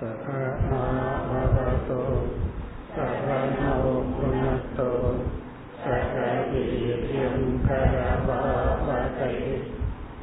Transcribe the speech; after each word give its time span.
सकनाभवतो 0.00 2.02
सकनो 2.96 3.92
पुनतो 4.14 4.90
सकवीर्यं 5.84 7.38
करवावकै 7.66 9.38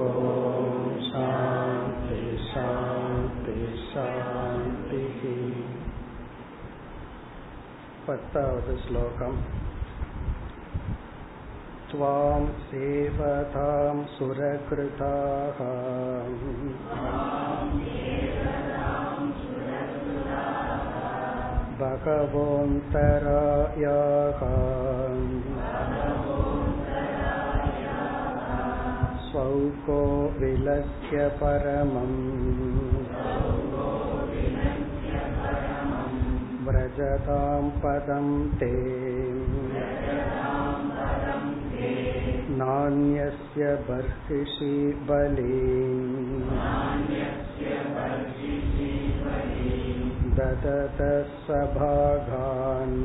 ॐ 0.00 0.98
शान्ति 1.06 2.18
शान्ति 2.50 3.54
शान्तिः 3.86 5.24
पत्तावद् 8.06 8.70
श्लोकम् 8.84 9.40
त्वां 11.94 12.42
सेवतां 12.70 13.94
सुरकृताः 14.16 15.60
भगवोऽन्तरायाः 21.80 23.20
स्वौको 29.30 30.00
विलस्य 30.40 31.28
परमम् 31.42 32.18
व्रजतां 36.66 37.62
पदं 37.82 38.26
ते 38.60 38.72
नान्यस्य 42.49 43.75
बर्हिषि 43.75 45.05
बलीन् 45.09 46.35
ददत 50.35 50.97
सभागान्। 51.47 52.97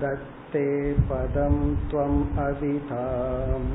दत्ते 0.00 0.92
पदं 0.92 1.76
त्वम् 1.76 2.38
अविधाम्। 2.38 3.70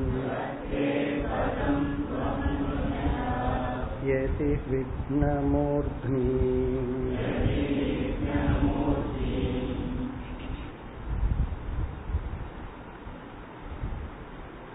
यदि 4.08 4.60
विघ्नमूर्ध्नि 4.70 7.47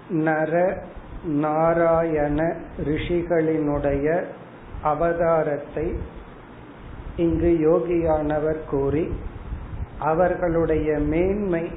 நர 0.09 0.83
நாராயண 1.25 2.55
ரிஷிகளினுடைய 2.83 4.23
அவதாரத்தை 4.83 5.97
இங்கு 7.17 7.49
யோகியானவர் 7.69 8.59
கூறி 8.69 9.11
அவர்களுடைய 9.99 10.99
மேன்மை 10.99 11.71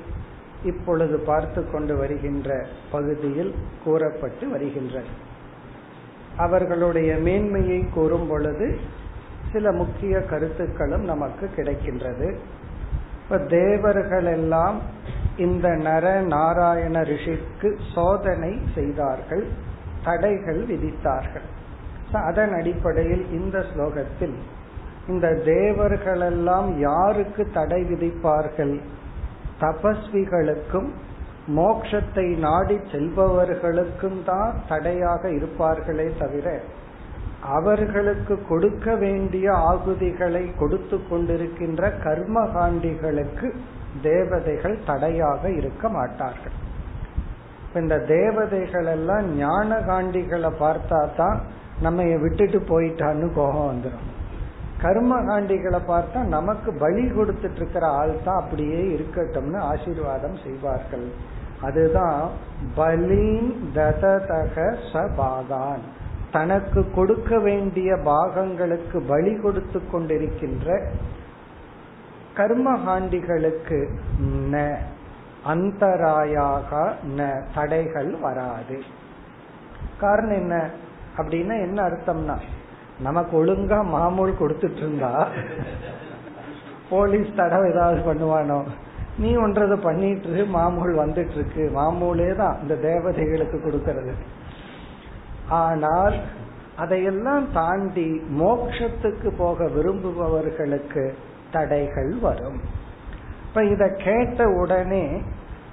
இப்பொழுது 0.64 1.19
பார்த்து 1.19 1.70
கொண்டு 1.70 1.97
வருகின்ற 1.97 2.66
பகுதியில் 2.91 3.54
கூறப்பட்டு 3.84 4.48
வருகின்றன 4.48 5.04
அவர்களுடைய 6.36 7.14
மேன்மையை 7.14 7.84
கூறும் 7.94 8.28
பொழுது 8.28 8.78
சில 9.52 9.72
முக்கிய 9.72 10.20
கருத்துக்களும் 10.20 11.04
நமக்கு 11.04 11.50
கிடைக்கின்றது. 11.56 12.36
இப்ப 13.22 13.38
தேவர்கள் 13.38 14.24
எல்லாம் 14.24 14.80
இந்த 15.36 15.68
நர 15.86 16.04
நாராயண 16.34 16.96
ரிஷிக்கு 17.02 17.68
சோதனை 17.94 18.52
செய்தார்கள் 18.74 19.44
தடைகள் 20.04 20.60
விதித்தார்கள். 20.66 21.46
அதன் 22.28 22.52
அடிப்படையில் 22.52 23.24
இந்த 23.30 23.56
ஸ்லோகத்தில் 23.70 24.36
இந்த 25.08 25.26
தேவர்களெல்லாம் 25.44 26.69
யாருக்கு 26.78 27.42
தடை 27.50 27.80
விதிப்பார்கள்? 27.82 28.75
தபஸ்விகளுக்கும் 29.60 30.88
மோக்ஷத்தை 31.58 32.26
நாடி 32.38 32.76
செல்பவர்களுக்கும் 32.92 34.19
தான் 34.25 34.54
தடையாக 34.69 35.22
இருப்பார்களே 35.28 36.08
தவிர 36.19 36.46
அவர்களுக்கு 37.56 38.34
கொடுக்க 38.48 38.94
வேண்டிய 38.94 39.46
ஆகுதிகளை 39.70 40.44
கொடுத்து 40.56 40.96
கொண்டிருக்கின்ற 41.10 41.91
கர்மகாண்டிகளுக்கு 42.04 43.48
தேவதைகள் 44.02 44.76
தடையாக 44.86 45.50
இருக்க 45.50 45.88
மாட்டார்கள். 45.88 46.56
இந்த 47.74 47.98
தேவதைகள் 47.98 48.86
எல்லாம் 48.86 49.26
ஞான 49.36 49.78
காண்டிகளை 49.88 50.50
பார்த்தா 50.60 51.00
தான் 51.16 51.38
நம்ம 51.80 52.02
விட்டுட்டு 52.02 52.58
போயிட்டான்னு 52.68 53.26
கோபம் 53.34 53.70
வந்துடும் 53.70 54.12
கர்ம 54.82 55.18
காண்டிகளை 55.22 55.80
பார்த்தா 55.88 56.22
நமக்கு 56.36 56.72
பலி 56.72 57.04
கொடுத்துட்டு 57.08 57.56
இருக்கிற 57.56 57.86
ஆள் 58.00 58.14
தான் 58.24 58.40
அப்படியே 58.42 58.80
இருக்கட்டும்னு 58.96 59.58
ஆசீர்வாதம் 59.72 60.36
செய்வார்கள். 60.44 61.06
அதுதான் 61.60 62.22
பலின் 62.76 63.50
தததக 63.74 64.56
சபாகான். 64.92 65.84
தனக்கு 66.32 66.90
கொடுக்க 66.90 67.38
வேண்டிய 67.38 67.96
பாகங்களுக்கு 67.96 69.00
பலி 69.06 69.32
கொடுத்து 69.36 69.80
கொண்டிருக்கின்ற 69.92 70.68
கர்மகாண்டிகளுக்கு 72.38 73.78
ந 74.52 74.56
அந்தராயாக 75.52 76.70
ந 77.19 77.28
தடைகள் 77.54 78.10
வராது. 78.24 78.76
காரணம் 80.00 80.38
என்ன? 80.42 80.54
அப்படின்னா 81.19 81.54
என்ன 81.66 81.78
அர்த்தம்னா 81.88 82.36
நமக்கு 83.06 83.32
ஒழுங்கா 83.41 83.78
மாமூல் 83.94 84.32
கொடுத்துட்டு 84.41 84.76
இருந்தா 84.76 85.12
போலீஸ் 86.91 87.30
தடவை 87.36 87.69
ஏதாவது 87.70 88.00
பண்ணுவானோ? 88.08 88.58
நீ 89.19 89.30
ஒன்றது 89.36 89.76
பண்ணிட்டு 89.78 90.28
இருக்கு 90.28 90.44
மாமூல் 90.58 90.94
வந்துட்டு 91.02 91.36
இருக்கு 91.38 91.64
மாமூலே 91.78 92.28
தான் 92.36 92.56
இந்த 92.62 92.75
தேவதைகளுக்கு 92.88 93.58
கொடுக்கறது. 93.66 94.12
ஆனால் 95.62 96.16
அதையெல்லாம் 96.76 97.46
தாண்டி 97.52 98.08
மோக்ஷத்துக்கு 98.41 99.30
போக 99.36 99.69
விரும்புபவர்களுக்கு 99.76 101.04
தடைகள் 101.52 102.14
வரும். 102.18 102.60
இப்ப 103.48 103.64
இத 103.64 103.88
கேட்ட 104.04 104.48
உடனே 104.48 105.22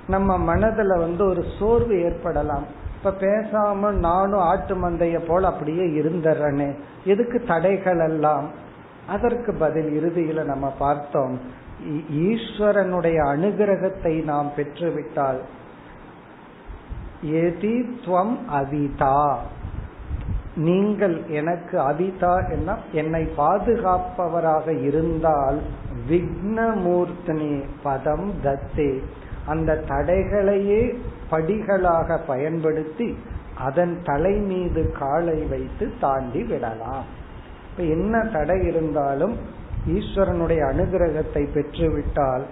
நம்ம 0.08 0.56
மனதுல 0.56 1.00
வந்து 1.00 1.26
ஒரு 1.26 1.44
சோர்வு 1.60 2.02
ஏற்படலாம். 2.02 2.66
இப்ப 2.98 3.14
பேசாம 3.20 3.92
நானும் 3.92 4.40
ஆட்டு 4.40 4.76
மந்தைய 4.76 5.20
போல 5.28 5.48
அப்படியே 5.48 5.84
இருந்துறனே 5.84 6.76
எதுக்கு 7.06 7.44
தடைகள் 7.48 8.00
எல்லாம்? 8.00 8.50
அதற்கு 9.08 9.54
பதில் 9.54 9.90
இறுதியில 10.00 10.44
நம்ம 10.44 10.74
பார்த்தோம் 10.80 11.40
ஈஸ்வரனுடைய 12.12 13.18
அனுகிரகத்தை 13.26 14.24
நாம் 14.24 14.52
பெற்றுவிட்டால் 14.56 15.40
எதி 17.24 17.76
துவம் 18.06 18.38
அவிதா. 18.52 19.36
நீங்கள் 20.56 21.28
எனக்கு 21.28 21.80
அவிதா 21.80 22.52
என்ன? 22.52 22.78
என்னை 22.92 23.28
பாதுகாப்பவராக 23.38 24.82
இருந்தால் 24.82 25.60
விக்னமூர்த்தனி 26.10 27.64
பதம் 27.84 28.34
தத்தே. 28.44 29.00
அந்த 29.46 29.84
தடைகளையே 29.88 30.98
படிகளாக 31.32 32.20
பயன்படுத்தி 32.28 33.18
அதன் 33.58 34.00
தலை 34.04 34.40
மீது 34.40 34.92
காலை 34.92 35.44
வைத்து 35.44 35.92
தாண்டி 36.00 36.44
விடலாம். 36.44 37.04
இப்ப 37.72 37.84
என்ன 37.84 38.26
தடை 38.34 38.66
இருந்தாலும் 38.66 39.38
ஈஸ்வரனுடைய 39.88 40.62
அனுகிரகத்தை 40.66 41.48
பெற்றுவிட்டால் 41.54 42.44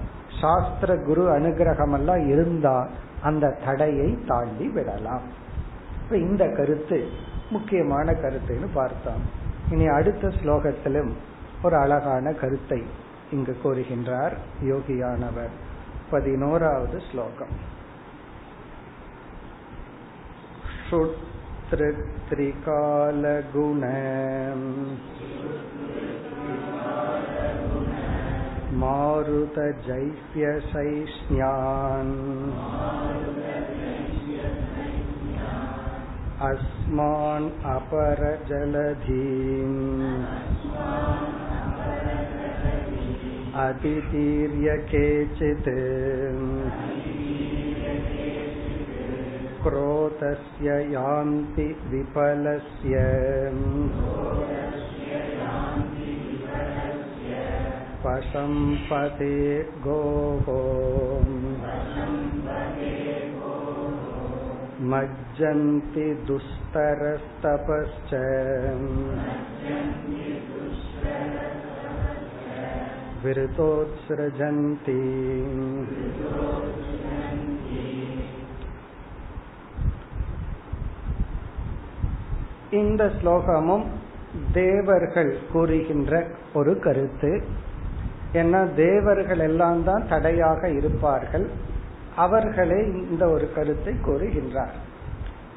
சாஸ்திர 0.42 0.96
குரு 0.96 1.40
அனுகிரகம் 1.40 1.94
எல்லாம் 1.94 2.28
இருந்தால் 2.28 2.90
அந்த 3.24 3.58
தடையை 3.66 4.18
தாண்டி 4.28 4.68
விடலாம். 4.68 5.22
இப்ப 6.04 6.18
இந்த 6.18 6.48
கருத்து 6.48 7.30
முக்கியமான 7.51 8.13
கருத்துன்னு 8.13 8.69
பார்த்தோம் 8.75 9.25
இனி 9.71 9.87
அடுத்த 9.89 10.33
ஸ்லோகத்திலும் 10.39 11.13
ஒரு 11.63 11.77
அழகான 11.77 12.33
கருத்தை 12.33 12.81
இங்கு 13.31 13.55
கூறுகின்றார் 13.65 14.37
யோகியானவர் 14.65 15.55
பதினோராவது 16.11 16.99
ஸ்லோகம் 17.11 17.57
श्रुत्रिकालगुण 22.49 23.83
मारुतजैप्यसैष्ण्यान् 30.77 32.15
अस्मान् 36.49 37.49
अपरजलधीन् 37.73 39.79
अतितीर्य 43.65 44.77
केचित् 44.91 45.69
क्रोधस्य 49.63 50.75
यान्ति 50.93 51.67
विफलस्य 51.93 53.01
पशम्पते 58.05 59.39
गोः 59.87 60.47
मज्जन्ति 64.91 66.07
दुस्तरस्तपश्च 66.27 68.13
विरुतोत्सृजन्ति 73.69 74.99
இந்த 82.77 83.03
ஸ்லோகமும் 83.17 83.85
தேவர்கள் 84.53 85.31
கூறுகின்ற 85.53 86.13
ஒரு 86.55 86.73
கருத்து 86.81 87.31
ஏன்னா 88.33 88.61
தேவர்கள் 88.77 89.43
எல்லாம் 89.49 89.83
தான் 89.85 90.09
தடையாக 90.09 90.71
இருப்பார்கள் 90.71 91.47
அவர்களே 92.16 92.86
இந்த 92.86 93.30
ஒரு 93.30 93.54
கருத்தை 93.54 93.94
கூறுகின்றார். 93.94 94.76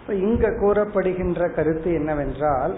இங்க 0.09 0.51
கூறப்படுகின்ற 0.51 1.49
கருத்து 1.49 1.93
என்னவென்றால் 1.93 2.77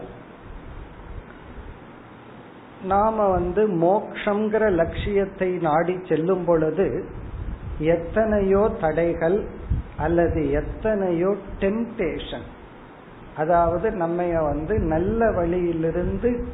நாம 2.85 3.29
வந்து 3.29 3.69
மோக்ஷங்கிற 3.69 4.71
லட்சியத்தை 4.71 5.51
நாடி 5.51 6.01
செல்லும் 6.09 6.45
பொழுது 6.45 7.05
எத்தனையோ 7.79 8.71
தடைகள் 8.81 9.47
அல்லது 9.97 10.51
எத்தனையோ 10.51 11.37
டெம்டேஷன் 11.59 12.47
அதாவது 13.37 13.91
நம்ம 13.91 14.41
வந்து 14.41 14.79
நல்ல 14.79 15.31
வழியிலிருந்து 15.31 16.47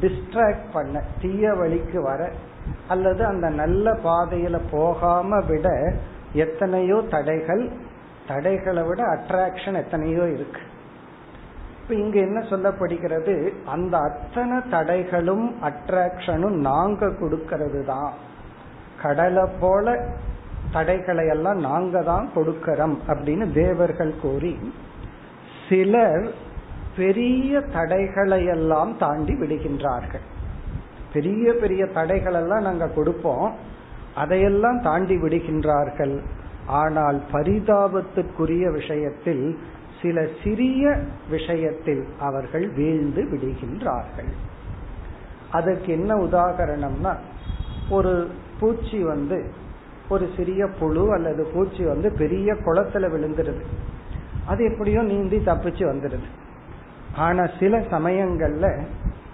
டிஸ்ட்ராக்ட் 0.00 0.66
பண்ண 0.72 1.02
தீய 1.20 1.54
வழிக்கு 1.54 2.02
வர 2.02 2.30
அல்லது 2.88 3.24
அந்த 3.24 3.48
நல்ல 3.48 3.92
பாதையில 3.92 4.60
போகாம 4.70 5.40
விட 5.40 5.94
எத்தனையோ 6.32 7.02
தடைகள் 7.10 7.70
தடைகளை 8.26 8.82
விட 8.82 9.02
அட்ராக்ஷன் 9.04 9.76
எத்தனையோ 9.76 10.28
இருக்கு. 10.28 10.60
இப்ப 11.82 11.94
இங்க 11.94 12.20
என்ன 12.20 12.40
சொல்லப்படுகிறது? 12.40 13.52
அந்த 13.64 13.98
அத்தனை 13.98 14.58
தடைகளும் 14.70 15.52
அட்ராக்ஷனும் 15.62 16.56
நாங்க 16.68 17.06
கொடுக்கறது 17.06 17.84
தான் 17.84 18.12
கடலை 19.02 19.44
போல 19.60 20.06
தடைகளை 20.72 21.26
எல்லாம் 21.26 21.58
நாங்க 21.58 22.02
தான் 22.02 22.28
கொடுக்கறோம் 22.34 22.96
அப்படின்னு 23.08 23.52
தேவர்கள் 23.52 24.14
கூறி 24.20 24.58
சிலர் 25.68 26.32
பெரிய 26.96 27.60
தடைகளை 27.60 28.44
எல்லாம் 28.44 28.96
தாண்டி 28.98 29.34
விடுகின்றார்கள். 29.34 30.24
பெரிய 31.12 31.52
பெரிய 31.52 31.86
தடைகள் 31.86 32.34
எல்லாம் 32.34 32.62
நாங்க 32.62 32.88
கொடுப்போம். 32.88 33.52
அதையெல்லாம் 34.14 34.80
தாண்டி 34.82 35.16
விடுகின்றார்கள். 35.16 36.20
ஆனால் 36.66 37.22
பரிதாபத்துக்குரிய 37.32 38.72
விஷயத்தில் 38.72 39.58
சில 40.02 40.26
சிறிய 40.44 40.96
விஷயத்தில் 41.30 42.04
அவர்கள் 42.18 42.70
வீழ்ந்து 42.70 43.22
விடுகின்றார்கள். 43.22 44.30
அதற்கு 45.50 45.92
என்ன 45.92 46.14
உதாகரணம்னா 46.16 47.16
ஒரு 47.90 48.28
பூச்சி 48.60 49.02
வந்து 49.02 49.50
ஒரு 50.08 50.28
சிறிய 50.36 50.66
புழு 50.66 51.12
அல்லது 51.12 51.46
பூச்சி 51.46 51.84
வந்து 51.84 52.12
பெரிய 52.12 52.52
குளத்துல 52.52 53.08
விழுந்துருது. 53.14 53.62
அது 54.46 54.64
எப்படியோ 54.64 55.02
நீந்தி 55.02 55.36
தப்பிச்சு 55.36 55.84
வந்துடுது 55.84 56.28
ஆனா 57.16 57.46
சில 57.60 57.78
சமயங்கள்ல 57.78 58.82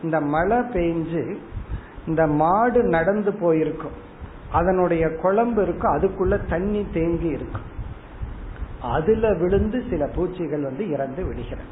இந்த 0.02 0.20
மழை 0.20 0.58
பெஞ்சு 0.58 1.36
இந்த 2.06 2.26
மாடு 2.26 2.82
நடந்து 2.82 3.32
போயிருக்கும். 3.32 4.06
அதனுடைய 4.52 5.08
குழம்பு 5.08 5.62
இருக்கும் 5.62 5.94
அதுக்குள்ள 5.96 6.48
தண்ணி 6.48 6.86
தேங்கி 6.92 7.26
இருக்கும் 7.26 7.76
அதுல 8.82 9.34
விழுந்து 9.34 9.82
சில 9.90 10.06
பூச்சிகள் 10.06 10.62
வந்து 10.62 10.90
இறந்து 10.90 11.24
விடுகிறது. 11.24 11.68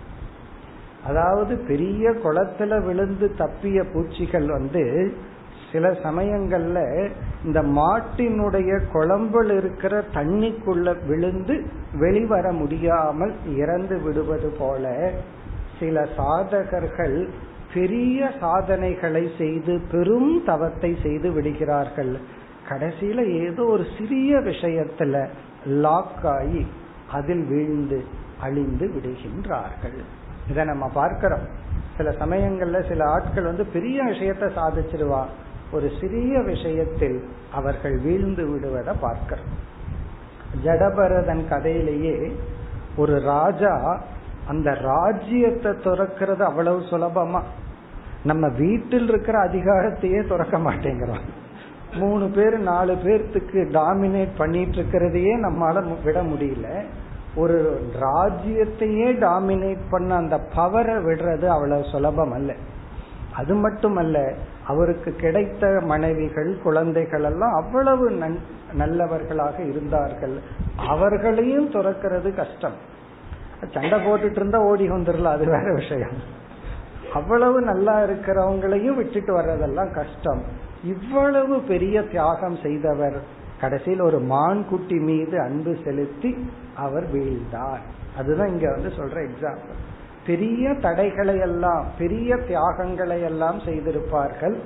அதாவது 1.06 1.56
பெரிய 1.56 2.10
குளத்துல 2.10 2.84
விழுந்து 2.84 3.34
தப்பிய 3.38 3.84
பூச்சிகள் 3.92 4.46
வந்து 4.46 5.14
சில 5.72 5.88
சமயங்கள்ல 5.90 7.10
இந்த 7.44 7.62
மாட்டினுடைய 7.62 8.80
குழம்புல 8.92 9.56
இருக்கிற 9.56 10.04
தண்ணிக்குள்ள 10.14 11.06
விழுந்து 11.06 11.66
வெளிவர 11.98 12.52
முடியாமல் 12.52 13.34
இறந்து 13.56 14.00
விடுவது 14.00 14.56
போல 14.58 15.12
சில 15.78 16.08
சாதகர்கள் 16.16 17.28
பெரிய 17.74 18.30
சாதனைகளை 18.40 19.30
செய்து 19.38 19.80
பெரும் 19.90 20.42
தவத்தை 20.46 20.96
செய்து 21.02 21.32
விடுகிறார்கள். 21.32 22.18
கடைசியில 22.68 23.42
ஏதோ 23.42 23.64
ஒரு 23.64 23.84
சிறிய 23.98 24.38
விஷயத்துல 24.38 25.28
லாக் 25.66 26.26
ஆகி 26.26 26.66
அதில் 27.12 27.44
வீழ்ந்து 27.46 28.04
அழிந்து 28.40 28.86
விடுகின்றார்கள். 28.88 29.98
இதை 30.50 30.64
நம்ம 30.64 30.88
பார்க்கிறோம். 30.88 31.46
சில 31.96 32.10
சமயங்கள்ல 32.10 32.88
சில 32.88 33.04
ஆட்கள் 33.10 33.44
வந்து 33.44 33.66
பெரிய 33.66 34.04
விஷயத்த 34.04 34.50
சாதிச்சிருவா. 34.56 35.24
ஒரு 35.72 35.90
சிறிய 36.00 36.40
விஷயத்தில் 36.40 37.28
அவர்கள் 37.52 37.98
வீழ்ந்து 37.98 38.46
விடுவதை 38.46 38.94
பார்க்கிறோம். 39.00 39.52
ஜடபரதன் 40.64 41.48
கதையிலேயே 41.48 42.32
ஒரு 42.96 43.20
ராஜா 43.20 44.02
அந்த 44.48 44.74
ராஜ்யத்தை 44.74 45.72
துறக்கிறது 45.72 46.40
அவ்வளவு 46.40 46.80
சுலபமா. 46.80 47.42
நம்ம 48.24 48.48
வீட்டில் 48.48 49.08
இருக்கிற 49.08 49.38
அதிகாரத்தையே 49.38 50.26
துறக்க 50.26 50.58
மாட்டேங்கிறோம் 50.58 51.26
மூணு 51.98 52.26
பேர் 52.36 52.56
நாலு 52.58 52.94
பேர்த்துக்கு 53.04 53.64
டாமினேட் 53.78 54.36
பண்ணிட்டு 54.36 54.76
இருக்கிறதையே 54.76 55.34
நம்மளால 55.46 56.04
விட 56.04 56.22
முடியல. 56.22 56.68
ஒரு 57.36 57.56
ராஜ்யத்தையே 58.00 59.08
டாமினேட் 59.24 59.84
பண்ண 59.90 60.14
அந்த 60.14 60.36
பவரை 60.56 60.96
விடுறது 61.06 61.46
அவ்வளவு 61.46 61.84
சுலபம் 61.92 62.32
அல்ல. 62.32 62.50
அது 63.36 63.54
மட்டுமல்ல 63.54 64.18
அவருக்கு 64.66 65.10
கிடைத்த 65.12 65.80
மனைவிகள் 65.84 66.50
குழந்தைகள் 66.62 67.22
எல்லாம் 67.22 67.54
அவ்வளவு 67.54 68.06
நல்லவர்களாக 68.72 69.56
இருந்தார்கள். 69.62 70.36
அவர்களையும் 70.76 71.70
துறக்கிறது 71.70 72.30
கஷ்டம். 72.34 72.78
சண்டை 73.72 73.98
போட்டுட்டு 74.06 74.38
இருந்தா 74.40 74.58
ஓடி 74.58 74.90
வந்துடலாம் 74.90 75.36
அது 75.36 75.44
வேற 75.46 75.72
விஷயம். 75.74 76.16
அவ்வளவு 77.14 77.60
நல்லா 77.62 78.00
இருக்கிறவங்களையும் 78.00 78.96
விட்டுட்டு 79.00 79.32
வர்றதெல்லாம் 79.38 79.92
கஷ்டம். 79.94 80.42
இவ்வளவு 80.84 81.60
பெரிய 81.60 82.02
தியாகம் 82.02 82.56
செய்தவர் 82.62 83.22
கடைசியில் 83.60 84.00
ஒரு 84.00 84.20
மான் 84.20 84.68
குட்டி 84.68 84.98
மீது 84.98 85.40
அன்பு 85.40 85.76
செலுத்தி 85.84 86.50
அவர் 86.74 87.14
வீழ்ந்தார். 87.14 87.78
அதுதான் 88.16 88.48
இங்க 88.48 88.70
வந்து 88.70 88.88
சொல்ற 88.88 89.28
எக்ஸாம்பிள் 89.28 89.94
பெரிய 90.26 90.74
தடைகளை 90.74 91.38
எல்லாம் 91.38 91.86
பெரிய 91.98 92.36
தியாகங்களை 92.36 93.22
எல்லாம் 93.22 93.58
செய்திருப்பார்கள். 93.58 94.56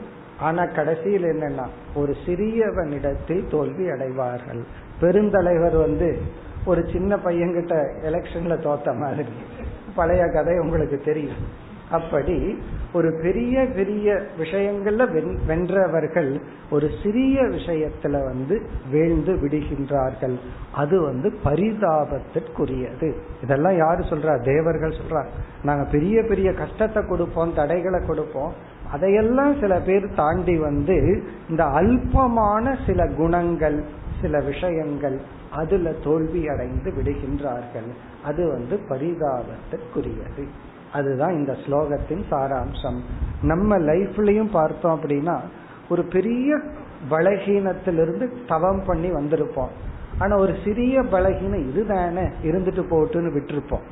ஆனா 0.41 0.67
கடைசியில் 0.67 1.25
என்னன்னா 1.25 1.67
ஒரு 1.95 2.17
சிறியவனிடத்தில் 2.27 3.51
தோல்வி 3.51 3.91
அடைவார்கள். 3.91 4.65
பெருந்தலைவர் 5.01 5.79
வந்து 5.79 6.23
ஒரு 6.65 6.89
சின்ன 6.93 7.17
பையன்கிட்ட 7.17 7.89
எலெக்ஷன்ல 8.03 8.57
தோத்த 8.59 8.99
மாதிரி. 8.99 9.29
பழைய 9.95 10.27
கதை 10.27 10.59
உங்களுக்கு 10.59 10.99
தெரியும். 10.99 11.69
அப்படி 11.91 12.59
ஒரு 12.93 13.19
பெரிய 13.23 13.67
பெரிய 13.75 14.23
விஷயங்கள்ல 14.39 15.23
வென்றவர்கள் 15.49 16.41
ஒரு 16.71 16.91
சிறிய 17.03 17.43
விஷயத்துல 17.43 18.11
வந்து 18.11 18.63
வீழ்ந்து 18.91 19.35
விடுகின்றார்கள். 19.35 20.39
அது 20.73 21.01
வந்து 21.01 21.33
பரிதாபத்திற்குரியது. 21.45 23.15
இதெல்லாம் 23.43 23.77
யாரு 23.77 24.03
சொல்றா? 24.03 24.41
தேவர்கள் 24.43 24.95
சொல்றாங்க 24.97 25.29
நாங்க 25.63 25.85
பெரிய 25.91 26.23
பெரிய 26.23 26.53
கஷ்டத்தை 26.53 27.07
கொடுப்போம் 27.07 27.55
தடைகளை 27.55 28.07
கொடுப்போம். 28.07 28.53
அதையெல்லாம் 28.93 29.61
சில 29.61 29.81
பேர் 29.81 30.15
தாண்டி 30.15 30.59
வந்து 30.59 31.23
இந்த 31.49 31.65
அல்பமான 31.65 32.77
சில 32.87 33.07
குணங்கள் 33.07 33.85
சில 34.21 34.41
விஷயங்கள் 34.41 35.21
அதுல 35.53 35.93
தோல்வி 35.93 36.49
அடைந்து 36.49 36.91
விடுகின்றார்கள். 36.91 37.91
அது 38.25 38.49
வந்து 38.49 38.81
பரிதாபத்திற்குரியது. 38.89 40.45
அதுதான் 40.93 41.33
இந்த 41.33 41.53
ஸ்லோகத்தின் 41.53 42.23
சாராம்சம். 42.31 43.01
நம்ம 43.43 43.79
லைஃப்லயும் 43.79 44.51
பார்த்தோம் 44.51 45.01
அப்படின்னா 45.01 45.41
ஒரு 45.89 46.03
பெரிய 46.05 46.59
பலகீனத்திலிருந்து 47.11 48.31
தவம் 48.49 48.83
பண்ணி 48.87 49.11
வந்திருப்போம். 49.11 49.69
ஆனா 50.19 50.37
ஒரு 50.37 50.57
சிறிய 50.65 51.03
பலகீனம் 51.03 51.69
இதுதானே 51.69 52.21
இருந்துட்டு 52.21 52.83
போட்டுன்னு 52.91 53.33
விட்டுருப்போம். 53.37 53.87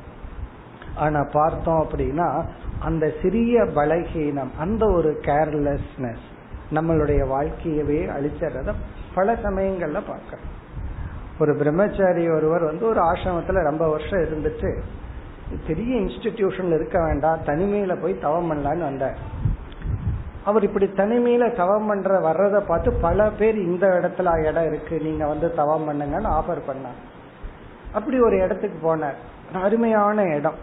ஆனா 0.95 1.27
பார்த்தோம் 1.31 1.87
அப்படின்னா 1.87 2.45
அந்த 2.79 3.11
சிறிய 3.21 3.63
பலகீனம் 3.63 4.49
அந்த 4.59 4.91
ஒரு 4.91 5.19
கேர்லெஸ்னஸ் 5.21 6.25
நம்மளுடைய 6.73 7.21
வாழ்க்கையவே 7.27 7.99
அழிச்சறத 8.17 8.73
பல 9.15 9.33
சமயங்கள்ல 9.33 10.01
பார்க்கிறோம். 10.07 10.57
ஒரு 11.39 11.55
பிரம்மச்சாரி 11.55 12.29
ஒருவர் 12.29 12.63
வந்து 12.63 12.85
ஒரு 12.85 13.01
ஆசிரமத்துல 13.01 13.63
ரொம்ப 13.63 13.89
வருஷம் 13.89 14.19
இருந்துட்டு 14.19 14.81
பெரிய 15.67 15.99
இன்ஸ்டிடியூஷன்ல 15.99 16.73
இருக்க 16.73 17.03
வேண்டாம். 17.03 17.39
தனிமையில 17.45 18.01
போய் 18.01 18.19
தவம் 18.19 18.51
பண்ணலான்னு 18.51 18.79
வந்தார். 18.79 19.17
அவர் 20.45 20.63
இப்படி 20.63 20.85
தனிமையில 20.85 21.55
தவம் 21.55 21.87
பண்ற 21.87 22.19
வர்றத 22.19 22.59
பார்த்து 22.59 22.93
பல 22.93 23.29
பேர் 23.29 23.55
இந்த 23.55 23.87
இடத்துல 23.87 24.47
இடம் 24.47 24.65
இருக்கு 24.65 24.99
நீங்க 24.99 25.27
வந்து 25.27 25.53
தவம் 25.53 25.89
பண்ணுங்கன்னு 25.89 26.29
ஆஃபர் 26.29 26.61
பண்ணார். 26.67 27.17
அப்படி 27.91 28.19
ஒரு 28.19 28.37
இடத்துக்கு 28.37 28.95
போனார். 28.95 29.13
அருமையான 29.53 30.21
இடம். 30.21 30.53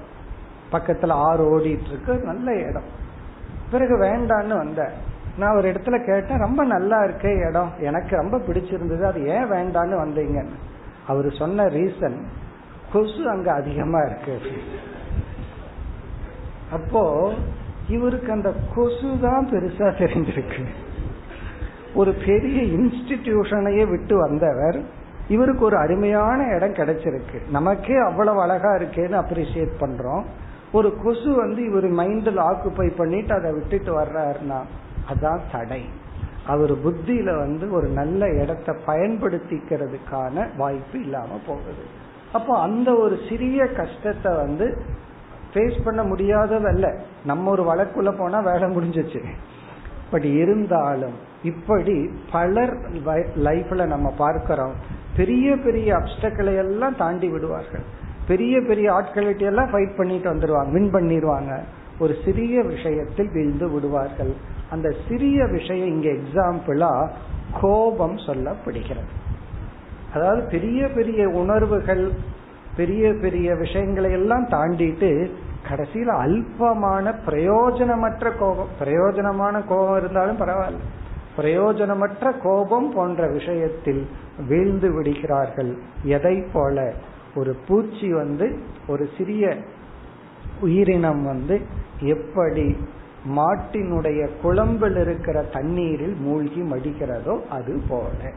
பக்கத்துல 0.73 1.11
ஆறு 1.11 1.59
ஓடிட்டு 1.59 1.89
இருக்கு 1.89 2.15
நல்ல 2.15 2.53
இடம். 2.53 3.05
பிறகு 3.71 3.99
வேண்டான்னு 3.99 4.57
வந்தார். 4.57 4.93
நான் 5.39 5.57
ஒரு 5.57 5.73
இடத்துல 5.73 6.05
கேட்டேன் 6.05 6.39
ரொம்ப 6.39 6.65
நல்லா 6.65 7.03
இருக்கே 7.03 7.49
இடம். 7.49 7.73
எனக்கு 7.81 8.17
ரொம்ப 8.17 8.39
பிடிச்சிருந்தது. 8.39 9.03
அது 9.03 9.27
ஏன் 9.27 9.51
வேண்டான்னு 9.51 9.99
வந்தீங்கன்னு? 10.05 10.55
அவர் 11.07 11.33
சொன்ன 11.33 11.65
ரீசன் 11.65 12.23
கொசு 12.93 13.29
அங்க 13.31 13.53
அதிகமா 13.53 14.01
இருக்கு. 14.01 14.37
அப்போ 16.73 17.33
இவருக்கு 17.89 18.33
அந்த 18.33 18.53
கொசு 18.75 19.19
தான் 19.23 19.49
பெருசா 19.51 19.89
தெரிஞ்சிருக்கு. 20.03 20.65
ஒரு 21.95 22.13
பெரிய 22.27 22.63
இன்ஸ்டிடியூஷனையே 22.63 23.89
விட்டு 23.91 24.17
வந்தவர் 24.17 24.79
இவருக்கு 25.29 25.65
ஒரு 25.65 25.77
அருமையான 25.77 26.55
இடம் 26.57 26.75
கிடைச்சிருக்கு. 26.75 27.39
நமக்கே 27.51 27.97
அவ்வளவு 27.97 28.41
அழகா 28.41 28.73
இருக்கேன்னு 28.75 29.21
அப்ரிசியேட் 29.23 29.81
பண்றோம். 29.81 30.25
ஒரு 30.73 30.97
கொசு 31.03 31.35
வந்து 31.35 31.65
இவர் 31.65 31.89
மைண்டில் 31.91 32.41
ஆக்குப்பை 32.49 32.97
பண்ணிட்டு 32.97 33.35
அதை 33.35 33.53
விட்டுட்டு 33.53 33.93
வர்றாருன்னா 34.01 34.61
அதான் 35.13 35.41
தடை. 35.53 35.85
அவர் 36.47 36.73
புத்தியில 36.87 37.39
வந்து 37.39 37.73
ஒரு 37.73 37.89
நல்ல 37.89 38.29
இடத்தை 38.29 38.75
பயன்படுத்திக்கிறதுக்கான 38.87 40.47
வாய்ப்பு 40.57 41.01
இல்லாம 41.01 41.39
போகுது. 41.47 41.85
அப்போ 42.39 42.53
அந்த 42.67 42.89
ஒரு 43.05 43.17
சிறிய 43.29 43.67
கஷ்டத்தை 43.81 44.31
வந்து 44.43 44.67
ஃபேஸ் 45.53 45.85
பண்ண 45.85 46.01
முடியாததல்ல. 46.03 46.87
நம்ம 47.25 47.51
ஒரு 47.51 47.65
வழக்குள்ள 47.71 48.11
போனா 48.19 48.39
வேலை 48.51 48.67
முடிஞ்சிச்சு. 48.77 49.21
பட் 50.11 50.27
இருந்தாலும் 50.41 51.17
இப்படி 51.43 51.95
பலர் 52.33 52.75
லைஃப்ல 53.47 53.87
நம்ம 53.87 54.09
பார்க்கிறோம். 54.19 54.75
பெரிய 55.17 55.57
பெரிய 55.67 55.89
அப்டக்களை 56.01 56.55
எல்லாம் 56.57 56.97
தாண்டி 56.97 57.29
விடுவார்கள். 57.29 57.85
பெரிய 58.29 58.55
பெரிய 58.69 58.87
ஆட்கள்கிட்ட 58.93 59.45
எல்லாம் 59.53 59.71
ஃபைட் 59.73 59.97
பண்ணிட்டு 59.97 60.29
வந்துடுவாங்க 60.35 60.73
வின் 60.77 60.93
பண்ணிடுவாங்க 60.95 61.53
ஒரு 61.99 62.15
சிறிய 62.25 62.63
விஷயத்தில் 62.63 63.31
வீழ்ந்து 63.35 63.67
விடுவார்கள். 63.75 64.33
அந்த 64.71 64.89
சிறிய 65.09 65.39
விஷயம் 65.57 65.91
இங்க 65.95 66.09
எக்ஸாம்பிளா 66.19 66.93
கோபம் 67.61 68.19
சொல்லப்படுகிறது. 68.27 69.13
அதாவது 70.17 70.43
பெரிய 70.51 70.89
பெரிய 70.89 71.29
உணர்வுகள் 71.29 72.11
பெரிய 72.77 73.13
பெரிய 73.21 73.55
விஷயங்களை 73.55 74.11
எல்லாம் 74.11 74.49
தாண்டிட்டு 74.49 75.31
கடைசியில் 75.69 76.09
அல்பமான 76.09 77.15
பிரயோஜனமற்ற 77.27 78.33
கோபம் 78.39 78.69
பிரயோஜனமான 78.81 79.63
கோபம் 79.67 79.97
இருந்தாலும் 79.97 80.41
பரவாயில்ல. 80.41 80.85
பிரயோஜனமற்ற 81.37 82.33
கோபம் 82.43 82.93
போன்ற 82.95 83.27
விஷயத்தில் 83.27 84.07
வீழ்ந்து 84.49 84.93
விடுகிறார்கள். 84.93 85.77
எதை 86.03 86.45
போல? 86.53 86.93
ஒரு 87.35 87.57
பூச்சி 87.67 88.13
வந்து 88.13 88.59
ஒரு 88.89 89.09
சிறிய 89.19 89.57
உயிரினம் 90.61 91.25
வந்து 91.25 91.61
எப்படி 92.01 92.77
மாட்டினுடைய 93.37 94.29
குழம்பில் 94.43 94.97
இருக்கிற 94.97 95.43
தண்ணீரில் 95.43 96.17
மூழ்கி 96.21 96.61
மடிக்கிறதோ 96.61 97.47
அது 97.47 97.83
போல. 97.89 98.33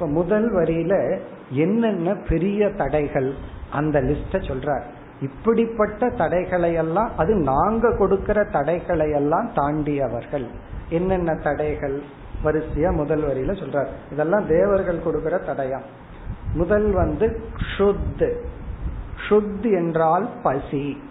இப்ப 0.00 0.12
முதல் 0.12 0.54
வரியில 0.54 1.18
என்னென்ன 1.50 2.14
பெரிய 2.14 2.70
தடைகள் 2.70 3.34
அந்த 3.70 4.00
லிஸ்ட 4.00 4.32
சொல்றார். 4.32 4.82
இப்படிப்பட்ட 5.20 6.10
தடைகளை 6.10 6.72
எல்லாம் 6.72 7.10
அது 7.16 7.34
நாங்க 7.34 7.96
கொடுக்கிற 7.96 8.44
தடைகளை 8.44 9.10
எல்லாம் 9.10 9.50
தாண்டியவர்கள். 9.54 10.46
என்னென்ன 10.88 11.34
தடைகள்? 11.34 12.02
வரிசையா 12.44 12.92
முதல் 12.92 13.22
வரியில 13.22 13.50
சொல்றார். 13.50 13.86
இதெல்லாம் 14.12 14.46
தேவர்கள் 14.46 15.02
கொடுக்கிற 15.02 15.36
தடையா? 15.36 15.80
முதல் 16.54 16.90
வந்து 16.90 17.40
ஷுத் 17.78 18.34
ஷுத் 19.28 19.74
என்றால் 19.74 20.28
பசி. 20.42 21.02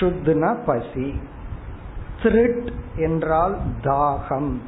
ஷுத்னா 0.00 0.56
பசி. 0.66 1.20
திருட் 2.22 2.72
என்றால் 2.96 3.56
தாகம். 3.82 4.58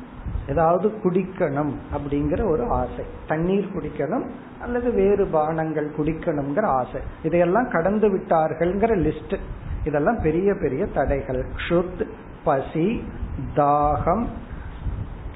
ஏதாவது 0.48 0.92
குடிக்கணும் 1.04 1.72
அப்படிங்கிற 1.96 2.48
ஒரு 2.48 2.64
ஆசை. 2.70 3.04
தண்ணீர் 3.28 3.70
குடிக்கணும் 3.74 4.26
அல்லது 4.60 4.92
வேறு 4.92 5.24
பானங்கள் 5.24 5.88
குடிக்கணுங்கிற 5.98 6.64
ஆசை. 6.64 7.00
இதையெல்லாம் 7.22 7.68
கடந்து 7.70 8.08
விட்டார்கள்ங்கிற 8.08 8.92
லிஸ்ட் 9.06 9.38
இதெல்லாம் 9.84 10.18
பெரிய 10.22 10.54
பெரிய 10.54 10.86
தடைகள். 10.86 11.44
ஷுத் 11.68 12.02
பசி 12.44 13.04
தாகம் 13.56 14.26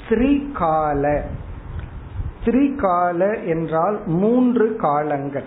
த்ரிகால 0.08 1.20
த்ரிகால 2.44 3.46
என்றால் 3.46 4.00
மூன்று 4.06 4.76
காலங்கள். 4.76 5.44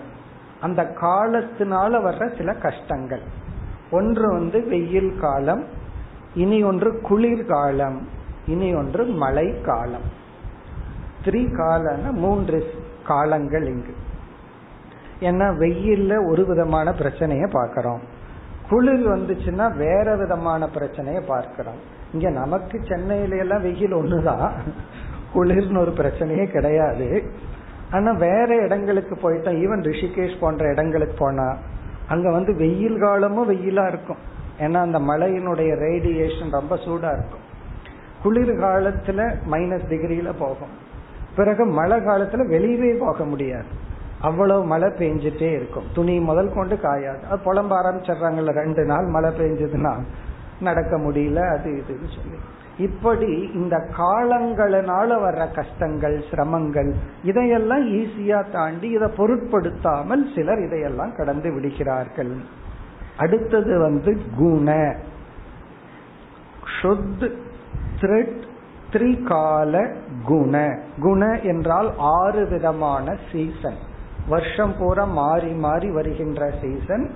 அந்த 0.60 0.94
காலத்தினால 1.00 1.92
வர்ற 2.06 2.36
சில 2.36 2.52
கஷ்டங்கள். 2.52 3.22
ஒன்று 3.90 4.32
வந்து 4.32 4.66
வெயில் 4.68 5.18
காலம் 5.20 5.64
இனி 6.34 6.62
ஒன்று 6.62 7.00
குளிர்காலம். 7.00 8.22
இனி 8.46 8.74
ஒன்று 8.74 9.04
மழை 9.04 9.60
காலம் 9.60 10.22
த்ரீ 11.24 11.30
திரிகாலன 11.30 12.12
மூன்று 12.12 12.64
காலங்கள் 13.06 13.66
இங்கு. 13.66 13.94
ஏன்னா 15.20 15.46
வெயில்ல 15.58 16.30
ஒரு 16.30 16.46
விதமான 16.46 16.90
பிரச்சனைய 16.90 17.50
பார்க்கிறோம். 17.50 18.00
குளிர் 18.68 19.06
வந்துச்சுன்னா 19.08 19.76
வேற 19.76 20.16
விதமான 20.16 20.68
பிரச்சனைய 20.74 21.20
பார்க்கிறோம். 21.26 21.76
இங்க 22.12 22.30
நமக்கு 22.30 22.80
சென்னையில 22.84 23.36
எல்லாம் 23.36 23.62
வெயில் 23.62 23.94
ஒண்ணுதான் 23.94 24.52
குளிர்னு 25.34 25.78
ஒரு 25.78 25.90
பிரச்சனையே 25.90 26.46
கிடையாது. 26.46 27.22
ஆனா 27.90 28.12
வேற 28.12 28.56
இடங்களுக்கு 28.56 29.14
போயிட்டோம். 29.14 29.58
ஈவன் 29.64 29.84
ரிஷிகேஷ் 29.90 30.40
போன்ற 30.40 30.70
இடங்களுக்கு 30.70 31.14
போனா 31.18 31.56
அங்க 32.08 32.30
வந்து 32.30 32.54
வெயில் 32.54 32.98
காலமும் 32.98 33.50
வெயிலா 33.50 33.88
இருக்கும். 33.88 34.16
ஏன்னா 34.58 34.74
அந்த 34.74 34.98
மழையினுடைய 34.98 35.70
ரேடியேஷன் 35.76 36.50
ரொம்ப 36.50 36.76
சூடா 36.76 37.12
இருக்கும். 37.12 37.43
குளிர் 38.24 38.58
காலத்துல 38.58 39.34
மைனஸ் 39.50 39.86
டிகிரியில 39.88 40.32
போகும். 40.38 40.82
பிறகு 41.36 41.64
மழை 41.64 41.98
காலத்துல 41.98 42.48
வெளியவே 42.48 42.98
போக 42.98 43.24
முடியாது. 43.24 43.82
அவ்வளவு 44.20 44.64
மழை 44.64 44.88
பெஞ்சிட்டே 44.88 45.54
இருக்கும். 45.54 45.84
துணி 45.94 46.20
முதல் 46.20 46.52
கொண்டு 46.54 46.74
காயாது. 46.74 47.22
அது 47.30 47.40
புலம்ப 47.44 47.66
ஆரம்பிச்சிடுறாங்கல்ல 47.66 48.52
ரெண்டு 48.52 48.84
நாள் 48.84 49.06
மழை 49.06 49.30
பெஞ்சதுன்னா 49.30 49.94
நடக்க 50.60 50.98
முடியல 50.98 51.58
அது 51.58 51.70
இதுன்னு 51.70 52.14
சொல்லி. 52.14 52.38
இப்படி 52.78 53.50
இந்த 53.54 53.88
காலங்களினால 53.98 55.10
வர்ற 55.18 55.54
கஷ்டங்கள் 55.54 56.24
சிரமங்கள் 56.30 56.92
இதையெல்லாம் 57.22 57.92
ஈஸியா 57.92 58.50
தாண்டி 58.52 58.88
இதை 58.88 59.08
பொருட்படுத்தாமல் 59.16 60.30
சிலர் 60.34 60.58
இதையெல்லாம் 60.58 61.16
கடந்து 61.16 61.52
விடுகிறார்கள். 61.52 62.36
அடுத்தது 63.18 63.78
வந்து 63.78 64.20
குண. 64.36 64.96
சுத் 66.82 67.32
திருட் 68.04 68.40
திரிகால 68.92 69.74
குண. 70.24 70.54
குண 71.00 71.22
என்றால் 71.42 71.90
ஆறு 71.96 72.42
விதமான 72.48 73.16
சீசன் 73.32 73.78
வருஷம் 74.28 74.74
பூரா 74.78 75.04
மாறி 75.04 75.52
மாறி 75.64 75.88
வருகின்ற 75.90 76.50
சீசன் 76.62 77.06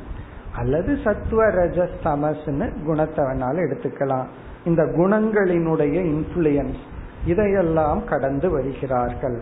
அல்லது 0.56 0.92
சத்துவ 1.04 1.44
ரஜ 1.58 1.86
தமஸ்னு 2.04 2.66
குணத்தை 2.86 3.24
வேணாலும் 3.24 3.64
எடுத்துக்கலாம். 3.66 4.26
இந்த 4.64 4.82
குணங்களினுடைய 4.98 5.96
இன்ஃபுளுயன்ஸ் 6.12 6.80
இதையெல்லாம் 7.26 8.02
கடந்து 8.04 8.50
வருகிறார்கள். 8.50 9.38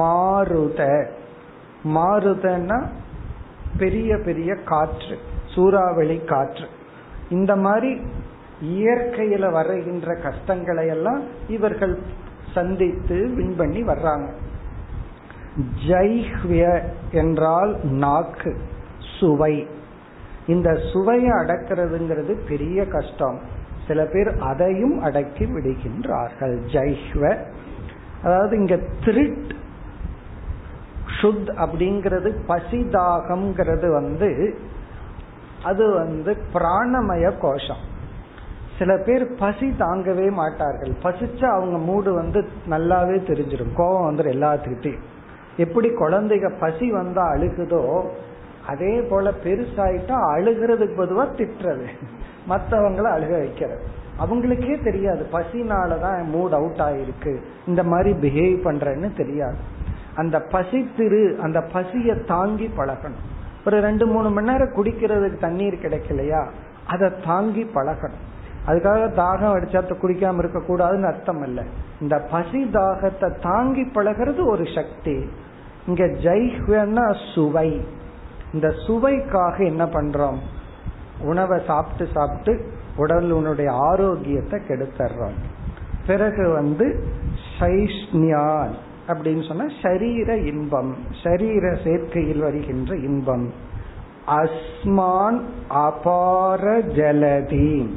மாறுத 0.00 0.80
மாறுதன்னா 1.96 2.78
பெரிய 3.78 4.10
பெரிய 4.18 4.50
காற்று 4.70 5.16
சூறாவளி 5.54 6.18
காற்று. 6.24 6.66
இந்த 7.30 7.56
மாதிரி 7.56 7.92
இயற்கையில 8.62 9.52
வருகின்ற 9.52 10.14
கஷ்டங்களை 10.14 10.86
எல்லாம் 10.86 11.22
இவர்கள் 11.48 11.98
சந்தித்து 12.54 13.28
வின் 13.28 13.56
பண்ணி 13.56 13.82
வர்றாங்க. 13.82 14.28
ஜைஹ்விய 15.88 16.82
என்றால் 17.10 17.76
நாக்கு 17.82 18.58
சுவை. 19.20 19.66
இந்த 20.46 20.74
சுவையை 20.92 21.30
அடக்கிறதுங்கிறது 21.30 22.36
பெரிய 22.48 22.86
கஷ்டம். 22.86 23.40
சில 23.86 24.04
பேர் 24.04 24.28
அதையும் 24.38 25.00
அடக்கி 25.02 25.44
விடுகின்றார்கள். 25.44 26.58
ஜைஹ்வ 26.72 27.44
அதாவது 28.22 28.58
இங்க 28.58 28.78
திருட் 29.04 29.54
சுத் 31.22 31.50
அப்படிங்கிறது 31.56 32.34
பசிதாகம்ங்கிறது 32.48 33.92
வந்து 33.92 34.58
அது 35.64 35.92
வந்து 35.92 36.36
பிராணமய 36.52 37.38
கோஷம். 37.38 37.96
சில 38.78 38.96
பேர் 38.96 39.34
பசி 39.34 39.74
தாங்கவே 39.78 40.30
மாட்டார்கள். 40.30 40.92
பசிச்சா 41.02 41.44
அவங்க 41.44 41.78
மூடு 41.78 42.14
வந்து 42.14 42.48
நல்லாவே 42.70 43.16
தெரிஞ்சிடும் 43.18 43.74
கோபம் 43.74 44.16
வந்துடும் 44.16 44.20
எல்லாத்துக்கிட்டையும். 44.20 45.00
எப்படி 45.56 45.88
குழந்தைங்க 45.88 46.52
பசி 46.60 46.90
வந்தா 46.90 47.32
அழுகுதோ 47.32 48.08
அதே 48.66 49.00
போல 49.00 49.32
பெருசாயிட்டா 49.44 50.16
அழுகிறதுக்கு 50.36 50.94
பொதுவா 50.96 51.28
திட்டுறது. 51.36 51.86
மற்றவங்கள 52.48 53.02
அழுக 53.02 53.30
வைக்கிறது. 53.30 53.80
அவங்களுக்கே 54.20 54.84
தெரியாது. 54.84 55.26
பசினாலதான் 55.32 56.24
மூட் 56.34 56.48
அவுட் 56.48 56.78
ஆயிருக்கு. 56.78 57.36
இந்த 57.66 57.82
மாதிரி 57.82 58.28
பிஹேவ் 58.28 58.66
பண்றேன்னு 58.66 59.16
தெரியாது. 59.16 59.56
அந்த 60.14 60.40
பசி 60.40 60.90
திரு 60.96 61.38
அந்த 61.42 61.64
பசிய 61.72 62.24
தாங்கி 62.24 62.70
பழகணும். 62.76 63.24
ஒரு 63.66 63.80
ரெண்டு 63.80 64.06
மூணு 64.06 64.30
மணி 64.30 64.50
நேரம் 64.50 64.72
குடிக்கிறதுக்கு 64.76 65.38
தண்ணீர் 65.38 65.74
கிடைக்கலையா? 65.74 66.46
அதை 66.86 67.10
தாங்கி 67.26 67.70
பழகணும். 67.74 68.26
அதுக்காக 68.68 69.10
தாகம் 69.20 69.54
அடிச்சா 69.56 69.96
குடிக்காம 70.02 70.38
இருக்க 70.38 70.58
கூடாதுன்னு 70.58 71.06
அர்த்தம் 71.06 71.42
இல்ல. 71.42 71.62
இந்த 72.00 72.18
பசி 72.30 72.64
தாகத்தை 72.64 73.40
தாங்கி 73.40 73.82
பழகிறது 73.82 74.46
ஒரு 74.46 74.64
சக்தி. 74.74 75.28
இங்க 75.86 76.04
ஜெய்ஹ்வன்னா 76.04 77.34
சுவை. 77.34 77.88
இந்த 78.52 78.74
சுவைக்காக 78.86 79.64
என்ன 79.64 79.84
பண்றோம்? 79.84 80.36
உணவை 81.20 81.62
சாப்பிட்டு 81.66 82.08
சாப்பிட்டு 82.14 82.72
உடல் 82.96 83.30
உன்னுடைய 83.30 83.72
ஆரோக்கியத்தை 83.72 84.60
கெடுத்துறோம். 84.68 85.38
பிறகு 86.06 86.48
வந்து 86.48 87.04
சைஷ்ணியான் 87.58 88.70
அப்படின்னு 89.08 89.48
சொன்னா 89.48 89.64
சரீர 89.82 90.36
இன்பம். 90.36 90.96
சரீர 91.22 91.70
சேர்க்கையில் 91.84 92.38
வருகின்ற 92.38 92.96
இன்பம். 92.96 93.52
அஸ்மான் 94.26 95.40
அபார 95.68 96.78
ஜலதீன் 96.78 97.94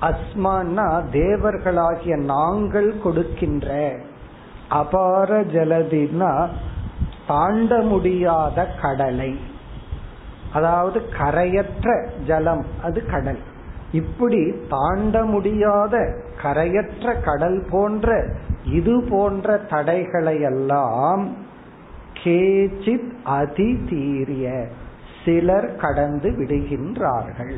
அஸ்மான்னா 0.00 1.02
தேவர்களாகிய 1.12 2.16
நாங்கள் 2.16 2.98
கொடுக்கின்ற 2.98 3.96
அபார 4.68 5.40
ஜலதினா 5.40 6.48
தாண்ட 7.26 7.80
முடியாத 7.80 8.66
கடலை. 8.82 9.38
அதாவது 10.52 11.02
கரையற்ற 11.18 12.08
ஜலம் 12.26 12.64
அது 12.82 13.06
கடல். 13.06 13.38
இப்படி 13.92 14.52
தாண்ட 14.68 15.24
முடியாத 15.24 16.14
கரையற்ற 16.42 17.22
கடல் 17.22 17.66
போன்ற 17.70 18.26
இது 18.64 19.04
போன்ற 19.10 19.56
தடைகளை 19.56 20.40
எல்லாம் 20.40 21.28
கேச்சித் 22.24 23.12
அதிதீரிய 23.24 24.64
சிலர் 25.24 25.76
கடந்து 25.76 26.30
விடுகின்றார்கள். 26.30 27.56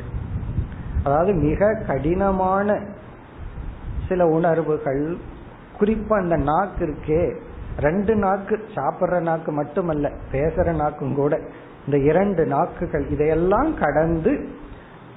அதாவது 1.03 1.33
மிக 1.33 1.83
கடினமான 1.87 2.79
சில 4.07 4.27
உணர்வுகள் 4.27 5.17
குறிப்பா 5.79 6.13
அந்த 6.13 6.37
நாக்கு 6.37 6.85
இருக்கே 6.85 7.35
ரெண்டு 7.79 8.15
நாக்கு 8.15 8.67
சாப்பிட்ற 8.75 9.19
நாக்கு 9.19 9.51
மட்டுமல்ல 9.51 10.11
பேசுற 10.31 10.75
நாக்கும் 10.75 11.15
கூட 11.15 11.39
இந்த 11.85 11.97
இரண்டு 11.97 12.45
நாக்குகள் 12.45 13.07
இதையெல்லாம் 13.09 13.77
கடந்து 13.77 14.47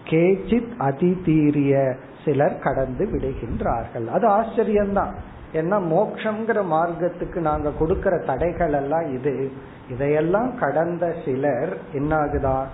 கேச்சித் 0.04 0.72
அதிதீரிய 0.78 1.96
சிலர் 2.24 2.58
கடந்து 2.58 3.06
விடுகின்றார்கள். 3.06 4.06
அது 4.06 4.28
ஆச்சரியம்தான். 4.28 5.12
ஏன்னா 5.52 5.78
மோக்ஷங்கிற 5.80 6.64
மார்க்கத்துக்கு 6.64 7.40
நாங்க 7.40 7.70
கொடுக்கிற 7.70 8.18
தடைகள் 8.18 8.72
எல்லாம் 8.72 9.14
இது. 9.14 9.52
இதையெல்லாம் 9.90 10.58
கடந்த 10.58 11.14
சிலர் 11.24 11.76
என்னாகுதா? 11.92 12.64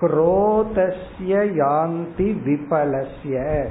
குரோதஸ்ய 0.00 1.36
யாந்தி 1.56 2.28
விபலஸ்ய. 2.46 3.66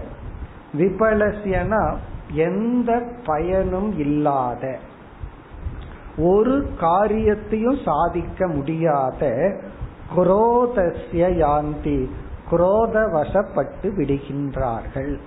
விபலஸ்யனா 0.77 1.95
எந்த 2.31 3.03
பயனும் 3.25 3.99
இல்லாத 3.99 4.77
ஒரு 6.17 6.67
காரியத்தையும் 6.79 7.77
சாதிக்க 7.85 8.47
முடியாத 8.47 9.55
குரோதஸ்ய 10.15 11.29
யாந்தி 11.43 12.09
குரோத 12.51 13.05
வசப்பட்டு 13.13 13.91
விடுகின்றார்கள். 13.97 15.19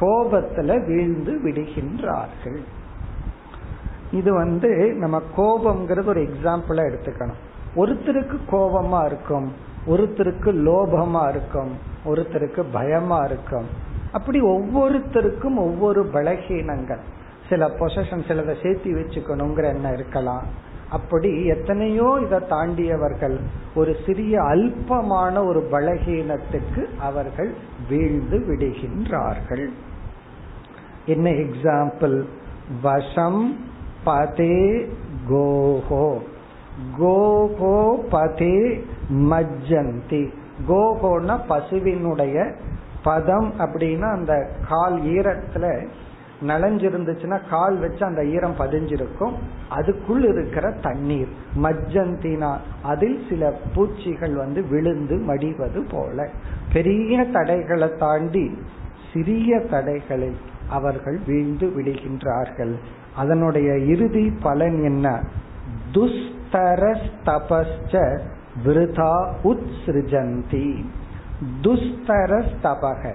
கோபத்துல 0.00 0.86
வீழ்ந்து 0.86 1.40
விடுகின்றார்கள். 1.44 2.60
இது 4.10 4.32
வந்து 4.32 4.94
நம்ம 4.98 5.22
கோபம்ங்கிறது 5.36 6.06
ஒரு 6.06 6.20
எக்ஸாம்பிளா 6.22 6.82
எடுத்துக்கணும். 6.90 7.40
ஒருத்தருக்கு 7.76 8.38
கோபமா 8.50 9.06
இருக்கும் 9.06 9.66
ஒருத்தருக்கு 9.88 10.50
லோபமா 10.68 11.28
இருக்கும் 11.28 11.72
ஒருத்தருக்கு 12.06 12.64
பயமா 12.72 13.24
இருக்கும். 13.24 13.66
அப்படி 14.12 14.40
ஒவ்வொருத்தருக்கும் 14.42 15.56
ஒவ்வொரு 15.56 16.10
பலகீனங்கள். 16.12 17.04
சில 17.48 17.66
பொசஷன் 17.66 18.26
சிலதை 18.28 18.54
சேர்த்தி 18.62 18.90
வச்சுக்கணுங்கிற 18.92 19.64
எண்ணம் 19.64 19.92
இருக்கலாம். 19.92 20.66
அப்படி 20.90 21.44
எத்தனையோ 21.44 22.18
இதை 22.22 22.38
தாண்டியவர்கள் 22.48 23.40
ஒரு 23.74 23.96
சிறிய 24.06 24.42
அல்பமான 24.42 25.46
ஒரு 25.46 25.68
பலகீனத்துக்கு 25.72 26.82
அவர்கள் 26.98 27.54
வீழ்ந்து 27.88 28.38
விடுகின்றார்கள். 28.38 29.66
என்ன 31.06 31.30
எக்ஸாம்பிள் 31.30 32.22
வசம் 32.82 33.56
பதே 34.06 34.88
கோஹோ. 35.30 36.18
கோஹோ 36.98 37.78
பதே 38.12 38.80
மஜ்ஜந்தி. 39.10 40.32
கோகோனா 40.68 41.40
பசுவினுடைய 41.48 42.54
பதம் 43.02 43.52
அப்படின்னா 43.58 44.12
அந்த 44.12 44.50
கால் 44.68 45.02
ஈரத்துல 45.02 45.88
நனைஞ்சிருந்துச்சுன்னா 46.42 47.48
கால் 47.48 47.78
வச்சு 47.78 48.06
அந்த 48.06 48.26
ஈரம் 48.26 48.54
பதிஞ்சிருக்கும். 48.58 49.32
அதுக்குள் 49.70 50.28
இருக்கிற 50.28 50.76
தண்ணீர். 50.82 51.28
மஜ்ஜந்தினா 51.62 52.56
அதில் 52.82 53.24
சில 53.28 53.54
பூச்சிகள் 53.74 54.34
வந்து 54.34 54.62
விழுந்து 54.62 55.16
மடிவது 55.16 55.90
போல. 55.90 56.28
பெரிய 56.72 57.24
தடைகளை 57.24 57.90
தாண்டி 57.98 58.58
சிறிய 59.12 59.58
தடைகளில் 59.58 60.36
அவர்கள் 60.68 61.20
வீழ்ந்து 61.26 61.66
விடுகின்றார்கள். 61.66 62.74
அதனுடைய 63.16 63.78
இறுதி 63.78 64.32
பலன் 64.42 64.82
என்ன? 64.82 65.22
துஸ்தரஸ்தபஸ்ச 65.92 68.18
விருதா 68.64 69.32
உத்ஸ்ருஜந்தி. 69.44 70.84
துஸ்தரஸ்தபக. 71.62 73.14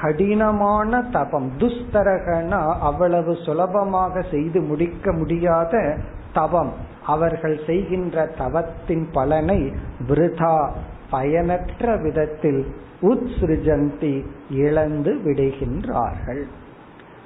கடினமான 0.00 1.02
தபம். 1.02 1.50
துஸ்தரகனா 1.58 2.78
அவ்வளவு 2.80 3.36
சுலபமாக 3.44 4.22
செய்து 4.30 4.60
முடிக்க 4.60 5.12
முடியாத 5.12 5.96
தவம் 6.32 6.72
அவர்கள் 7.06 7.60
செய்கின்ற 7.66 8.26
தவத்தின் 8.26 9.08
பலனை 9.12 9.72
விருதா 10.08 10.68
பயனற்ற 11.10 11.96
விதத்தில் 11.96 12.74
உத்ஸ்ருஜந்தி 13.02 14.24
இழந்து 14.50 15.20
விடுகின்றார்கள். 15.24 16.42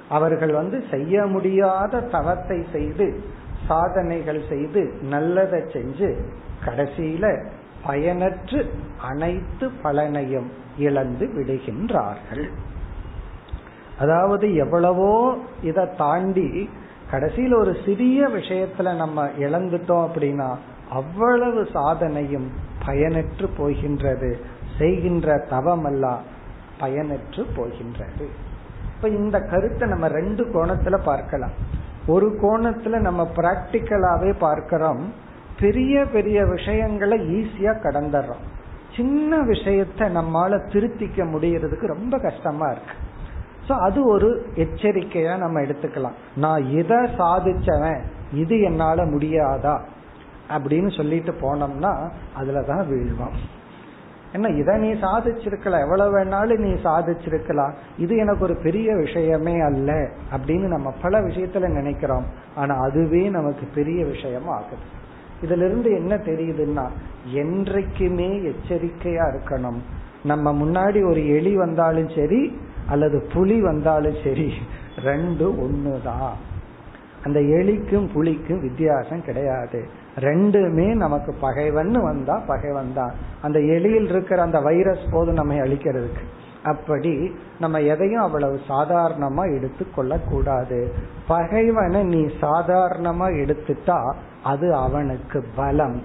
அவர்கள் 0.09 0.51
வந்து 0.51 0.83
செய்ய 0.91 1.25
முடியாத 1.25 2.01
தவத்தை 2.01 2.65
செய்து 2.71 3.21
சாதனைகள் 3.67 4.41
செய்து 4.49 4.81
நல்லதை 5.01 5.59
செஞ்சு 5.59 6.09
கடைசியில 6.65 7.45
பயனற்று 7.87 8.69
அனைத்து 9.01 9.71
பலனையும் 9.83 10.47
இழந்து 10.77 11.25
விடுகின்றார்கள். 11.27 12.45
அதாவது 13.99 14.55
எவ்வளவோ 14.55 15.35
இதை 15.61 15.85
தாண்டி 15.97 16.69
கடைசியில் 17.11 17.53
ஒரு 17.53 17.77
சிறிய 17.85 18.27
விஷயத்துல 18.27 18.95
நம்ம 18.95 19.25
இழந்துட்டோம் 19.39 20.05
அப்படின்னா 20.07 20.55
அவ்வளவு 20.89 21.61
சாதனையும் 21.73 22.47
பயனற்று 22.85 23.47
போகின்றது. 23.57 24.39
செய்கின்ற 24.77 25.47
தவமெல்லாம் 25.49 26.23
பயனற்று 26.79 27.45
போகின்றது. 27.55 28.27
இப்ப 28.95 29.09
இந்த 29.09 29.39
கருத்தை 29.39 29.89
நம்ம 29.89 30.07
ரெண்டு 30.07 30.43
கோணத்துல 30.45 31.03
பார்க்கலாம். 31.03 31.55
ஒரு 32.07 32.39
கோணத்துல 32.41 32.99
நம்ம 32.99 33.31
பிராக்டிக்கலாவே 33.35 34.33
பார்க்கிறோம். 34.39 35.13
பெரிய 35.59 36.05
பெரிய 36.05 36.45
விஷயங்களை 36.45 37.19
ஈஸியா 37.19 37.73
கடந்துடுறோம். 37.83 38.43
சின்ன 38.95 39.37
விஷயத்த 39.37 39.99
நம்மால 39.99 40.59
திருத்திக்க 40.71 41.23
முடியறதுக்கு 41.23 41.85
ரொம்ப 41.85 42.19
கஷ்டமா 42.19 42.67
இருக்கு. 42.67 42.93
சோ 43.69 43.71
அது 43.79 44.07
ஒரு 44.07 44.45
எச்சரிக்கையா 44.55 45.37
நம்ம 45.37 45.61
எடுத்துக்கலாம். 45.61 46.13
நான் 46.35 46.65
எதை 46.65 46.97
சாதிச்சவன்? 46.97 48.01
இது 48.33 48.61
என்னால 48.61 49.05
முடியாதா? 49.05 49.79
அப்படின்னு 50.49 50.95
சொல்லிட்டு 50.97 51.31
போனோம்னா 51.31 52.11
அதுலதான் 52.39 52.85
வீழ்வோம். 52.91 53.54
என்ன 54.33 54.47
இதை 54.47 54.77
நீ 54.77 54.91
சாதிச்சிருக்கலாம் 54.91 55.81
எவ்வளவு 55.81 56.17
வேணாலும் 56.17 56.57
நீ 56.57 56.71
சாதிச்சிருக்கலாம். 56.71 57.73
இது 57.97 58.15
எனக்கு 58.15 58.43
ஒரு 58.43 58.55
பெரிய 58.55 58.95
விஷயமே 58.95 59.59
அல்ல 59.59 60.07
அப்படின்னு 60.35 60.67
நம்ம 60.67 60.93
பல 61.01 61.21
விஷயத்துல 61.21 61.67
நினைக்கிறோம். 61.67 62.25
ஆனா 62.55 62.79
அதுவே 62.79 63.29
நமக்கு 63.29 63.67
பெரிய 63.75 64.05
விஷயம் 64.05 64.47
ஆகுது. 64.47 65.03
இதுல 65.41 65.65
இருந்து 65.65 65.91
என்ன 65.91 66.15
தெரியுதுன்னா 66.15 66.89
என்றைக்குமே 67.25 68.29
எச்சரிக்கையா 68.37 69.33
இருக்கணும். 69.33 69.77
நம்ம 70.23 70.53
முன்னாடி 70.53 71.09
ஒரு 71.09 71.27
எலி 71.27 71.55
வந்தாலும் 71.55 72.09
சரி 72.09 72.59
அல்லது 72.87 73.27
புலி 73.33 73.61
வந்தாலும் 73.61 74.15
சரி 74.23 74.53
ரெண்டு 75.03 75.51
ஒண்ணுதான். 75.51 76.31
அந்த 77.23 77.39
எலிக்கும் 77.39 78.11
புலிக்கும் 78.13 78.61
வித்தியாசம் 78.61 79.23
கிடையாது. 79.23 79.85
ரெண்டுமே 80.15 80.95
நமக்கு 80.95 81.33
பகைவன் 81.33 81.91
வந்தா 81.91 82.41
பகைவன் 82.47 82.93
தான். 82.93 83.13
அந்த 83.41 83.59
எலியில் 83.59 84.09
இருக்கிற 84.09 84.41
அந்த 84.41 84.59
வைரஸ் 84.59 85.05
போது 85.11 85.33
நம்ம 85.33 85.53
அழிக்கிறதுக்கு. 85.53 86.23
அப்படி 86.63 87.35
நம்ம 87.59 87.81
எதையும் 87.81 88.21
அவ்வளவு 88.21 88.59
சாதாரணமா 88.67 89.55
எடுத்து 89.55 89.85
கொள்ள 89.95 90.19
கூடாது 90.19 90.93
பகைவனை 91.27 92.03
நீ 92.03 92.25
சாதாரணமா 92.41 93.27
எடுத்துட்டா 93.41 94.13
அது 94.43 94.73
அவனுக்கு 94.75 95.45
பலம். 95.55 96.01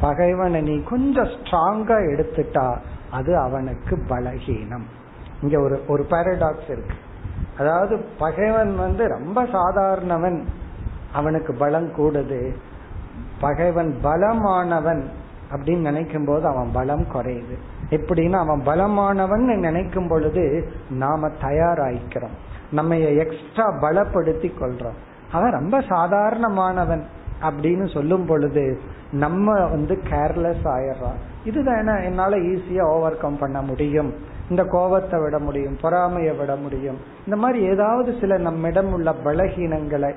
பகைவனை 0.00 0.60
நீ 0.60 0.82
கொஞ்சம் 0.82 1.24
ஸ்ட்ராங்கா 1.24 1.98
எடுத்துட்டா 2.12 2.76
அது 3.10 3.36
அவனுக்கு 3.36 3.98
பலகீனம். 4.08 4.84
இங்க 5.42 5.60
ஒரு 5.60 5.84
ஒரு 5.88 6.06
பாரடாக்ஸ் 6.10 6.70
இருக்கு. 6.70 6.94
அதாவது 7.58 8.04
பகைவன் 8.18 8.76
வந்து 8.76 9.08
ரொம்ப 9.08 9.42
சாதாரணவன். 9.42 10.42
அவனுக்கு 11.12 11.54
பலம் 11.54 11.88
கூடுது. 11.88 12.54
பகைவன் 13.42 13.92
பலமானவன் 14.04 15.02
அப்படின்னு 15.52 15.86
நினைக்கும் 15.88 16.24
போது 16.24 16.46
அவன் 16.46 16.70
பலம் 16.72 17.06
குறையுது. 17.14 17.56
எப்படின்னா 17.90 18.38
அவன் 18.44 18.62
பலமானவன் 18.66 19.44
நினைக்கும் 19.58 20.08
பொழுது 20.08 20.44
நாம 20.90 21.30
தயாராகிக்கிறோம் 21.42 22.36
நம்ம 22.70 22.96
எக்ஸ்ட்ரா 22.96 23.66
பலப்படுத்தி 23.80 24.50
கொள்றோம். 24.60 24.98
அவன் 25.32 25.56
ரொம்ப 25.58 25.78
சாதாரணமானவன் 25.92 27.02
அப்படின்னு 27.42 27.86
சொல்லும் 27.94 28.26
பொழுது 28.26 28.64
நம்ம 29.12 29.66
வந்து 29.66 29.94
கேர்லெஸ் 30.10 30.66
ஆயிடுறோம். 30.74 31.18
இதுதானே 31.44 31.94
என்னால 32.04 32.36
ஈஸியா 32.36 32.84
ஓவர் 32.96 33.22
கம் 33.22 33.40
பண்ண 33.40 33.62
முடியும். 33.62 34.10
இந்த 34.50 34.62
கோபத்தை 34.64 35.20
விட 35.20 35.38
முடியும் 35.38 35.76
பொறாமையை 35.82 36.34
விட 36.36 36.52
முடியும். 36.56 36.98
இந்த 37.24 37.36
மாதிரி 37.36 37.60
ஏதாவது 37.64 38.10
சில 38.20 38.38
நம்மிடம் 38.38 38.92
உள்ள 38.92 39.14
பலகீனங்களை 39.24 40.12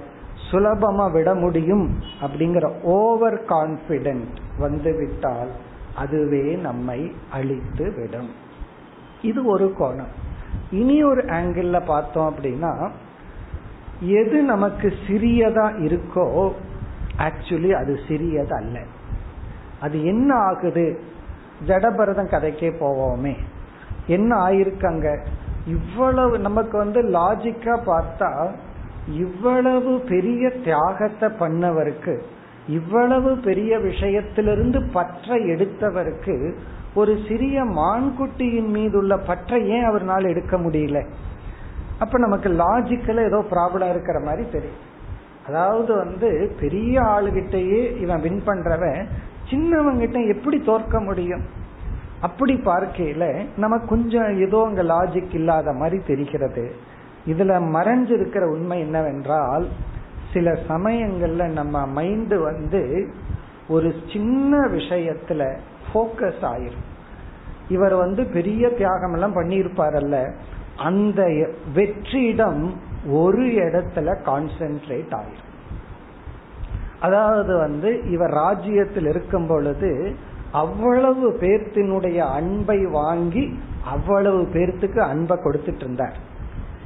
சுலபமா 0.52 1.12
விட 1.12 1.36
முடியும் 1.36 2.00
அப்படிங்கிற 2.22 2.82
ஓவர் 2.82 3.46
கான்பிடென்ட் 3.46 4.36
வந்துவிட்டால் 4.60 5.50
அதுவே 5.96 6.56
நம்மை 6.56 7.12
அழித்து 7.32 7.94
விடும். 7.98 8.30
இது 9.22 9.46
ஒரு 9.46 9.74
கோணம். 9.80 10.12
இனி 10.72 11.04
ஒரு 11.04 11.22
ஆங்கிள் 11.22 11.86
பார்த்தோம் 11.86 12.36
அப்படின்னா 12.36 12.92
எது 14.00 14.42
நமக்கு 14.44 14.94
சிறியதா 15.08 15.66
இருக்கோ 15.80 16.52
ஆக்சுவலி 17.18 17.72
அது 17.72 18.00
சிறியது 18.08 18.56
அல்ல 18.56 18.80
அது 19.82 20.06
என்ன 20.06 20.36
ஆகுது? 20.36 21.00
ஜடபரதம் 21.68 22.30
கதைக்கே 22.30 22.70
போவோமே. 22.80 23.36
என்ன 24.08 24.36
ஆயிருக்காங்க? 24.36 25.26
இவ்வளவு 25.68 26.40
நமக்கு 26.40 26.78
வந்து 26.78 27.02
லாஜிக்கா 27.02 27.80
பார்த்தா 27.86 28.56
இவ்வளவு 29.08 30.00
பெரிய 30.00 30.50
தியாகத்தை 30.50 31.30
பண்ணவருக்கு 31.30 32.22
இவ்வளவு 32.68 33.38
பெரிய 33.38 33.78
விஷயத்திலிருந்து 33.78 34.90
பற்ற 34.94 35.36
எடுத்தவருக்கு 35.36 36.56
ஒரு 36.94 37.20
சிறிய 37.28 37.64
மான்குட்டியின் 37.64 38.68
மீது 38.68 38.98
உள்ள 38.98 39.18
பற்றை 39.18 39.68
ஏன் 39.68 39.90
அவர்னால 39.90 40.28
எடுக்க 40.30 40.58
முடியல? 40.58 41.06
அப்ப 42.00 42.18
நமக்கு 42.18 42.50
லாஜிக்கல 42.50 43.26
ஏதோ 43.26 43.46
ப்ராப்ளம் 43.52 43.90
இருக்கிற 43.90 44.20
மாதிரி 44.20 44.50
தெரியும். 44.50 44.82
அதாவது 45.48 45.96
வந்து 45.96 46.56
பெரிய 46.60 47.02
ஆளுகிட்டயே 47.02 48.00
இவன் 48.00 48.22
வின் 48.22 48.42
பண்றவன் 48.46 49.06
சின்னவங்கிட்ட 49.52 50.28
எப்படி 50.28 50.60
தோற்க 50.60 51.00
முடியும்? 51.00 51.44
அப்படி 52.22 52.54
பார்க்கையில 52.54 53.46
நமக்கு 53.58 53.88
கொஞ்சம் 53.88 54.42
ஏதோ 54.42 54.64
அங்க 54.66 54.84
லாஜிக் 54.84 55.34
இல்லாத 55.34 55.74
மாதிரி 55.74 56.04
தெரிகிறது. 56.08 56.76
இதுல 57.28 57.60
மறைஞ்சிருக்கிற 57.76 58.44
உண்மை 58.44 58.80
என்னவென்றால் 58.80 59.68
சில 60.34 60.52
சமயங்கள்ல 60.68 61.48
நம்ம 61.48 61.86
மைண்ட் 61.86 62.34
வந்து 62.34 63.14
ஒரு 63.68 63.94
சின்ன 64.14 64.58
விஷயத்துல 64.58 65.58
போக்கஸ் 65.94 66.42
ஆயிரும். 66.42 66.84
இவர் 67.70 67.96
வந்து 67.96 68.26
பெரிய 68.26 68.70
தியாகம் 68.70 69.14
எல்லாம் 69.14 69.36
பண்ணியிருப்பாரல்ல. 69.36 70.34
அந்த 70.78 71.24
வெற்றிடம் 71.76 72.70
ஒரு 73.10 73.44
இடத்துல 73.44 74.18
கான்சென்ட்ரேட் 74.26 75.14
ஆயிரும். 75.14 75.44
அதாவது 77.00 77.58
வந்து 77.58 78.12
இவர் 78.12 78.30
ராஜ்யத்தில் 78.30 79.06
இருக்கும் 79.06 79.48
பொழுது 79.48 80.16
அவ்வளவு 80.52 81.32
பேர்த்தினுடைய 81.32 82.18
அன்பை 82.18 82.86
வாங்கி 82.86 83.60
அவ்வளவு 83.86 84.42
பேர்த்துக்கு 84.42 84.98
அன்பை 84.98 85.38
கொடுத்துட்டு 85.38 85.76
இருந்தார். 85.76 86.34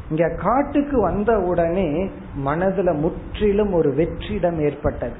இங்க 0.10 0.30
காட்டுக்கு 0.30 1.02
வந்த 1.02 1.40
உடனே 1.40 2.10
மனதுல 2.46 3.00
முற்றிலும் 3.00 3.74
ஒரு 3.74 3.90
வெற்றிடம் 3.90 4.62
ஏற்பட்டது. 4.62 5.16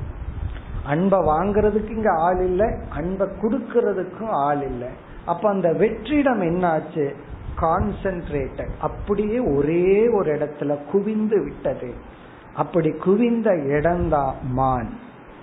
அன்பை 0.86 1.20
வாங்குறதுக்கு 1.20 1.90
இங்க 1.90 2.12
ஆள் 2.12 2.46
இல்லை 2.46 2.68
அன்பை 2.90 3.28
கொடுக்கறதுக்கும் 3.42 4.30
ஆள் 4.30 4.64
இல்லை. 4.66 4.88
அப்ப 5.26 5.50
அந்த 5.50 5.70
வெற்றிடம் 5.70 6.42
என்னாச்சு? 6.42 7.14
கான்சென்ட்ரேட்டட். 7.62 8.70
அப்படியே 8.80 9.40
ஒரே 9.40 10.08
ஒரு 10.08 10.34
இடத்துல 10.34 10.78
குவிந்து 10.92 11.44
விட்டது. 11.44 11.94
அப்படி 12.56 12.90
குவிந்த 12.90 13.56
இடம்தான் 13.56 14.36
மான். 14.52 14.90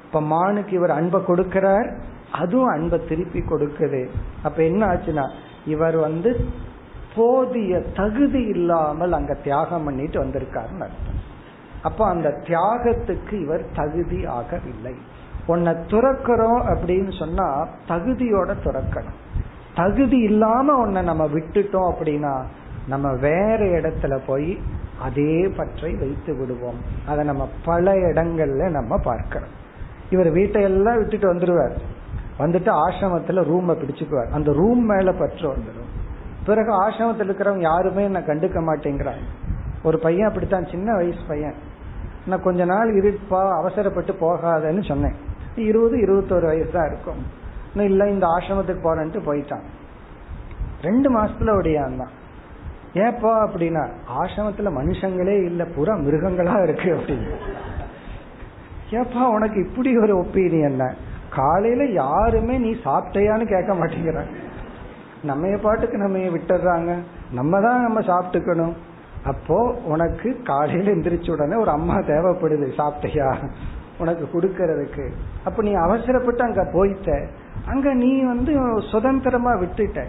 இப்ப 0.05 0.21
மானுக்கு 0.21 0.73
இவர் 0.73 0.91
அன்பை 0.91 1.21
கொடுக்கிறார் 1.21 1.99
அதுவும் 2.33 2.69
அன்பை 2.69 3.01
திருப்பி 3.09 3.41
கொடுக்குது. 3.41 4.09
அப்ப 4.43 4.63
என்ன 4.63 4.87
ஆச்சுன்னா 4.87 5.31
இவர் 5.67 5.97
வந்து 5.97 6.45
போதிய 7.17 7.83
தகுதி 7.97 8.43
இல்லாமல் 8.43 9.13
அங்க 9.13 9.35
தியாகம் 9.35 9.85
பண்ணிட்டு 9.85 10.25
வந்திருக்காருன்னு 10.25 10.85
அர்த்தம். 10.87 11.21
அப்ப 11.83 12.07
அந்த 12.07 12.29
தியாகத்துக்கு 12.29 13.43
இவர் 13.43 13.65
தகுதி 13.75 14.27
ஆகவில்லை. 14.27 14.95
உன்னை 15.47 15.73
துறக்கிறோம் 15.73 16.61
அப்படின்னு 16.73 17.19
சொன்னா 17.19 17.69
தகுதியோட 17.89 18.53
துறக்கணும். 18.65 19.19
தகுதி 19.75 20.19
இல்லாம 20.19 20.77
உன்னை 20.77 21.03
நம்ம 21.03 21.25
விட்டுட்டோம் 21.27 21.93
அப்படின்னா 21.93 22.35
நம்ம 22.89 23.13
வேற 23.13 23.57
இடத்துல 23.57 24.21
போய் 24.27 24.59
அதே 25.03 25.49
பற்றை 25.57 25.95
வைத்து 25.95 26.35
விடுவோம். 26.35 26.81
அதை 27.07 27.25
நம்ம 27.25 27.49
பல 27.65 27.95
இடங்கள்ல 27.95 28.71
நம்ம 28.71 28.99
பார்க்கிறோம். 28.99 29.55
இவர் 30.11 30.31
வீட்டை 30.31 30.63
எல்லாம் 30.63 30.97
விட்டுட்டு 30.97 31.35
வந்துடுவார் 31.35 31.77
வந்துட்டு 32.39 32.71
ஆசிரமத்துல 32.85 33.43
ரூமை 33.53 33.75
பிடிச்சுக்குவார். 33.81 34.31
அந்த 34.31 34.53
ரூம் 34.53 34.85
மேல 34.85 35.13
பற்று 35.13 35.47
வந்துடும் 35.49 35.86
பிறகு 36.47 36.71
ஆசிரமத்தில் 36.83 37.29
இருக்கிறவங்க 37.29 37.67
யாருமே 37.71 38.03
என்ன 38.03 38.21
கண்டுக்க 38.27 38.59
மாட்டேங்கிறாங்க. 38.67 39.25
ஒரு 39.83 39.99
பையன் 39.99 40.29
அப்படித்தான் 40.29 40.71
சின்ன 40.71 40.95
வயசு 40.95 41.23
பையன். 41.29 41.57
நான் 42.27 42.43
கொஞ்ச 42.43 42.65
நாள் 42.65 42.91
இருப்பா 43.01 43.41
அவசரப்பட்டு 43.61 44.13
போகாதன்னு 44.21 44.83
சொன்னேன். 44.89 45.17
இருபது 45.71 45.97
இருபத்தோரு 46.05 46.47
வயசு 46.53 46.71
தான் 46.71 46.89
இருக்கும். 46.91 47.21
இன்னும் 47.71 47.91
இல்லை 47.91 48.07
இந்த 48.13 48.27
ஆசிரமத்துக்கு 48.27 48.87
போறேன்ட்டு 48.87 49.27
போயிட்டான். 49.29 49.67
ரெண்டு 50.83 51.09
மாசத்துல 51.17 51.55
ஒடியான் 51.59 52.01
தான் 52.03 52.15
ஏப்பா 53.05 53.33
அப்படின்னா 53.47 53.85
ஆசிரமத்துல 54.21 54.71
மனுஷங்களே 54.79 55.37
இல்ல 55.45 55.63
பூரா 55.65 55.95
மிருகங்களா 56.07 56.57
இருக்கு 56.63 56.89
அப்படின்னு. 56.97 57.37
ஏப்பா 58.91 59.23
உனக்கு 59.29 59.59
இப்படி 59.69 59.99
ஒரு 59.99 60.15
ஒப்பீனியன் 60.19 60.83
காலையில 61.39 61.85
யாருமே 61.93 62.57
நீ 62.59 62.71
சாப்பிட்டையான்னு 62.85 63.47
கேட்க 63.55 63.73
மாட்டேங்கிறாங்க. 63.75 64.35
நம்ம 65.23 65.57
பாட்டுக்கு 65.57 65.97
நம்ம 65.97 66.19
விட்டுறாங்க? 66.19 66.99
நம்ம 67.33 67.61
தான் 67.61 67.83
நம்ம 67.83 68.01
சாப்பிட்டுக்கணும். 68.01 68.73
அப்போ 69.25 69.75
உனக்கு 69.85 70.43
காலையில 70.43 70.91
எந்திரிச்ச 70.91 71.31
உடனே 71.31 71.55
ஒரு 71.55 71.71
அம்மா 71.71 71.97
தேவைப்படுது 71.97 72.73
சாப்பிட்டையா? 72.77 73.49
உனக்கு 73.99 74.29
கொடுக்கறதுக்கு. 74.33 75.11
அப்ப 75.45 75.63
நீ 75.63 75.75
அவசரப்பட்டு 75.75 76.43
அங்க 76.43 76.65
போயிட்ட. 76.73 77.27
அங்க 77.67 77.95
நீ 77.95 78.23
வந்து 78.23 78.81
சுதந்திரமா 78.91 79.51
விட்டுட்ட. 79.51 80.05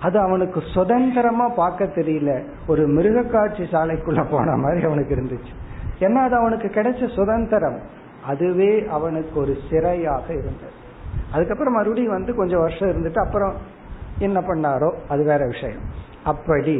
அது 0.00 0.18
அவனுக்கு 0.18 0.62
சுதந்திரமா 0.74 1.48
பார்க்க 1.48 1.84
தெரியல. 1.84 2.44
ஒரு 2.66 2.86
மிருக 2.86 3.22
காட்சி 3.22 3.62
சாலைக்குள்ள 3.62 4.30
போன 4.30 4.56
மாதிரி 4.56 4.84
அவனுக்கு 4.84 5.14
இருந்துச்சு. 5.14 5.52
ஏன்னா 5.98 6.14
அது 6.14 6.34
அவனுக்கு 6.34 6.68
கிடைச்ச 6.68 7.14
சுதந்திரம். 7.14 7.78
அதுவே 8.26 8.86
அவனுக்கு 8.86 9.40
ஒரு 9.40 9.56
சிறையாக 9.70 10.24
இருந்தது. 10.24 10.82
அதுக்கப்புறம் 11.32 11.72
மறுபடியும் 11.72 12.12
வந்து 12.12 12.34
கொஞ்சம் 12.34 12.60
வருஷம் 12.60 12.88
இருந்துட்டு 12.88 13.18
அப்புறம் 13.18 13.52
என்ன 14.24 14.40
பண்ணாரோ 14.40 14.90
அது 15.08 15.22
வேற 15.24 15.42
விஷயம். 15.46 15.84
அப்படி 16.32 16.76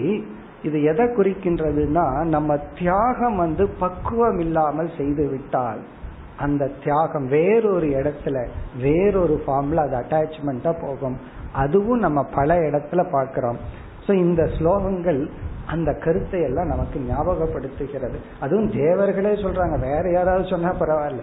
இது 0.63 0.79
எதை 0.91 1.05
குறிக்கின்றதுன்னா 1.07 2.05
நம்ம 2.35 2.57
தியாகம் 2.79 3.37
வந்து 3.37 3.65
பக்குவம் 3.83 4.39
இல்லாமல் 4.39 4.91
செய்து 4.97 5.25
விட்டால் 5.29 5.83
அந்த 6.45 6.71
தியாகம் 6.85 7.27
வேறொரு 7.27 7.89
இடத்துல 7.99 8.37
வேறொரு 8.85 9.35
ஃபார்ம்ல 9.43 9.83
அது 9.87 9.97
அட்டாச்மெண்டா 10.03 10.73
போகும். 10.81 11.17
அதுவும் 11.63 11.99
நம்ம 11.99 12.21
பல 12.39 12.57
இடத்துல 12.69 13.01
பார்க்கிறோம். 13.11 13.59
ஸோ 14.07 14.13
இந்த 14.27 14.43
ஸ்லோகங்கள் 14.57 15.21
அந்த 15.67 15.91
கருத்தை 16.05 16.41
எல்லாம் 16.43 16.73
நமக்கு 16.73 16.99
ஞாபகப்படுத்துகிறது. 17.11 18.19
அதுவும் 18.41 18.71
தேவர்களே 18.81 19.35
சொல்றாங்க 19.45 19.77
வேற 19.91 20.05
யாராவது 20.11 20.45
சொன்னா 20.49 20.73
பரவாயில்ல. 20.81 21.23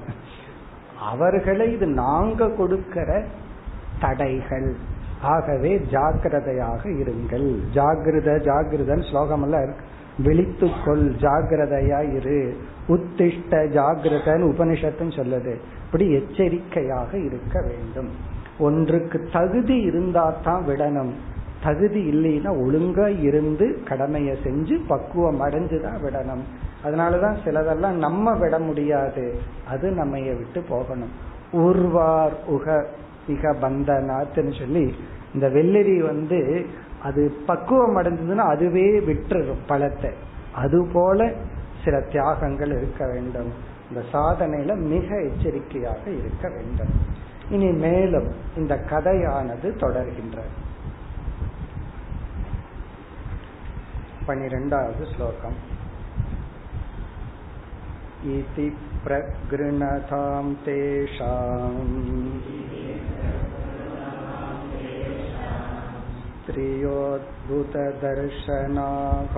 அவர்களை 1.11 1.65
இது 1.73 1.87
நாங்க 2.03 2.47
கொடுக்கிற 2.61 3.09
தடைகள். 3.99 4.69
ஆகவே 5.21 5.79
ஜாக்கிரதையாக 5.91 6.89
இருங்கள். 6.89 7.55
ஜாகிரத 7.73 8.39
ஜாகிரதன் 8.39 9.09
ஸ்லோகம் 9.09 9.43
எல்லாம் 9.43 9.63
இருக்கு. 9.63 9.85
விழித்துக்கொள் 10.17 11.11
ஜாகிரதையா 11.21 12.15
இரு. 12.15 12.57
உத்திஷ்ட 12.87 13.67
ஜாகிரதன் 13.67 14.43
உபனிஷத்துன்னு 14.43 15.19
சொல்லுது. 15.19 15.55
இப்படி 15.85 16.13
எச்சரிக்கையாக 16.13 17.17
இருக்க 17.17 17.61
வேண்டும். 17.61 18.09
ஒன்றுக்கு 18.59 19.29
தகுதி 19.33 19.77
இருந்தா 19.77 20.33
தான் 20.43 20.63
விடணும். 20.67 21.11
தகுதி 21.63 22.11
இல்லைன்னா 22.11 22.49
ஒழுங்கா 22.49 23.21
இருந்து 23.21 23.79
கடமையை 23.87 24.37
செஞ்சு 24.43 24.81
பக்குவம் 24.87 25.41
அடைஞ்சுதான் 25.41 25.99
விடணும். 26.05 26.41
அதனாலதான் 26.83 27.35
சிலதெல்லாம் 27.45 27.91
நம்ம 27.91 28.35
விட 28.35 28.59
முடியாது. 28.59 29.39
அது 29.67 29.91
நம்ம 29.91 30.19
விட்டு 30.19 30.63
போகணும். 30.69 31.11
உர்வார் 31.51 32.33
உக 32.47 32.85
இக 33.28 33.52
பந்தனாத்துன்னு 33.60 34.52
சொல்லி 34.58 34.84
இந்த 35.34 35.46
வெள்ளரி 35.48 35.96
வந்து 36.02 36.40
அது 37.00 37.22
பக்குவம் 37.46 37.98
அடைஞ்சதுன்னா 38.00 38.44
அதுவே 38.52 38.86
விட்டுரும் 39.08 39.64
பழத்தை 39.66 40.12
அது 40.62 40.78
போல 40.92 41.28
சில 41.84 41.96
தியாகங்கள் 42.12 42.72
இருக்க 42.78 43.02
வேண்டும் 43.06 43.50
இந்த 43.88 44.00
சாதனையில 44.12 44.74
மிக 44.88 45.08
எச்சரிக்கையாக 45.26 46.04
இருக்க 46.20 46.46
வேண்டும் 46.48 46.94
இனி 47.50 47.68
மேலும் 47.84 48.28
இந்த 48.56 48.74
கதையானது 48.90 49.68
தொடர்கின்றது 49.82 50.54
பனிரெண்டாவது 54.26 55.04
ஸ்லோகம் 55.06 55.58
इति 58.26 58.66
प्रगृणतां 59.04 60.46
तेषाम् 60.64 61.96
स्त्रियोद्भुतदर्शनाः 66.50 69.34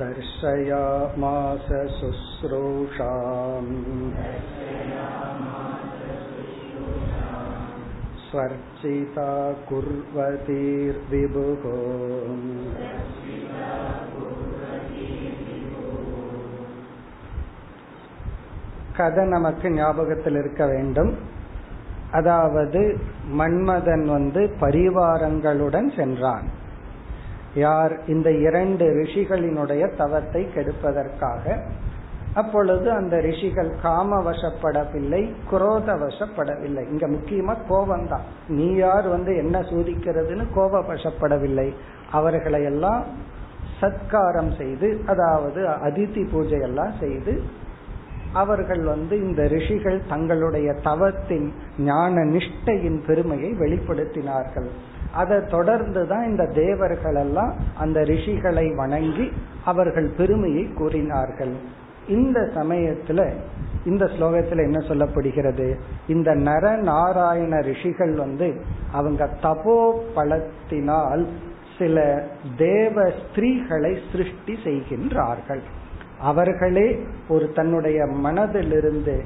दर्शयामास 0.00 1.68
शुश्रूषाम् 1.96 3.72
स्वर्चिता 8.24 9.52
कुर्वतीर्विभुः 9.68 11.62
கதை 18.96 19.26
நமக்கு 19.26 19.70
ஞாபகத்தில் 19.70 20.34
இருக்க 20.34 20.66
வேண்டும் 20.66 21.32
அதாவது 22.11 22.99
மன்மதன் 23.31 24.05
வந்து 24.05 24.49
பரிவாரங்களுடன் 24.59 25.95
சென்றான். 25.95 26.47
யார் 27.53 27.93
இந்த 28.07 28.31
இரண்டு 28.31 28.85
ரிஷிகளினுடைய 28.85 29.95
தவத்தை 29.95 30.47
கெடுப்பதற்காக. 30.55 31.57
அப்பொழுது 32.33 32.91
அந்த 32.91 33.17
ரிஷிகள் 33.17 33.69
காம 33.81 34.17
வசப்படவில்லை 34.21 35.35
குரோத 35.51 35.95
வசப்படவில்லை 35.95 36.83
இங்க 36.89 37.07
முக்கியமா 37.07 37.57
கோபம் 37.67 38.07
தான் 38.07 38.25
நீ 38.47 38.75
யார் 38.75 39.07
வந்து 39.07 39.35
என்ன 39.35 39.59
சூதிக்கிறதுன்னு 39.59 40.45
கோப 40.53 40.81
வசப்படவில்லை 40.81 41.73
அவர்களை 42.11 42.63
எல்லாம் 42.63 43.03
சத்காரம் 43.81 44.57
செய்து 44.57 45.03
அதாவது 45.05 45.67
அதித்தி 45.67 46.31
பூஜை 46.31 46.59
எல்லாம் 46.59 46.93
செய்து 46.99 47.43
அவர்கள் 48.33 48.83
வந்து 48.83 49.17
இந்த 49.17 49.47
ரிஷிகள் 49.47 50.01
தங்களுடைய 50.09 50.73
தவத்தின் 50.73 51.53
ஞான 51.79 52.23
நிஷ்டையின் 52.23 53.05
பெருமையை 53.07 53.51
வெளிப்படுத்தினார்கள். 53.51 54.67
அதை 55.13 55.45
தொடர்ந்து 55.45 56.07
தான் 56.07 56.29
இந்த 56.29 56.45
தேவர்கள் 56.45 57.15
எல்லாம் 57.15 57.55
அந்த 57.77 58.01
ரிஷிகளை 58.01 58.75
வணங்கி 58.75 59.31
அவர்கள் 59.65 60.09
பெருமையை 60.17 60.73
கூறினார்கள். 60.73 61.55
இந்த 62.07 62.39
சமயத்துல 62.39 63.33
இந்த 63.85 64.05
ஸ்லோகத்துல 64.05 64.63
என்ன 64.63 64.79
சொல்லப்படுகிறது? 64.79 65.75
இந்த 66.07 66.35
நர 66.35 66.75
நாராயண 66.75 67.59
ரிஷிகள் 67.59 68.15
வந்து 68.15 68.61
அவங்க 68.91 69.29
தபோ 69.41 69.93
பலத்தினால் 70.15 71.27
சில 71.77 72.27
தேவ 72.57 73.11
ஸ்திரீகளை 73.19 73.97
சிருஷ்டி 74.11 74.57
செய்கின்றார்கள். 74.63 75.61
அவர்களே 76.19 77.05
ஒரு 77.27 77.51
தன்னுடைய 77.51 78.05
மனதிலிருந்து 78.05 79.21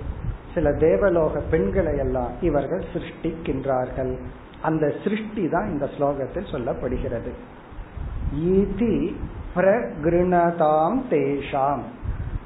சில 0.54 0.74
தேவலோக 0.74 1.40
பெண்களை 1.40 1.98
எல்லாம் 1.98 2.32
இவர்கள் 2.42 2.84
சிருஷ்டிக்கின்றார்கள். 2.94 4.18
அந்த 4.62 4.94
சிருஷ்டி 5.04 5.50
தான் 5.50 5.72
இந்த 5.72 5.86
ஸ்லோகத்தில் 5.86 6.52
சொல்லப்படுகிறது. 6.52 7.32
ஈதி 8.36 9.16
பிரகிருணதாம் 9.56 11.02
தேஷாம். 11.10 11.82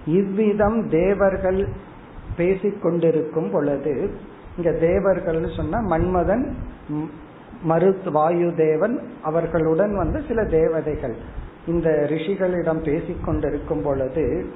இவ்விதம் 0.05 0.89
தேவர்கள் 0.89 1.67
பேசிக்கொண்டிருக்கும் 2.38 3.51
பொழுது 3.51 4.10
இங்க 4.57 4.71
தேவர்கள் 4.71 5.49
சொன்ன 5.55 5.97
மன்மதன் 5.97 6.51
மருத் 7.69 8.12
வாயு 8.12 8.53
தேவன் 8.55 9.10
அவர்களுடன் 9.23 9.97
வந்து 9.97 10.23
சில 10.27 10.43
தேவதைகள். 10.43 11.15
இந்த 11.67 11.89
ரிஷிகளிடம் 12.10 12.82
பேசிக்கொண்டிருக்கும் 12.84 13.84
பொழுது 13.84 14.49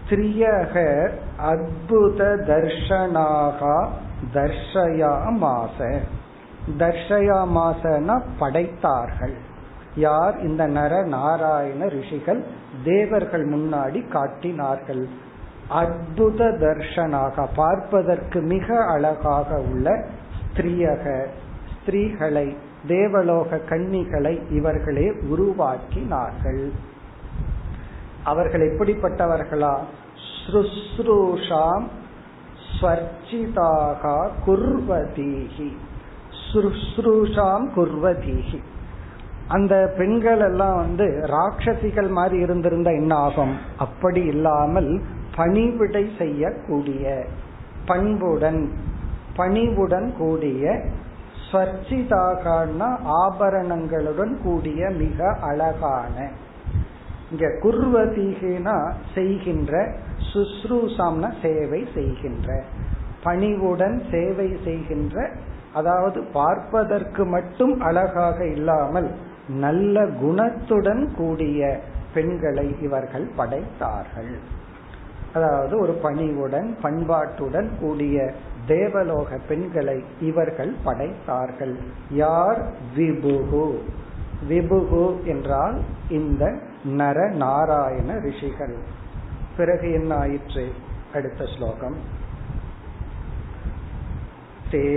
ஸ்திரியக 0.00 1.08
அத்புத 1.44 2.20
தர்ஷனாகா 2.50 3.88
தர்ஷயா 4.34 5.12
மாச. 5.40 6.00
தர்ஷயா 6.78 7.38
மாசனா 7.56 8.20
படைத்தார்கள். 8.38 9.34
யார்? 9.96 10.40
இந்த 10.40 10.66
நர 10.66 11.02
நாராயண 11.02 11.88
ரிஷிகள் 11.88 12.44
தேவர்கள் 12.84 13.48
முன்னாடி 13.48 14.08
காட்டினார்கள். 14.08 15.08
அற்புத 15.68 16.44
தர்ஷனாக 16.44 17.46
பார்ப்பதற்கு 17.54 18.40
மிக 18.40 18.84
அழகாக 18.84 19.60
உள்ள 19.60 20.04
ஸ்திரியக 20.46 21.26
ஸ்திரீகளை 21.74 22.56
தேவலோக 22.88 23.60
கன்னிகளை 23.68 24.52
இவர்களே 24.52 25.10
உருவாக்கினார்கள். 25.10 26.70
அவர்கள் 28.24 28.64
எப்படிப்பட்டவர்களா? 28.72 29.74
சுஸ்ரூஷாம் 30.46 31.86
ஸ்வர்ச்சிதாக 32.80 34.28
குர்வதீகி 34.46 35.72
சுஸ்ரூஷாம் 36.52 37.66
குர்வதீகி 37.76 38.60
அந்த 39.48 39.94
பெண்கள் 39.98 40.40
எல்லாம் 40.40 40.76
வந்து 40.76 41.26
ராட்சசிகள் 41.26 42.10
மாதிரி 42.10 42.42
இருந்திருந்த 42.42 42.90
என்ன 42.90 43.14
ஆகும்? 43.14 43.56
அப்படி 43.76 44.22
இல்லாமல் 44.24 45.02
பணிவிடை 45.36 46.10
செய்யக்கூடிய 46.18 47.24
பண்புடன் 47.86 48.70
பணிவுடன் 49.36 50.14
கூடிய 50.18 50.84
ஸ்வர்ச்சிதாகனா 51.54 52.86
ஆபரணங்களுடன் 53.24 54.42
கூடிய 54.42 54.90
மிக 54.90 55.36
அழகான. 55.40 56.16
இங்க 57.30 57.46
குர்வதீகினா 57.62 58.92
செய்கின்ற 59.14 59.72
சுஸ்ரூசாம்னா 60.32 61.30
சேவை 61.42 61.88
செய்கின்ற. 61.94 62.48
பணிவுடன் 63.22 64.02
சேவை 64.10 64.56
செய்கின்ற 64.64 65.30
அதாவது 65.72 66.20
பார்ப்பதற்கு 66.32 67.24
மட்டும் 67.24 67.80
அழகாக 67.80 68.46
இல்லாமல் 68.46 69.08
நல்ல 69.48 70.06
குணத்துடன் 70.06 71.14
கூடிய 71.16 71.80
பெண்களை 72.14 72.76
இவர்கள் 72.80 73.28
படைத்தார்கள். 73.36 74.34
அதாவது 75.34 75.78
ஒரு 75.78 75.92
பணிவுடன் 75.92 76.76
பண்பாட்டுடன் 76.82 77.70
கூடிய 77.80 78.34
தேவலோக 78.65 79.39
பெண்களை 79.47 79.97
இவர்கள் 80.19 80.73
படைத்தார்கள் 80.83 81.75
யார் 82.15 82.61
விபுகு 82.95 83.67
விபுகு 84.49 85.05
என்றால் 85.25 85.77
இந்த 86.09 86.43
நர 86.97 87.27
நாராயண 87.37 88.11
ரிஷிகள் 88.19 88.77
பிறகு 89.57 89.87
என்ன 89.91 90.11
ஆயிற்று 90.17 90.65
அடுத்த 91.13 91.43
ஸ்லோகம் 91.55 91.99
ते 94.71 94.87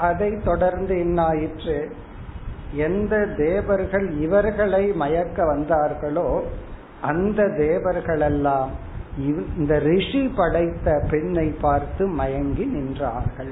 அதை 0.00 0.40
தொடர்ந்து 0.44 0.98
என்னாயிற்று 0.98 1.96
எந்த 2.73 3.25
தேவர்கள் 3.25 4.11
இவர்களை 4.11 4.91
மயக்க 4.91 5.43
வந்தார்களோ 5.43 6.41
அந்த 7.01 7.43
தேவர்களெல்லாம் 7.43 8.67
இந்த 9.57 9.79
ரிஷி 9.79 10.27
படைத்த 10.27 11.05
பெண்ணை 11.09 11.47
பார்த்து 11.47 12.07
மயங்கி 12.07 12.65
நின்றார்கள். 12.65 13.51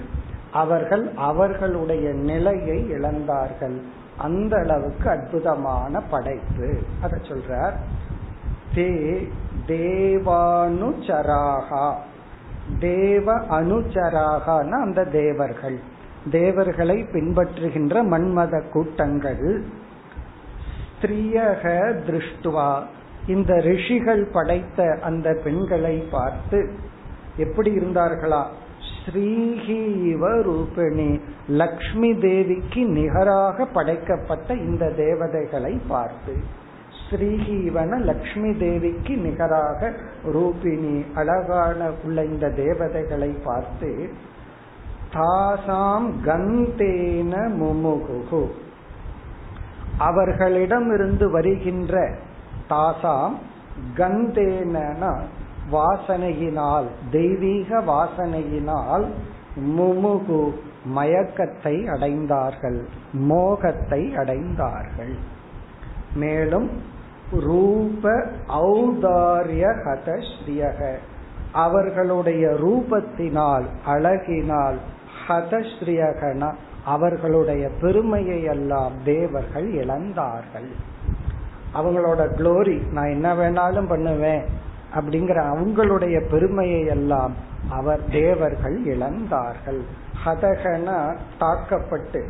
அவர்கள் 0.52 1.12
அவர்களுடைய 1.16 2.14
நிலையை 2.14 2.92
இழந்தார்கள். 2.92 3.82
அந்த 4.18 4.58
அளவுக்கு 4.58 5.10
அற்புதமான 5.10 6.02
படைப்பு. 6.02 6.78
அத 7.02 7.18
சொல்றார். 7.18 7.74
தே 8.76 9.28
தேவானுச்சராகா. 9.68 11.94
தேவ 12.80 13.34
அனுச்சராகனா 13.34 14.70
அந்த 14.70 15.06
தேவர்கள். 15.06 15.80
தேவர்களை 16.32 17.06
பின்பற்றுகின்ற 17.14 18.04
மன்மத 18.04 18.70
கூட்டங்கள் 18.70 19.64
ஸ்திரியக 21.02 21.64
திருஷ்டுவா. 22.08 22.84
இந்த 23.28 23.60
ரிஷிகள் 23.60 24.28
படைத்த 24.34 24.98
அந்த 25.02 25.38
பெண்களை 25.44 26.04
பார்த்து 26.12 26.70
எப்படி 27.38 27.78
இருந்தார்களா? 27.78 28.46
ஸ்ரீஹீவ 29.06 30.22
ரூபிணி. 30.22 31.20
லக்ஷ்மி 31.48 32.16
தேவிக்கு 32.16 32.86
நிகராக 32.86 33.66
படைக்கப்பட்ட 33.66 34.54
இந்த 34.54 34.90
தேவதைகளை 34.90 35.82
பார்த்து 35.88 36.36
ஸ்ரீஹீவன 37.12 38.00
லக்ஷ்மி 38.00 38.58
தேவிக்கு 38.58 39.18
நிகராக 39.18 39.94
ரூபிணி. 40.34 41.06
அழகான 41.16 41.92
உள்ள 42.04 42.26
இந்த 42.26 42.50
தேவதைகளை 42.50 43.36
பார்த்து 43.44 44.10
தாசாம் 45.16 46.08
கந்தேன 46.26 47.34
முமுகு 47.60 48.48
அவர்களிடமிருந்து 49.98 51.32
வருகின்ற 51.32 52.10
தாசாம் 52.70 53.34
கந்தேன 53.98 55.14
வாசனையினால் 55.72 56.86
தெய்வீக 57.12 57.82
வாசனையினால் 57.82 59.06
முமுகு 59.78 60.54
மயக்கத்தை 60.96 61.88
அடைந்தார்கள் 61.88 62.86
மோகத்தை 63.14 64.16
அடைந்தார்கள். 64.16 65.16
மேலும் 66.16 66.70
ரூப 67.32 68.12
ஔதாரிய 68.48 69.66
ஹதஸ்ரீயக 69.86 70.96
அவர்களுடைய 71.52 72.48
ரூபத்தினால் 72.48 73.66
அழகினால் 73.88 74.76
ஹதஸ்ரீயகனா 75.28 76.50
அவர்களுடைய 76.86 77.70
பெருமையை 77.82 78.44
எல்லாம் 78.44 78.94
தேவர்கள் 79.04 79.68
இழந்தார்கள். 79.74 80.70
அவங்களோட 81.74 82.22
குளோரி 82.38 82.78
நான் 82.92 83.14
என்ன 83.16 83.30
வேணாலும் 83.34 83.88
பண்ணுவேன் 83.88 84.44
அப்படிங்கிற 84.96 85.40
அவங்களுடைய 85.54 86.18
பெருமையை 86.30 86.86
எல்லாம் 86.86 87.34
அவர் 87.70 88.02
தேவர்கள் 88.10 88.78
இழந்தார்கள். 88.86 89.82
ஹதகனா 90.26 91.00
தாக்கப்பட்டு 91.38 92.22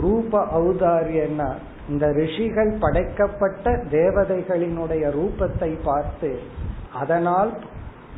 ரூப 0.00 0.32
ஔதாரியன்னா 0.60 1.48
இந்த 1.88 2.06
ரிஷிகள் 2.12 2.72
படைக்கப்பட்ட 2.80 3.70
தேவதைகளினுடைய 3.90 5.04
ரூபத்தை 5.18 5.70
பார்த்து 5.84 6.30
அதனால் 6.92 7.52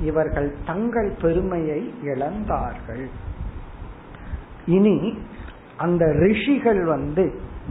இவர்கள் 0.01 0.51
தங்கள் 0.67 1.11
பெருமையை 1.23 1.81
இழந்தார்கள். 2.05 3.07
இனி 4.68 4.98
அந்த 5.78 6.06
ரிஷிகள் 6.20 6.82
வந்து 6.86 7.26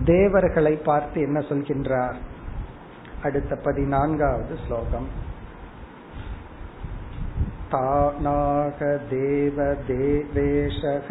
தேவர்களை 0.05 0.74
பார்த்து 0.85 1.20
என்ன 1.20 1.38
சொல்கின்றார் 1.40 2.18
அடுத்த 3.22 3.53
பதினான்காவது 3.57 4.57
ஸ்லோகம் 4.66 5.09
தானாக 7.70 8.79
தேவ 9.11 9.64
தேவேஷக 9.88 11.09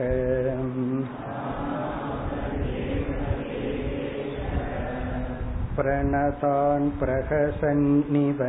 प्रणतान् 5.78 6.88
प्रहसन्निव 7.00 8.40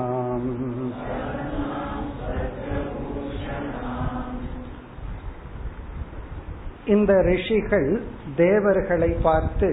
இந்த 6.89 7.13
ரிஷிகள் 7.27 7.89
தேவர்களை 8.35 9.09
பார்த்து 9.23 9.69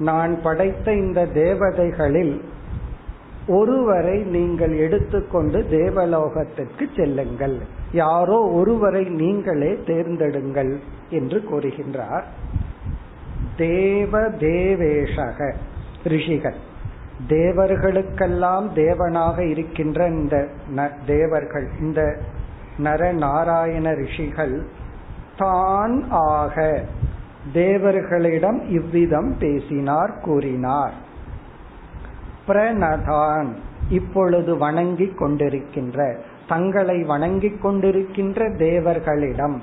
நான் 0.00 0.34
படைத்த 0.42 0.86
இந்த 0.96 1.20
தேவதைகளில் 1.38 2.34
ஒருவரை 3.52 4.18
நீங்கள் 4.36 4.74
எடுத்துக்கொண்டு 4.84 5.58
தேவலோகத்திற்கு 5.70 6.84
செல்லுங்கள் 6.96 7.56
யாரோ 7.91 8.47
ஒருவரை 8.47 9.03
நீங்களே 9.03 9.71
தேர்ந்தெடுங்கள் 9.71 10.79
என்று 11.09 11.43
கூறுகின்றார். 11.51 12.23
தேவ 13.57 14.29
தேவேஷக 14.29 15.53
ரிஷிகள். 16.03 16.55
தேவர்களுக்கெல்லாம் 17.27 18.69
தேவனாக 18.75 19.39
இருக்கின்ற 19.39 20.07
இந்த 20.07 20.47
தேவர்கள் 21.05 21.67
இந்த 21.79 22.17
நர 22.77 23.11
நாராயண 23.11 23.93
ரிஷிகள் 23.93 24.65
தான் 25.37 26.05
ஆக 26.09 26.83
தேவர்களிடம் 27.53 28.69
இவ்விதம் 28.69 29.35
பேசினார் 29.39 30.19
கூறினார். 30.21 30.93
பிரணதான் 32.47 33.47
இப்பொழுது 33.89 34.57
வணங்கிக் 34.57 35.17
கொண்டிருக்கின்ற 35.17 36.17
தங்களை 36.51 37.03
வணங்கிக் 37.03 37.61
கொண்டிருக்கின்ற 37.65 38.39
தேவர்களிடம். 38.63 39.57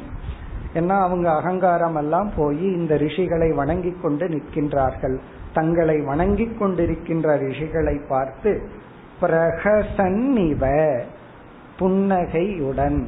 ஏன்னா 0.74 0.96
அவங்க 1.06 1.26
அகங்காரம் 1.30 1.96
எல்லாம் 1.96 2.30
போய் 2.36 2.64
இந்த 2.78 2.94
ரிஷிகளை 2.94 3.54
வணங்கி 3.54 3.92
கொண்டு 4.02 4.26
நிற்கின்றார்கள். 4.28 5.16
தங்களை 5.54 5.96
வணங்கி 6.00 6.46
கொண்டிருக்கின்ற 6.60 7.28
ரிஷிகளை 7.44 7.96
பார்த்து 8.08 8.50
பிரகசன்னிவ 9.20 10.64
புன்னகையுடன். 11.78 13.00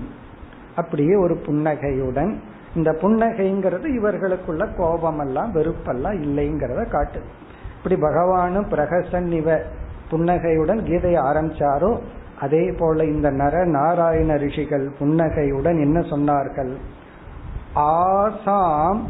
அப்படியே 0.77 1.15
ஒரு 1.15 1.37
புன்னகையுடன். 1.47 2.33
இந்த 2.75 2.91
புன்னகைங்கிறது 3.03 3.87
இவர்களுக்குள்ள 3.99 4.65
கோபம் 4.77 5.19
எல்லாம் 5.19 5.55
வெறுப்பெல்லாம் 5.55 6.19
இல்லைங்கிறத 6.27 6.83
காட்டு. 6.91 7.21
இப்படி 7.77 7.97
பகவானும் 8.01 8.71
பிரகசன் 8.73 9.31
இவ 9.33 9.59
புன்னகையுடன் 10.11 10.81
கீதையை 10.81 11.21
ஆரம்பிச்சாரோ 11.31 11.93
அதே 12.41 12.73
போல 12.79 13.05
இந்த 13.05 13.31
நர 13.31 13.65
நாராயண 13.65 14.37
ரிஷிகள் 14.37 14.91
புன்னகையுடன் 14.99 15.79
என்ன 15.79 16.01
சொன்னார்கள்? 16.01 16.73
ஆசாம் 17.75 19.01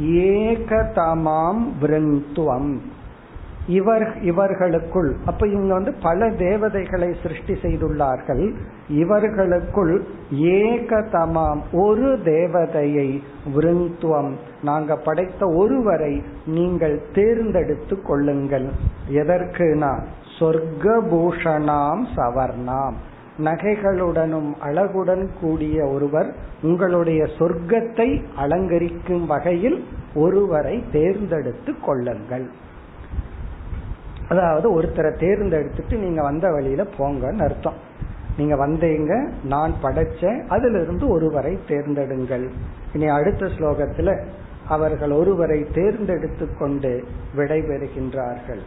ஏகதமாம் 0.00 1.62
விருந்துவம். 1.80 2.80
இவர் 3.66 4.22
இவர்களுக்குள் 4.22 5.16
அப்ப 5.24 5.46
இவங்க 5.46 5.72
வந்து 5.74 5.94
பல 6.02 6.30
தேவதைகளை 6.30 7.16
சிருஷ்டி 7.22 7.52
செய்துள்ளார்கள். 7.52 8.54
இவர்களுக்குள் 8.88 10.04
ஏகதமாம் 10.34 11.60
ஒரு 11.72 12.18
தேவதையை 12.24 13.22
விருந்துவம். 13.56 14.32
நாங்க 14.62 14.96
படைத்த 14.96 15.48
ஒருவரை 15.48 16.22
நீங்கள் 16.46 17.02
தேர்ந்தெடுத்து 17.14 18.02
கொள்ளுங்கள். 18.02 18.68
எதற்குனா? 19.10 20.02
சொர்க்கபூஷணாம் 20.38 22.04
சவர்ணாம். 22.16 22.92
நகைகளுடனும் 23.44 24.54
அழகுடன் 24.60 25.28
கூடிய 25.40 25.86
ஒருவர் 25.86 26.34
உங்களுடைய 26.62 27.26
சொர்க்கத்தை 27.38 28.22
அலங்கரிக்கும் 28.36 29.26
வகையில் 29.26 29.84
ஒருவரை 30.14 30.84
தேர்ந்தெடுத்து 30.92 31.74
கொள்ளுங்கள். 31.80 32.50
அதாவது 34.28 34.82
ஒருத்தரை 34.82 35.12
தேர்ந்தெடுத்துட்டு 35.20 35.96
நீங்க 35.96 36.22
வந்த 36.22 36.50
வழியில 36.50 36.84
போங்கன்னு 36.98 37.42
அர்த்தம். 37.42 37.92
நீங்க 38.36 38.66
வந்தீங்க 38.66 39.28
நான் 39.44 39.74
படைச்ச 39.82 40.46
அதிலிருந்து 40.46 41.08
ஒருவரை 41.08 41.58
தேர்ந்தெடுங்கள். 41.68 42.48
இனி 42.94 43.06
அடுத்த 43.06 43.46
ஸ்லோகத்துல 43.46 44.24
அவர்கள் 44.68 45.10
ஒருவரை 45.10 45.66
தேர்ந்தெடுத்து 45.74 46.56
கொண்டு 46.58 47.04
விடைபெறுகின்றார்கள். 47.36 48.62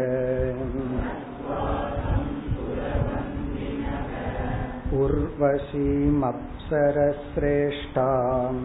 उर्वशीमप्सरश्रेष्ठाम् 7.31 8.65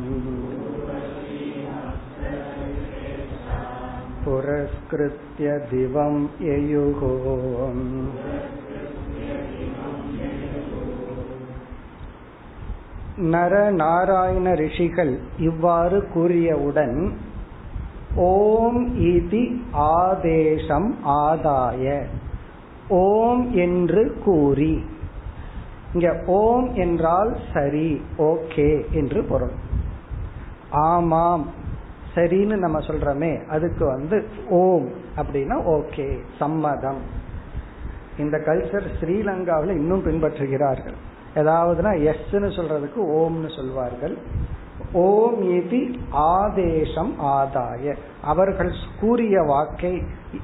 पुरस्कृत्य 4.25 5.47
दिवं 5.71 6.15
ययुः 6.41 7.01
நர 13.33 13.53
நாராயண 13.73 14.47
ரிஷிகள் 14.53 15.13
இவ்வாறு 15.39 15.97
கூறியவுடன் 16.13 16.97
ஓம் 18.20 18.80
இதி 19.00 19.44
ஆதேசம் 19.72 20.98
ஆதாய. 21.04 22.06
ஓம் 22.88 23.52
என்று 23.52 24.02
கூறி. 24.24 24.84
இங்க 25.94 26.22
ஓம் 26.26 26.74
என்றால் 26.74 27.36
சரி 27.52 28.02
ஓகே 28.18 28.90
என்று 28.90 29.22
பொருள். 29.22 29.54
ஆமாம் 30.70 31.50
சரின்னு 32.14 32.56
நம்ம 32.56 32.78
சொல்றோமே 32.78 33.46
அதுக்கு 33.46 33.86
வந்து 33.86 34.28
ஓம் 34.48 34.88
அப்படின்னா 35.16 35.56
ஓகே 35.76 36.18
சம்மதம். 36.38 37.00
இந்த 38.18 38.38
கல்ச்சர் 38.38 38.86
ஸ்ரீலங்காவில் 39.00 39.70
இன்னும் 39.70 40.04
பின்பற்றுகிறார்கள். 40.04 40.96
ஏதாவதுனா 41.34 41.92
எஸ்ன்னு 42.10 42.50
சொல்றதுக்கு 42.56 43.00
ஓம்னு 43.20 43.56
சொல்வார்கள். 43.56 44.18
ஓம் 44.92 45.42
இது 45.42 45.90
ஆதேசம் 46.10 47.14
ஆதாய. 47.22 47.96
அவர்கள் 48.22 48.70
கூறிய 49.00 49.42
வாக்கை 49.42 50.02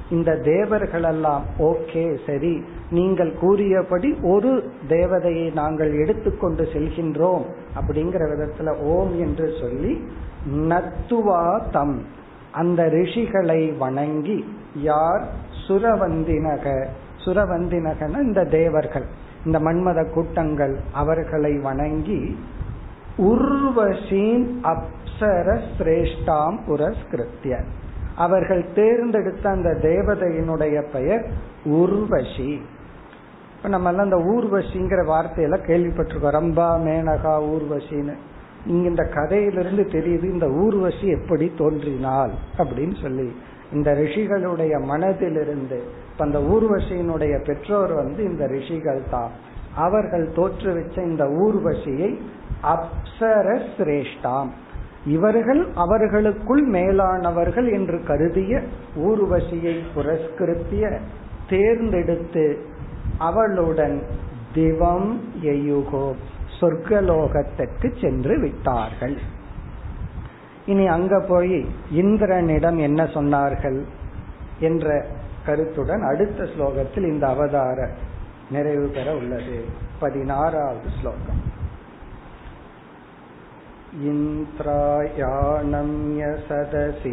இந்த 0.09 0.35
தேவர்கள் 0.35 1.03
எல்லாம் 1.03 1.43
ஓகே 1.59 2.17
சரி. 2.25 2.63
நீங்கள் 2.91 3.33
கூறியபடி 3.33 4.17
ஒரு 4.21 4.71
தேவதையை 4.89 5.53
நாங்கள் 5.53 5.99
எடுத்துக்கொண்டு 5.99 6.63
செல்கின்றோம் 6.63 7.45
அப்படிங்கிற 7.79 8.27
விதத்துல 8.31 8.77
ஓம் 8.77 9.19
என்று 9.19 9.53
சொல்லி 9.61 10.07
நத்துவா 10.55 11.69
தம். 11.71 12.05
அந்த 12.51 12.83
ரிஷிகளை 12.83 13.77
வணங்கி 13.77 14.45
யார்? 14.75 15.27
சுரவந்தினக. 15.67 16.85
சுரவந்தினகன 17.25 18.21
இந்த 18.21 18.43
தேவர்கள். 18.43 19.05
இந்த 19.45 19.59
மன்மத 19.59 20.13
கூட்டங்கள் 20.13 20.79
அவர்களை 20.93 21.57
வணங்கி 21.57 22.37
உர்வசீன் 23.17 24.45
அப்சர 24.63 25.59
சிரேஷ்டாம் 25.77 26.57
புரஸ்கிருத்திய 26.67 27.63
அவர்கள் 28.15 28.73
தேர்ந்தெடுத்த 28.75 29.49
அந்த 29.49 29.69
தேவதையினுடைய 29.69 30.91
பெயர் 30.91 31.27
உர்வசி 31.65 32.61
இப்ப 33.57 33.69
நம்ம 33.69 33.89
எல்லாம் 33.89 34.03
இந்த 34.03 34.17
ஊர்வசிங்கிற 34.17 35.01
வார்த்தையில 35.13 35.57
கேள்விப்பட்டிருக்கோம். 35.67 36.35
ரம்பா 36.37 36.67
மேனகா 36.87 37.33
ஊர்வசின்னு 37.53 38.13
இங்க 38.65 38.87
இந்த 38.87 39.03
கதையிலிருந்து 39.03 39.83
தெரியுது 39.83 40.23
இந்த 40.23 40.47
ஊர்வசி 40.47 41.07
எப்படி 41.07 41.51
தோன்றினாள் 41.57 42.31
அப்படின்னு 42.57 43.01
சொல்லி. 43.01 43.35
இந்த 43.73 43.91
ரிஷிகளுடைய 43.91 44.73
மனதிலிருந்து. 44.91 45.79
இப்ப 46.11 46.25
அந்த 46.25 46.39
ஊர்வசியினுடைய 46.39 47.45
பெற்றோர் 47.45 47.93
வந்து 47.93 48.23
இந்த 48.23 48.47
ரிஷிகள் 48.47 49.01
தான் 49.09 49.29
அவர்கள் 49.77 50.27
தோற்றுவிச்ச 50.35 50.95
இந்த 51.05 51.23
ஊர்வசியை 51.25 52.09
அப்சர 52.63 53.47
சிரேஷ்டாம். 53.77 54.49
இவர்கள் 55.05 55.67
அவர்களுக்குள் 55.75 56.63
மேலானவர்கள் 56.67 57.71
என்று 57.71 58.03
கருதிய 58.03 58.61
ஊர்வசியை 58.97 59.75
புரஸ்கிருத்திய 59.93 60.99
தேர்ந்தெடுத்து 61.49 62.45
அவளுடன் 63.17 64.01
திவம் 64.53 65.09
எயுகோ 65.43 66.07
சொர்க்கலோகத்திற்கு 66.59 67.87
சென்று 68.01 68.39
விட்டார்கள். 68.39 69.17
இனி 70.65 70.87
அங்க 70.87 71.19
போய் 71.19 71.65
இந்திரனிடம் 71.95 72.77
என்ன 72.77 73.03
சொன்னார்கள்? 73.03 73.79
என்ற 74.59 75.05
கருத்துடன் 75.45 76.01
அடுத்த 76.01 76.43
ஸ்லோகத்தில் 76.43 77.07
இந்த 77.07 77.27
அவதார 77.27 77.89
நிறைவு 78.56 78.88
பெற 78.96 79.08
உள்ளது 79.20 79.58
பதினாறாவது 80.02 80.90
ஸ்லோகம் 80.98 81.42
इन्द्रायाणम्य 84.94 86.22
सदसि 86.46 87.12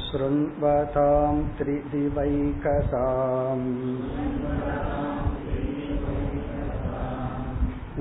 शृण्वतां 0.00 1.32
त्रिदिवैकसाम् 1.56 3.66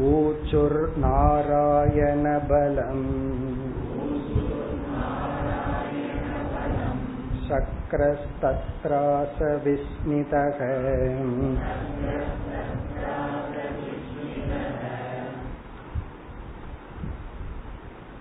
ऊचुर्नारायणबलम् 0.10 3.08
शक्रस्तत्रास 7.48 9.38
विस्मितः 9.64 10.60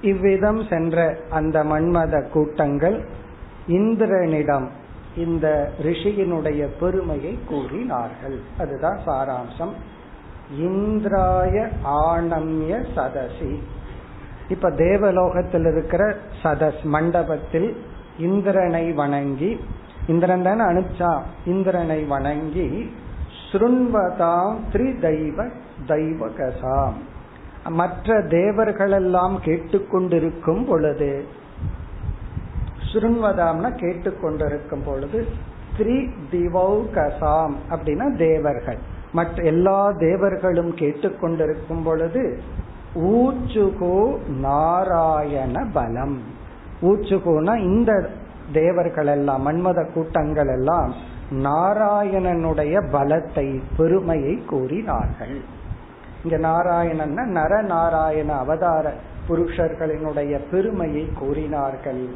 இவ்விதம் 0.03 0.61
சென்ற 0.69 0.97
அந்த 1.31 1.57
மன்மத 1.65 2.15
கூட்டங்கள் 2.29 2.97
இந்திரனிடம் 3.69 4.67
இந்த 5.17 5.47
ரிஷியினுடைய 5.83 6.63
பெருமையை 6.81 7.35
கூறினார்கள் 7.47 8.37
அதுதான் 8.59 8.99
சாராம்சம் 9.07 9.75
இந்திராய 10.63 11.57
ஆனம்ய 12.03 12.73
சதசி 12.95 13.53
இப்ப 14.49 14.71
தேவலோகத்தில் 14.79 15.67
இருக்கிற 15.67 16.03
சதஸ் 16.43 16.83
மண்டபத்தில் 16.87 17.69
இந்திரனை 18.18 18.92
வணங்கி 18.92 19.60
இந்திரன் 20.08 20.44
தானே 20.44 20.62
அனுப்பிச்சா 20.62 21.22
இந்திரனை 21.46 22.04
வணங்கி 22.04 22.92
ஸ்ருண்வதாம் 23.52 24.56
த்ரி 24.74 25.00
தெய்வ 25.00 25.46
தெய்வகசாம். 25.88 26.94
மற்ற 27.70 28.22
தேவர்களெல்லாம் 28.22 29.36
கேட்டுக்கொண்டிருக்கும் 29.46 30.66
பொழுது 30.68 31.26
சுருண்வதாம்னா 32.94 33.70
கேட்டுக்கொண்டிருக்கும் 33.76 34.84
பொழுது 34.86 35.28
த்ரி 35.78 36.10
திவௌகசாம் 36.32 37.56
அப்படின்னா 37.70 38.18
தேவர்கள். 38.18 38.78
மற்ற 39.12 39.44
எல்லா 39.44 39.92
தேவர்களும் 39.92 40.76
கேட்டுக்கொண்டிருக்கும் 40.76 41.84
பொழுது 41.84 42.40
ஊச்சுகோ 42.96 44.18
நாராயண 44.28 45.66
பலம். 45.74 46.37
ஊச்சுகோனா 46.82 47.58
இந்த 47.58 48.10
தேவர்கள் 48.54 49.08
எல்லாம் 49.08 49.48
மன்மத 49.48 49.94
கூட்டங்கள் 49.94 50.48
எல்லாம் 50.48 50.94
நாராயணனுடைய 51.32 52.76
பலத்தை 52.92 53.62
பெருமையை 53.78 54.36
கூறினார்கள். 54.36 55.42
இங்க 56.24 56.38
நாராயணன் 56.38 57.14
நர 57.14 57.62
நாராயண 57.62 58.34
அவதார 58.34 58.94
புருஷர்களினுடைய 59.30 60.40
பெருமையை 60.52 61.10
கூறினார்கள். 61.20 62.08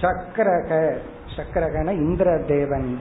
சக்கரக 0.00 0.96
சக்கரகன 1.36 1.90
இந்திர 1.92 2.38
தேவன் 2.38 2.98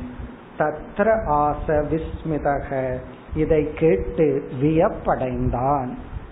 தத்ர 0.58 1.08
ஆச 1.28 1.68
விஸ்மிதக 1.68 2.98
இதை 3.36 3.74
கேட்டு 3.74 4.50
வியப்படைந்தான். 4.62 5.90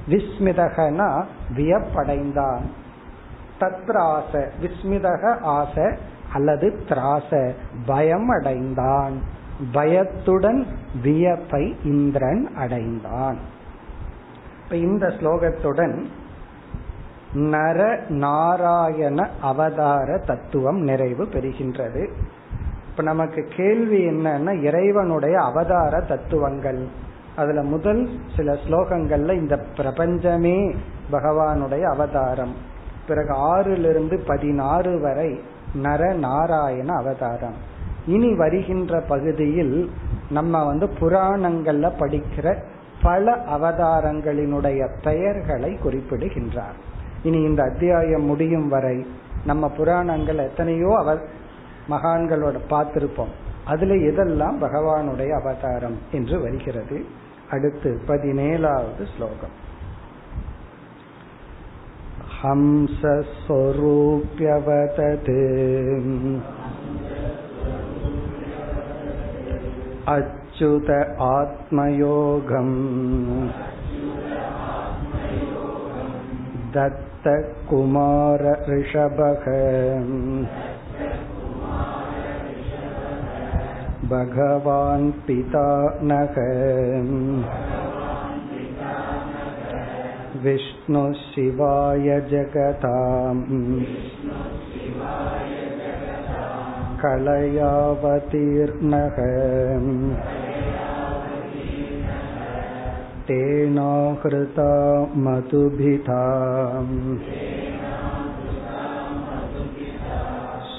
விஸ்மிதகனா 0.10 1.24
வியப்படைந்தான். 1.56 2.62
தத்ராச 3.64 4.50
விஸ்மிதக 4.62 5.36
ஆச 5.46 5.96
அல்லது 6.34 6.80
திராச. 6.90 7.52
பயம் 7.86 8.28
அடைந்தான். 8.28 9.22
பயத்துடன் 9.72 10.66
வியப்பை 11.04 11.76
இந்திரன் 11.84 12.56
அடைந்தான். 12.56 13.38
இப்ப 14.64 14.76
இந்த 14.76 15.08
ஸ்லோகத்துடன் 15.08 16.06
நர 17.34 18.00
நாராயண 18.08 19.30
அவதார 19.42 20.18
தத்துவம் 20.18 20.80
நிறைவு 20.80 21.24
பெறுகின்றது. 21.24 22.12
இப்ப 22.90 23.04
நமக்கு 23.04 23.48
கேள்வி 23.58 24.08
என்னன்னா 24.08 24.62
இறைவனுடைய 24.62 25.42
அவதார 25.42 26.00
தத்துவங்கள். 26.00 26.88
அதுல 27.36 27.64
முதல் 27.64 28.10
சில 28.36 28.54
ஸ்லோகங்கள்ல 28.54 29.34
இந்த 29.34 29.58
பிரபஞ்சமே 29.76 30.76
பகவானுடைய 31.12 31.82
அவதாரம். 31.82 32.72
பிறகு 33.08 33.56
ஆறிலிருந்து 33.56 34.20
பதினாறு 34.26 35.00
வரை 35.00 35.40
நர 35.74 36.14
நாராயண 36.14 36.94
அவதாரம். 36.94 37.72
இனி 38.08 38.36
வருகின்ற 38.36 39.00
பகுதியில் 39.00 39.92
நம்ம 40.30 40.66
வந்து 40.66 40.90
புராணங்கள்ல 41.00 41.92
படிக்கிற 42.00 42.58
பல 43.02 43.36
அவதாரங்களினுடைய 43.36 44.90
பெயர்களை 45.04 45.78
குறிப்பிடுகின்றார். 45.78 46.76
இனி 47.24 47.42
இந்த 47.42 47.64
அத்தியாயம் 47.64 48.26
முடியும் 48.26 48.70
வரை 48.70 49.06
நம்ம 49.46 49.70
புராணங்கள் 49.70 50.38
எத்தனையோ 50.38 50.96
அவ 50.98 51.18
மகான்களோட 51.90 52.56
பார்த்திருப்போம். 52.70 53.34
அதுல 53.66 53.94
எதெல்லாம் 53.94 54.62
பகவானுடைய 54.62 55.30
அவதாரம் 55.30 55.98
என்று 56.12 56.42
வருகிறது? 56.42 57.06
அடுத்து 57.52 58.02
பதினேழாவது 58.08 59.04
ஸ்லோகம். 59.16 59.62
हंसस्वरूप्यवतत् 62.43 63.59
अच्युत 70.15 70.91
आत्मयोगम् 71.29 72.75
दत्तकुमार 76.77 78.45
ऋषभः 78.71 79.45
भगवान् 84.13 85.11
पिता 85.27 85.69
नः 86.11 86.37
विष्णुशिवाय 90.44 92.22
जगताम्। 92.22 93.84
कलयावतीर्णः 97.06 99.18
तेनाहृता 103.28 105.08
मधुभिता 105.16 106.24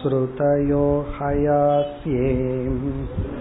श्रुतयो 0.02 1.06
हयास्ये। 1.22 3.33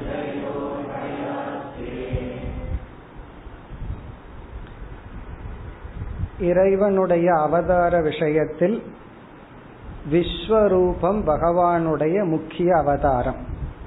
இறைவனுடைய 6.39 7.33
அவதார 7.33 8.01
விஷயத்தில் 8.01 8.83
விஸ்வரூபம் 10.11 11.21
பகவானுடைய 11.25 12.23
முக்கிய 12.23 12.77
அவதாரம். 12.77 13.45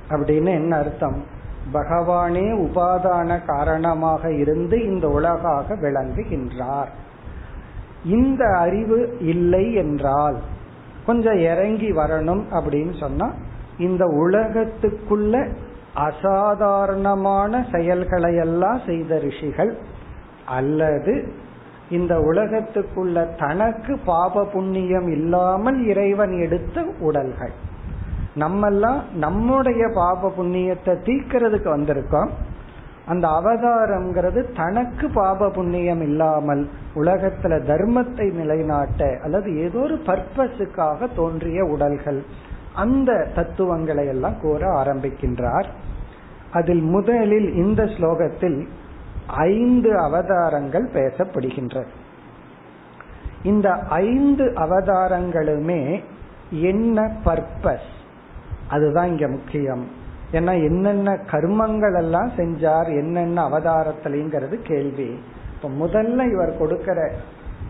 அப்படின்னு 0.09 0.47
என்ன 0.47 0.77
அர்த்தம்? 0.77 1.25
பகவானே 1.73 2.55
உபாதான 2.55 3.45
காரணமாக 3.47 4.33
இருந்து 4.33 4.85
இந்த 4.85 5.09
உலகாக 5.09 5.75
விளங்குகின்றார். 5.75 6.89
இந்த 8.05 8.45
அறிவு 8.45 9.17
இல்லை 9.21 9.75
என்றால் 9.75 10.41
கொஞ்சம் 11.07 11.39
இறங்கி 11.39 11.93
வரணும் 11.93 12.45
அப்படின்னு 12.51 12.99
சொன்னா 12.99 13.33
இந்த 13.79 14.05
உலகத்துக்குள்ள 14.05 15.53
அசாதாரணமான 15.95 17.67
செயல்களை 17.73 18.37
எல்லாம் 18.37 18.81
செய்த 18.87 19.19
ரிஷிகள் 19.19 19.79
அல்லது 20.47 21.45
இந்த 21.89 22.15
உலகத்துக்குள்ள 22.19 23.37
தனக்கு 23.37 23.99
பாப 24.05 24.45
புண்ணியம் 24.45 25.09
இல்லாமல் 25.13 25.87
இறைவன் 25.87 26.41
எடுத்த 26.41 26.85
உடல்கள். 26.99 27.53
நம்மெல்லாம் 28.35 29.01
நம்முடைய 29.15 29.89
பாப 29.95 30.33
புண்ணியத்தை 30.37 30.95
தீக்கிறதுக்கு 31.09 31.69
வந்திருக்கோம். 31.77 32.31
அந்த 33.07 33.29
அவதாரம்ங்கிறது 33.29 34.53
தனக்கு 34.55 35.11
பாப 35.11 35.49
புண்ணியம் 35.49 36.01
இல்லாமல் 36.01 36.69
உலகத்துல 36.95 37.59
தர்மத்தை 37.63 38.35
நிலைநாட்ட 38.35 39.19
அல்லது 39.23 39.63
ஏதோ 39.65 39.79
ஒரு 39.79 39.95
பர்பஸுக்காக 39.95 41.09
தோன்றிய 41.17 41.65
உடல்கள் 41.65 42.25
அந்த 42.75 43.31
தத்துவங்களை 43.35 44.07
எல்லாம் 44.07 44.41
கூற 44.41 44.83
ஆரம்பிக்கின்றார். 44.83 45.67
அதில் 46.53 46.83
முதலில் 46.83 47.55
இந்த 47.55 47.83
ஸ்லோகத்தில் 47.83 48.69
ஐந்து 49.27 49.99
அவதாரங்கள் 49.99 50.91
பேசப்படுகின்றது 50.93 51.87
இந்த 53.43 53.71
ஐந்து 53.89 54.45
அவதாரங்களுமே 54.45 56.05
என்ன 56.51 57.17
பர்பஸ் 57.25 57.95
அதுதான் 58.69 59.07
இங்க 59.07 59.29
முக்கியம். 59.29 59.89
ஏன்னா 60.33 60.65
என்னென்ன 60.65 61.13
கர்மங்கள் 61.13 61.97
எல்லாம் 61.97 62.31
செஞ்சார் 62.37 62.87
என்னென்ன 62.87 63.49
அவதாரத்திலேங்கிறது 63.49 64.55
கேள்வி. 64.63 65.21
இப்ப 65.55 65.69
முதல்ல 65.69 66.33
இவர் 66.33 66.59
கொடுக்கிற 66.59 67.13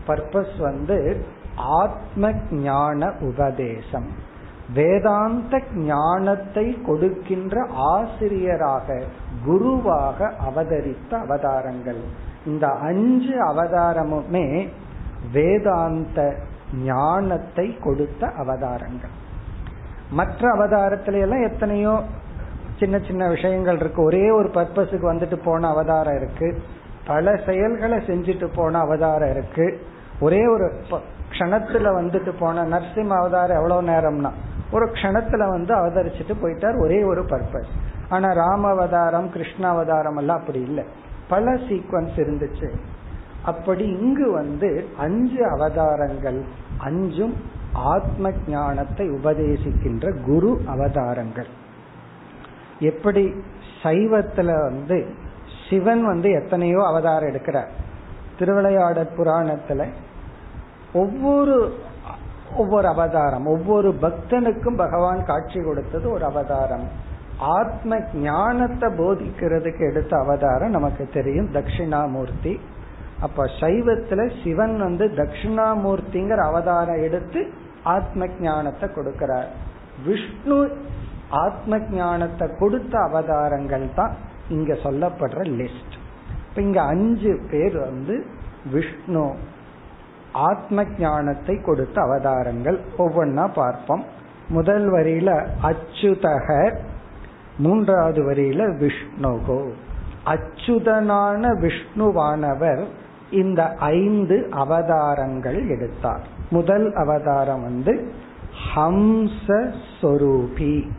பர்பஸ் 0.07 0.59
வந்து 0.59 1.25
ஆத்ம 1.55 2.31
ஞான 2.51 3.13
உபதேசம். 3.19 4.26
வேதாந்த 4.73 5.61
ஞானத்தை 5.73 6.81
கொடுக்கின்ற 6.81 7.67
ஆசிரியராக 7.69 9.03
குருவாக 9.45 10.33
அவதரித்த 10.39 11.17
அவதாரங்கள். 11.17 12.01
இந்த 12.45 12.67
அஞ்சு 12.67 13.55
அவதாரமுமே 13.55 14.67
வேதாந்த 15.33 16.35
ஞானத்தை 16.83 17.77
கொடுத்த 17.79 18.27
அவதாரங்கள். 18.27 19.15
மற்ற 20.11 20.55
அவதாரத்தில 20.55 21.19
எல்லாம் 21.19 21.41
எத்தனையோ 21.41 22.01
சின்ன 22.79 22.99
சின்ன 22.99 23.27
விஷயங்கள் 23.27 23.75
இருக்கு. 23.75 24.03
ஒரே 24.03 24.29
ஒரு 24.29 24.47
பர்பஸுக்கு 24.47 25.05
வந்துட்டு 25.13 25.43
போன 25.43 25.67
அவதாரம் 25.67 26.15
இருக்கு. 26.15 26.61
பல 27.05 27.35
செயல்களை 27.45 27.97
செஞ்சுட்டு 27.97 28.49
போன 28.55 28.79
அவதாரம் 28.79 29.29
இருக்கு. 29.29 29.81
ஒரே 30.19 30.47
ஒரு 30.47 30.73
க்ஷணத்துல 31.31 31.87
வந்துட்டு 31.99 32.33
போன 32.39 32.63
நரசிம்ம 32.63 33.07
அவதாரம் 33.07 33.57
எவ்வளவு 33.57 33.89
நேரம்னா 33.89 34.31
ஒரு 34.71 34.85
க்ஷணத்துல 34.85 35.49
வந்து 35.49 35.75
அவதரிச்சுட்டு 35.75 36.33
போயிட்டார் 36.41 36.79
ஒரே 36.79 37.03
ஒரு 37.03 37.21
பர்பஸ் 37.21 37.73
ஆனா 38.09 38.31
ராம 38.31 38.69
அவதாரம் 38.69 39.31
கிருஷ்ண 39.31 39.67
அவதாரம் 39.67 40.17
எல்லாம் 40.17 40.39
அப்படி 40.39 40.59
இல்லை. 40.59 40.83
பல 41.27 41.53
சீக்வன்ஸ் 41.53 42.15
இருந்துச்சு. 42.15 42.69
அப்படி 43.45 43.85
இங்கு 43.85 44.31
வந்து 44.31 44.85
அஞ்சு 44.97 45.49
அவதாரங்கள் 45.49 46.43
அஞ்சும் 46.77 47.33
ஆத்ம 47.73 48.31
ஞானத்தை 48.47 49.09
உபதேசிக்கின்ற 49.09 50.21
குரு 50.25 50.61
அவதாரங்கள். 50.65 51.47
எப்படி 52.79 53.33
சைவத்துல 53.83 54.45
வந்து 54.45 55.07
சிவன் 55.69 56.05
வந்து 56.05 56.31
எத்தனையோ 56.31 56.87
அவதாரம் 56.87 57.29
எடுக்கிறார். 57.29 57.67
திருவிளையாடற் 58.39 59.13
புராணத்துல 59.17 59.85
ஒவ்வொரு 60.93 61.73
ஒவ்வொரு 62.55 62.87
அவதாரம் 62.87 63.45
ஒவ்வொரு 63.45 63.89
பக்தனுக்கும் 64.01 64.75
பகவான் 64.75 65.25
காட்சி 65.25 65.61
கொடுத்தது 65.61 66.11
ஒரு 66.11 66.25
அவதாரம். 66.25 66.87
ஆத்ம 67.39 67.99
ஞானத்தை 68.13 68.89
போதிக்கிறதுக்கு 68.89 69.89
எடுத்த 69.89 70.17
அவதாரம் 70.17 70.69
நமக்கு 70.69 71.09
தெரியும் 71.13 71.49
தட்சிணாமூர்த்தி. 71.53 72.59
அப்ப 73.19 73.43
சைவத்துல 73.43 74.43
சிவன் 74.43 74.77
வந்து 74.77 75.05
தட்சிணாமூர்த்திங்கிற 75.07 76.37
அவதாரம் 76.37 77.03
எடுத்து 77.03 77.47
ஆத்ம 77.83 78.27
ஞானத்தை 78.39 78.89
கொடுக்கிறார். 78.89 79.47
விஷ்ணு 80.05 80.69
ஆத்ம 81.29 81.77
ஞானத்தை 81.77 82.47
கொடுத்த 82.59 82.99
அவதாரங்கள் 82.99 83.89
தான் 83.95 84.13
இங்க 84.49 84.73
சொல்லப்படுற 84.73 85.41
லிஸ்ட் 85.59 85.95
இப்ப 86.49 86.61
இங்க 86.61 86.81
அஞ்சு 86.81 87.39
பேர் 87.51 87.77
வந்து 87.79 88.25
விஷ்ணு 88.71 89.33
ஆத்ம 90.31 90.83
ஞானத்தை 90.99 91.61
கொடுத்த 91.61 92.01
அவதாரங்கள். 92.01 92.79
ஒவ்வொன்னா 92.97 93.53
பார்ப்போம். 93.53 94.03
முதல் 94.47 94.91
வரியில 94.91 95.47
அச்சுதக 95.63 96.77
மூன்றாவது 97.57 98.31
வரியில 98.31 98.77
விஷ்ணுகோ. 98.77 99.69
அச்சுதனான 100.25 101.57
விஷ்ணுவானவர் 101.57 102.85
இந்த 103.31 103.73
ஐந்து 103.73 104.47
அவதாரங்கள் 104.51 105.67
எடுத்தார். 105.67 106.21
முதல் 106.49 106.93
அவதாரம் 106.93 107.61
வந்து 107.61 108.11
ஹம்சஸ்வரூபி. 108.75 110.89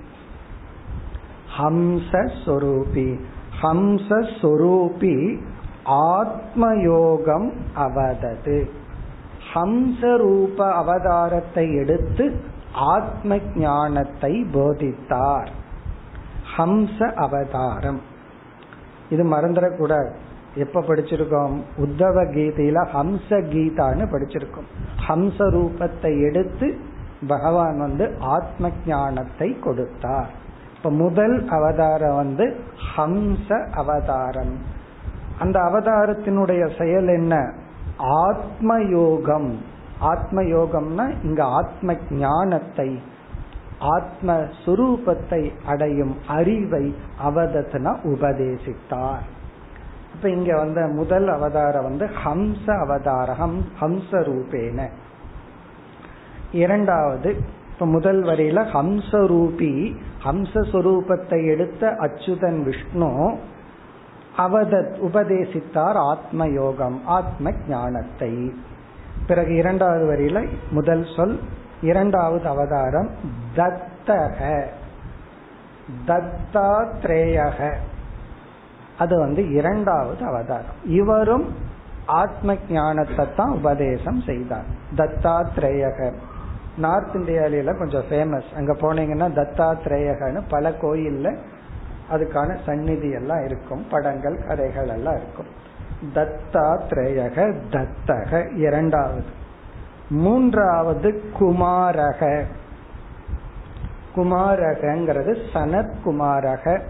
ஹம்சஸ்வரூபி. 1.59 3.21
ஹம்சஸ்வரூபி 3.63 5.39
ஆத்மயோகம் 5.87 7.53
அவதது. 7.75 8.71
ஹம்சரூப 9.55 10.59
அவதாரத்தை 10.59 11.77
எடுத்து 11.77 12.41
ஆத்ம 12.73 13.39
ஞானத்தை 13.57 14.45
போதித்தார். 14.45 15.49
ஹம்ச 16.57 17.15
அவதாரம். 17.15 18.01
இது 19.11 19.25
மறந்துடக்கூடாது. 19.25 20.11
எப்ப 20.55 20.81
படிச்சிருக்கோம்? 20.81 21.63
உத்தவ 21.77 22.25
கீதையில 22.25 22.87
ஹம்ச 22.95 23.29
கீதான்னு 23.29 24.07
படிச்சிருக்கோம். 24.07 24.69
ஹம்ச 25.09 25.39
ரூபத்தை 25.39 26.29
எடுத்து 26.29 26.79
பகவான் 27.29 27.79
வந்து 27.79 28.17
ஆத்ம 28.21 28.71
ஞானத்தை 28.87 29.59
கொடுத்தார். 29.59 30.31
இப்ப 30.77 30.91
முதல் 30.91 31.49
அவதாரம் 31.49 32.17
வந்து 32.17 32.57
ஹம்ச 32.97 33.71
அவதாரம். 33.71 34.59
அந்த 35.39 35.61
அவதாரத்தினுடைய 35.61 36.79
செயல் 36.79 37.09
என்ன? 37.09 37.53
ஆத்ம 37.99 38.81
யோகம் 38.81 39.59
ஆத்ம 39.99 40.43
இங்க 41.23 41.45
ஆத்ம 41.45 41.97
ஞானத்தை 42.11 42.99
ஆத்ம 43.79 44.37
சுரூபத்தை 44.67 45.53
அடையும் 45.67 46.17
அறிவை 46.27 46.95
அவதத்னா 47.25 47.97
உபதேசித்தார். 48.05 49.27
இப்ப 50.15 50.29
இங்க 50.29 50.57
வந்த 50.57 50.87
முதல் 50.87 51.29
அவதாரம் 51.29 51.83
வந்து 51.83 52.11
ஹம்ச 52.25 52.79
அவதாரம் 52.79 53.65
ஹம்ச 53.81 54.11
ரூபேன 54.11 54.89
இரண்டாவது 56.53 57.37
இப்ப 57.73 57.87
முதல் 57.87 58.23
வரையில 58.23 58.63
ஹம்சரூபி 58.73 59.97
ஹம்சஸ்வரூபத்தை 60.25 61.47
எடுத்த 61.47 61.97
அச்சுதன் 62.01 62.63
விஷ்ணு 62.63 63.39
அவதத் 64.39 64.97
உபதேசித்தார் 65.03 65.93
ஆத்ம 65.93 66.47
யோகம் 66.47 67.07
ஆத்ம 67.07 67.51
ஞானத்தை 67.69 68.53
பிறகு 69.27 69.55
இரண்டாவது 69.55 70.05
வரியில 70.05 70.49
முதல் 70.71 71.07
சொல் 71.17 71.41
இரண்டாவது 71.83 72.49
அவதாரம் 72.49 73.11
தத்தக. 73.57 74.65
தத்தாத்ரேயக. 76.07 77.75
அது 78.99 79.19
வந்து 79.19 79.51
இரண்டாவது 79.51 80.25
அவதாரம். 80.25 80.79
இவரும் 80.85 81.55
ஆத்ம 82.07 82.57
ஞானத்தை 82.69 83.27
தான் 83.37 83.51
உபதேசம் 83.51 84.21
செய்தார். 84.21 84.65
தத்தாத்ரேயக. 84.97 86.13
நார்த் 86.77 87.15
இந்தியாவில 87.15 87.79
கொஞ்சம் 87.79 88.05
ஃபேமஸ் 88.11 88.57
அங்க 88.57 88.73
போனீங்கன்னா 88.73 89.31
தத்தாத்ரேயகன்னு 89.31 90.43
பல 90.49 90.71
கோயில்ல 90.71 91.37
அதுக்கான 92.11 92.57
சந்நிதி 92.67 93.11
எல்லாம் 93.11 93.45
இருக்கும் 93.45 93.87
படங்கள் 93.91 94.45
கதைகள் 94.49 94.89
எல்லாம் 94.89 95.17
இருக்கும். 95.17 95.47
தத்தாத்ரேயக 96.15 97.55
தத்தக 97.71 98.57
இரண்டாவது. 98.57 99.25
மூன்றாவது 100.09 101.23
குமாரக. 101.41 102.45
குமாரகங்கிறது 104.17 105.37
சனத்குமாரக. 105.53 106.81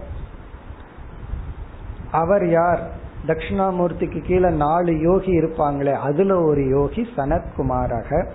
அவர் 2.11 2.49
யார்? 2.49 2.79
தட்சிணாமூர்த்திக்கு 3.27 4.23
கீழே 4.23 4.49
நாலு 4.49 4.99
யோகி 4.99 5.39
இருப்பாங்களே 5.39 5.93
அதுல 5.93 6.41
ஒரு 6.41 6.67
யோகி 6.67 7.07
சனத்குமாரக. 7.15 8.27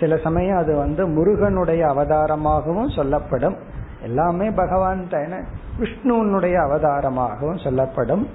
சில 0.00 0.16
சமயம் 0.16 0.56
அது 0.56 0.76
வந்து 0.76 1.06
முருகனுடைய 1.06 1.86
அவதாரமாகவும் 1.86 2.94
சொல்லப்படும். 2.94 3.56
எல்லாமே 4.02 4.50
பகவான் 4.50 5.08
தானே 5.08 5.36
விஷ்ணுனுடைய 5.80 6.54
அவதாரமாகவும் 6.54 7.62
சொல்லப்படும். 7.64 8.28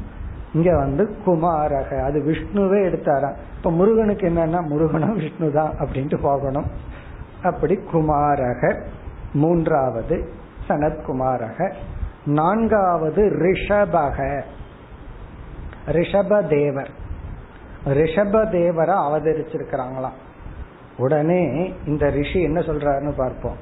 இங்க 0.53 0.77
வந்து 0.77 1.15
குமாரக 1.25 2.03
அது 2.03 2.19
விஷ்ணுவே 2.19 2.79
எடுத்தாராம் 2.87 3.37
இப்ப 3.57 3.71
முருகனுக்கு 3.71 4.29
என்னன்னா 4.29 4.67
முருகனும் 4.67 5.15
விஷ்ணு 5.15 5.51
தான் 5.51 5.73
அப்படின்ட்டு 5.79 6.17
போகணும். 6.21 6.65
அப்படி 7.43 7.79
குமாரக 7.93 8.81
மூன்றாவது 9.33 10.29
சனத்குமாரக 10.67 11.73
நான்காவது 12.25 13.23
ரிஷபக. 13.41 14.41
ரிஷபதேவர் 15.87 16.91
ரிஷபதேவரை 17.85 18.95
அவதரிச்சிருக்கிறாங்களாம். 19.07 20.19
உடனே 20.97 21.73
இந்த 21.85 22.09
ரிஷி 22.09 22.41
என்ன 22.41 22.59
சொல்றாருன்னு 22.59 23.13
பார்ப்போம். 23.17 23.57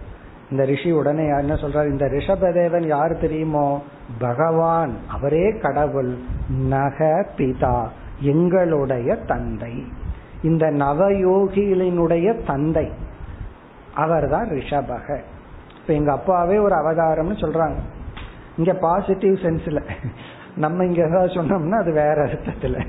இந்த 0.51 0.65
ரிஷி 0.65 0.91
உடனே 0.91 1.25
என்ன 1.25 1.53
சொல்றார்? 1.53 1.89
இந்த 1.89 2.05
ரிஷபதேவன் 2.05 2.87
யார் 2.87 3.17
தெரியுமோ? 3.17 3.83
பகவான். 4.19 4.95
அவரே 5.07 5.57
கடவுள். 5.57 6.17
நக 6.47 7.25
பிதா. 7.37 7.87
எங்களுடைய 8.19 9.15
தந்தை. 9.15 9.83
இந்த 10.41 10.71
நவயோகிகளினுடைய 10.71 12.45
தந்தை. 12.45 12.91
அவர் 13.95 14.29
தான் 14.29 14.49
ரிஷபக. 14.49 15.21
இப்ப 15.81 15.93
எங்க 15.93 16.11
அப்பாவே 16.11 16.57
ஒரு 16.57 16.75
அவதாரம்னு 16.75 17.35
சொல்றாங்க. 17.35 17.75
இங்க 18.57 18.73
பாசிட்டிவ் 18.73 19.33
சென்ஸ்ல 19.33 19.89
நம்ம 20.55 20.85
இங்க 20.85 21.07
ஏதாவது 21.07 21.33
சொன்னோம்னா 21.33 21.81
அது 21.81 21.93
வேற 21.93 22.25
அர்த்தத்துல. 22.25 22.85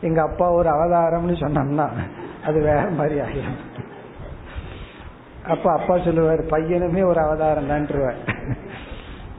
எங்க 0.00 0.22
அப்பா 0.22 0.50
ஒரு 0.50 0.70
அவதாரம்னு 0.70 1.32
சொன்னோம்னா 1.32 1.88
அது 2.44 2.60
வேற 2.60 2.90
மாதிரி 2.90 3.20
ஆகிடும் 3.20 3.73
அப்ப 5.48 5.72
அப்பா 5.72 5.98
சொல்லுவார் 5.98 6.44
பையனுமே 6.44 7.04
ஒரு 7.04 7.20
அவதாரம் 7.20 7.70
தான்ருவார். 7.70 8.34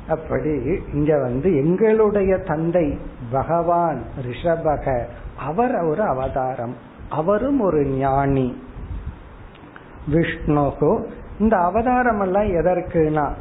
அப்படி 0.07 0.79
இங்க 0.93 1.19
வந்து 1.19 1.55
எங்களுடைய 1.55 2.37
தந்தை 2.37 2.97
பகவான் 3.31 4.01
ரிஷபக 4.27 5.03
அவர் 5.37 5.75
ஒரு 5.75 6.01
அவதாரம். 6.01 6.75
அவரும் 7.09 7.59
ஒரு 7.59 7.85
ஞானி. 7.85 8.63
விஷ்ணுகோ 10.11 11.05
இந்த 11.39 11.57
அவதாரம் 11.57 12.19
எல்லாம் 12.19 12.47
எதற்குனா 12.47 13.31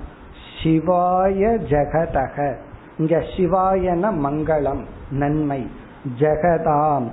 சிவாய 0.63 1.59
ஜெகதக. 1.71 2.57
இங்க 2.99 3.19
சிவாயன 3.37 4.13
மங்களம் 4.13 4.85
நன்மை. 5.11 5.71
ஜெகதாம் 6.19 7.11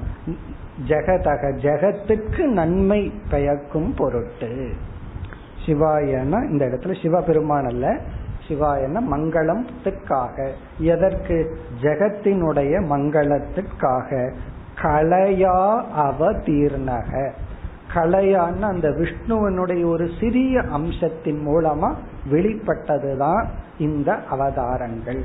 ஜெகதக 0.87 1.55
ஜெகத்துக்கு 1.55 2.45
நன்மை 2.45 3.13
பெயர்க்கும் 3.29 3.93
பொருட்டு. 3.93 4.71
சிவாயனா 5.65 6.49
இந்த 6.49 6.65
இடத்துல 6.65 7.01
சிவபெருமான் 7.01 7.65
அல்ல. 7.65 7.97
சிவாயன 8.47 9.01
மங்களத்துக்காக 9.01 10.49
எதற்கு? 10.77 11.57
ஜெகத்தினுடைய 11.81 12.73
மங்களத்துக்காக 12.89 14.33
கலையா 14.81 15.83
அவதீர்ணக 15.97 17.31
கலையான 17.93 18.59
அந்த 18.59 18.89
விஷ்ணுவனுடைய 18.89 19.85
ஒரு 19.85 20.09
சிறிய 20.19 20.61
அம்சத்தின் 20.61 21.47
மூலமா 21.47 21.93
வெளிப்பட்டதுதான் 22.31 23.45
இந்த 23.77 24.15
அவதாரங்கள். 24.29 25.23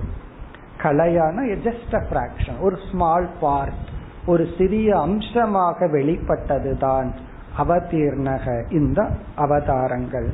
கலையான 0.82 1.38
ஜஸ்ட் 1.64 1.94
அ 1.94 2.04
பிராக்ஷன் 2.10 2.60
ஒரு 2.60 2.76
ஸ்மால் 2.90 3.28
பார்ட் 3.40 3.86
ஒரு 4.26 4.46
சிறிய 4.58 5.00
அம்சமாக 5.00 5.86
வெளிப்பட்டதுதான். 5.86 7.10
அவதீர்ணக. 7.58 8.72
இந்த 8.72 9.08
அவதாரங்கள். 9.36 10.32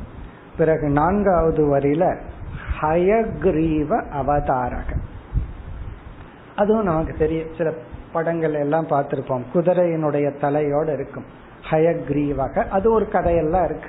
பிறகு 0.59 0.89
நான்காவது 0.89 1.77
வரியில 1.77 2.17
ஹயக்ரீவ 2.81 4.05
அவதாரக. 4.21 4.97
அதுவும் 6.57 6.85
நமக்கு 6.85 7.15
தெரியும். 7.19 7.49
சில 7.59 7.73
படங்கள் 8.13 8.55
எல்லாம் 8.55 8.87
பார்த்திருப்போம். 8.87 9.43
குதிரையினுடைய 9.55 10.33
தலையோட 10.41 10.93
இருக்கும். 10.93 11.25
ஹயக்ரீவக. 11.71 12.69
அது 12.69 12.93
ஒரு 12.93 13.09
கதையெல்லாம் 13.09 13.65
இருக்கு. 13.65 13.89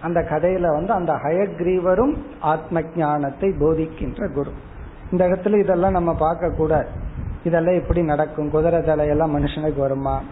அந்த 0.00 0.20
கதையில 0.20 0.60
வந்து 0.60 0.92
அந்த 0.92 1.12
ஹயக்ரீவரும் 1.12 2.16
ஆத்ம 2.40 2.82
ஞானத்தை 2.96 3.48
போதிக்கின்ற 3.48 4.32
குரு. 4.32 4.50
இந்த 5.10 5.28
இடத்துல 5.28 5.58
இதெல்லாம் 5.58 5.92
நம்ம 5.92 6.14
பார்க்க 6.14 6.50
கூடாது 6.50 6.88
இதெல்லாம் 7.44 7.74
எப்படி 7.74 8.02
நடக்கும்? 8.02 8.50
குதிரை 8.50 8.80
தலையெல்லாம் 8.80 9.34
மனுஷனுக்கு 9.36 9.78
வருமா? 9.78 10.22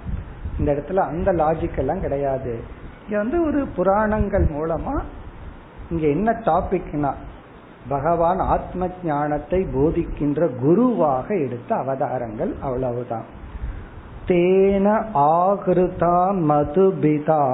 இந்த 0.59 0.69
இடத்துல 0.73 1.05
அந்த 1.13 1.33
லாஜிக் 1.33 1.79
எல்லாம் 1.79 2.01
கிடையாது. 2.01 2.53
இங்க 3.05 3.17
வந்து 3.19 3.39
ஒரு 3.47 3.61
புராணங்கள் 3.77 4.47
மூலமா 4.57 4.95
இங்க 5.91 6.07
என்ன 6.07 6.31
டாபிக்னா 6.45 7.13
பகவான் 7.89 8.39
ஆத்ம 8.39 8.89
ஞானத்தை 9.05 9.61
போதிக்கின்ற 9.75 10.41
குருவாக 10.61 11.27
எடுத்த 11.39 11.71
அவதாரங்கள் 11.77 12.53
அவ்வளவுதான். 12.63 13.27
தேன 14.27 14.87
ஆகிருதா 15.15 16.19
மதுபிதா 16.51 17.45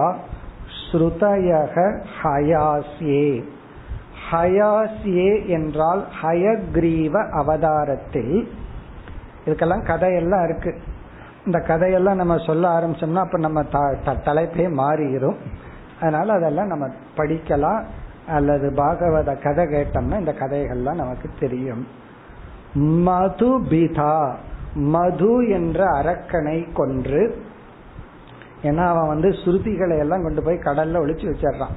ஸ்ருதயக 0.78 1.76
ஹயாசியே 2.22 3.28
ஹயாஸ்யே 4.30 5.30
என்றால் 5.48 6.02
ஹயக்ரீவ 6.22 7.14
அவதாரத்தில் 7.40 8.34
இதுக்கெல்லாம் 9.46 9.86
கதையெல்லாம் 9.86 10.44
இருக்கு. 10.44 10.72
இந்த 11.46 11.58
கதையெல்லாம் 11.60 12.20
நம்ம 12.22 12.34
சொல்ல 12.38 12.64
ஆரம்பிச்சோம்னா 12.68 13.22
அப்ப 13.26 13.38
நம்ம 13.38 13.62
தலைப்பே 14.28 14.66
மாறிடும் 14.80 15.38
அதனால 16.00 16.32
அதெல்லாம் 16.32 16.66
நம்ம 16.66 16.86
படிக்கலாம் 17.16 17.82
அல்லது 18.26 18.66
பாகவத 18.70 19.30
கதை 19.42 19.64
கேட்டோம்னா 19.64 20.18
இந்த 20.18 20.34
கதைகள்லாம் 20.40 21.00
நமக்கு 21.02 21.28
தெரியும். 21.40 21.86
மதுபிதா 23.06 24.14
மது 24.92 25.48
என்ற 25.48 25.80
அரக்கனை 26.00 26.72
கொன்று 26.72 27.22
ஏன்னா 28.62 28.84
அவன் 28.92 29.06
வந்து 29.06 29.28
ஸ்ருதிகளை 29.28 29.96
எல்லாம் 29.98 30.22
கொண்டு 30.22 30.42
போய் 30.42 30.64
கடல்ல 30.66 31.02
ஒழிச்சு 31.02 31.26
வச்சிடறான். 31.30 31.74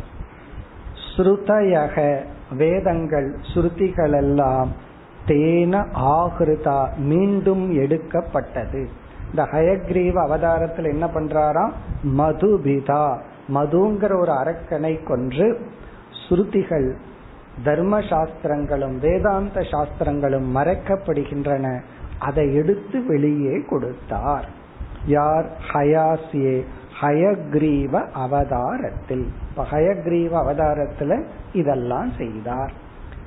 ஸ்ருதயக 1.09 1.95
வேதங்கள் 2.57 3.27
ஸ்ருதிகள் 3.53 4.15
எல்லாம் 4.15 4.71
தேன 5.27 5.83
ஆகிருதா 6.15 6.79
மீண்டும் 7.11 7.65
எடுக்கப்பட்டது. 7.83 8.83
இந்த 9.29 9.43
ஹயக்ரீவ 9.43 10.13
அவதாரத்தில் 10.13 10.85
என்ன 10.85 11.05
பண்றாராம் 11.05 11.71
மதுபிதா. 12.17 13.17
மதுங்கிற 13.53 14.19
ஒரு 14.19 14.31
அரக்கனை 14.31 15.03
கொன்று 15.03 15.59
ஸ்ருதிகள் 16.29 16.95
தர்ம 17.63 17.99
சாஸ்திரங்களும் 18.01 18.99
வேதாந்த 18.99 19.61
சாஸ்திரங்களும் 19.61 20.55
மறைக்கப்படுகின்றன. 20.55 21.81
அதை 22.19 22.55
எடுத்து 22.55 23.05
வெளியே 23.05 23.61
கொடுத்தார். 23.69 24.49
யார்? 25.05 25.45
ஹயாசியே 25.73 26.65
ஹயக்ரீவ 27.01 28.05
அவதாரத்தில். 28.15 29.25
இப்ப 29.49 29.65
ஹயக்ரீவ 29.71 30.33
அவதாரத்துல 30.45 31.23
இதெல்லாம் 31.53 32.11
செய்தார். 32.17 32.71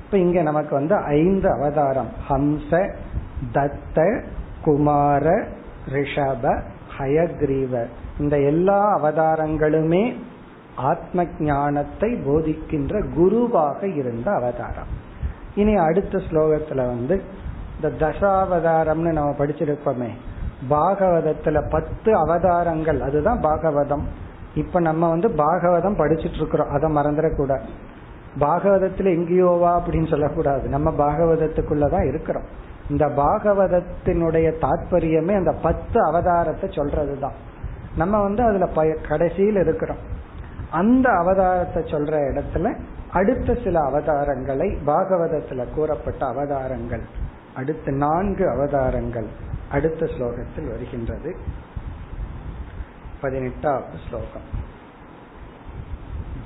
இப்ப 0.05 0.17
இங்க 0.17 0.41
நமக்கு 0.41 0.75
வந்து 0.75 0.95
ஐந்து 0.95 1.51
அவதாரம். 1.51 2.09
ஹம்ச 2.29 2.93
தத்த 3.53 4.23
குமார 4.63 5.47
ரிஷப 5.89 6.61
ஹயக்ரீவ. 6.97 7.85
இந்த 8.19 8.39
எல்லா 8.39 9.03
அவதாரங்களுமே 9.03 10.15
ஆத்ம 10.75 11.25
ஞானத்தை 11.39 12.13
போதிக்கின்ற 12.13 13.13
குருவாக 13.13 13.87
இருந்த 13.87 14.31
அவதாரம். 14.31 15.09
இனி 15.55 15.75
அடுத்த 15.75 16.17
ஸ்லோகத்துல 16.17 16.75
வந்து 16.75 17.21
இந்த 17.81 18.05
தசாவதாரம்னு 18.05 19.11
நம்ம 19.11 19.35
படிச்சிருப்போமே 19.37 20.09
பாகவதத்துல 20.69 21.69
பத்து 21.69 22.15
அவதாரங்கள் 22.15 23.01
அதுதான் 23.01 23.39
பாகவதம். 23.39 24.03
இப்ப 24.55 24.79
நம்ம 24.79 25.09
வந்து 25.09 25.27
பாகவதம் 25.27 25.97
படிச்சுட்டு 25.97 26.35
இருக்கிறோம் 26.35 26.69
அதை 26.69 26.95
மறந்துடக்கூடாது. 26.95 27.61
பாகவதத்துல 28.39 29.09
எங்கேயோவா 29.09 29.79
அப்படின்னு 29.79 30.09
சொல்லக்கூடாது 30.09 30.67
நம்ம 30.67 30.91
பாகவதத்துக்குள்ளதான் 30.91 32.07
இருக்கிறோம். 32.07 32.69
இந்த 32.88 33.04
பாகவதத்தினுடைய 33.16 34.48
தாற்பயமே 34.60 35.34
அந்த 35.34 35.52
பத்து 35.62 35.98
அவதாரத்தை 36.00 36.68
சொல்றதுதான் 36.70 37.38
நம்ம 37.96 38.20
வந்து 38.20 38.42
அதுல 38.42 38.66
கடைசியில் 39.08 39.62
இருக்கிறோம் 39.62 40.02
அந்த 40.70 41.06
அவதாரத்தை 41.12 41.82
சொல்ற 41.84 42.14
இடத்துல 42.30 42.70
அடுத்த 43.12 43.54
சில 43.64 43.76
அவதாரங்களை 43.80 44.68
பாகவதத்துல 44.86 45.64
கூறப்பட்ட 45.74 46.22
அவதாரங்கள் 46.26 47.04
அடுத்த 47.54 47.92
நான்கு 47.98 48.44
அவதாரங்கள் 48.50 49.28
அடுத்த 49.70 50.06
ஸ்லோகத்தில் 50.06 50.70
வருகின்றது 50.70 51.30
பதினெட்டாவது 53.20 53.98
ஸ்லோகம் 54.08 54.48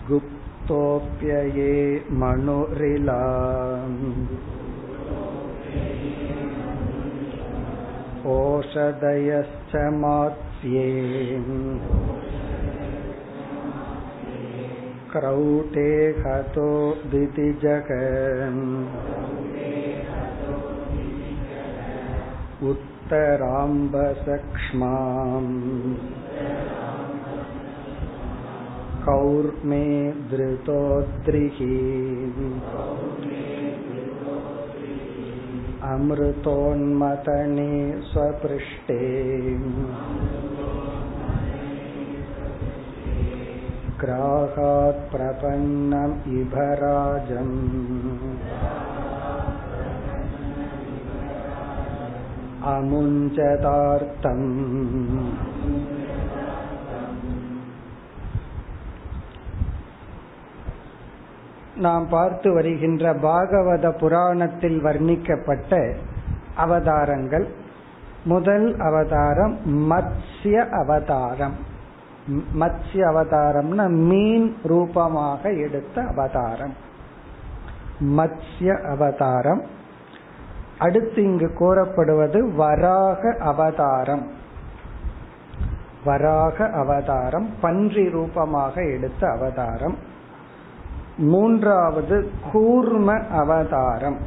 गुप्तोऽप्यये 0.09 1.75
मनुरिला 2.13 3.19
ओषधयश्च 8.37 9.75
मात्स्ये 10.01 10.89
क्रौटे 15.13 15.93
हतो 16.25 16.71
दितिजग 17.13 17.89
उत्तराम्बसक्ष्माम् 22.71 23.91
कौर्मे 29.07 29.87
धृतोद्रिः 30.31 31.59
अमृतोन्मतने 35.86 37.72
स्वपृष्ठे। 38.02 39.02
ग्राहात् 44.00 45.12
प्रपन्नम् 45.12 46.36
अमुञ्चतार्तम् 52.66 54.46
நாம் 61.76 62.08
பார்த்து 62.10 62.54
வருகின்ற 62.54 63.14
பாகவத 63.14 63.98
புராணத்தில் 63.98 64.84
வர்ணிக்கப்பட்ட 64.84 65.94
அவதாரங்கள். 66.56 67.48
முதல் 68.24 68.80
அவதாரம் 68.80 69.58
மத்ஸ்ய 69.92 70.70
அவதாரம். 70.70 71.54
மத்ஸ்ய 72.60 72.94
அவதாரம்னா 72.94 73.88
மீன் 73.88 74.58
ரூபமாக 74.64 75.54
எடுத்த 75.54 76.02
அவதாரம். 76.02 76.74
மத்ஸ்ய 78.00 78.84
அவதாரம். 78.84 79.62
அடுத்து 80.80 81.24
இங்கு 81.24 81.54
கூறப்படுவது 81.54 82.54
வராக 82.54 83.36
அவதாரம். 83.40 84.32
வராக 86.06 86.70
அவதாரம் 86.70 87.50
பன்றி 87.62 88.10
ரூபமாக 88.10 88.84
எடுத்த 88.84 89.28
அவதாரம். 89.28 90.14
மூன்றாவது 91.18 92.32
கூர்ம 92.54 93.28
அவதாரம். 93.28 94.18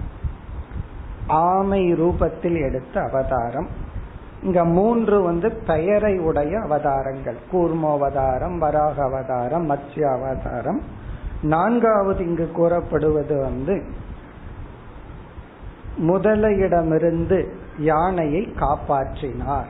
ஆமை 1.27 1.95
ரூபத்தில் 1.95 2.63
எடுத்த 2.63 3.01
அவதாரம். 3.01 3.69
இங்க 4.43 4.65
மூன்று 4.65 5.23
வந்து 5.23 5.53
பெயரை 5.67 6.19
உடைய 6.19 6.61
அவதாரங்கள். 6.61 7.37
கூர்மோவதாரம் 7.53 8.59
வராக 8.59 9.03
அவதாரம் 9.03 9.71
மத்ய 9.71 10.03
அவதாரம் 10.03 10.83
நான்காவது 11.43 12.27
இங்கு 12.27 12.51
கூறப்படுவது 12.51 13.41
வந்து 13.41 13.83
முதலையிடமிருந்து 15.99 17.49
யானையை 17.79 18.55
காப்பாற்றினார். 18.61 19.67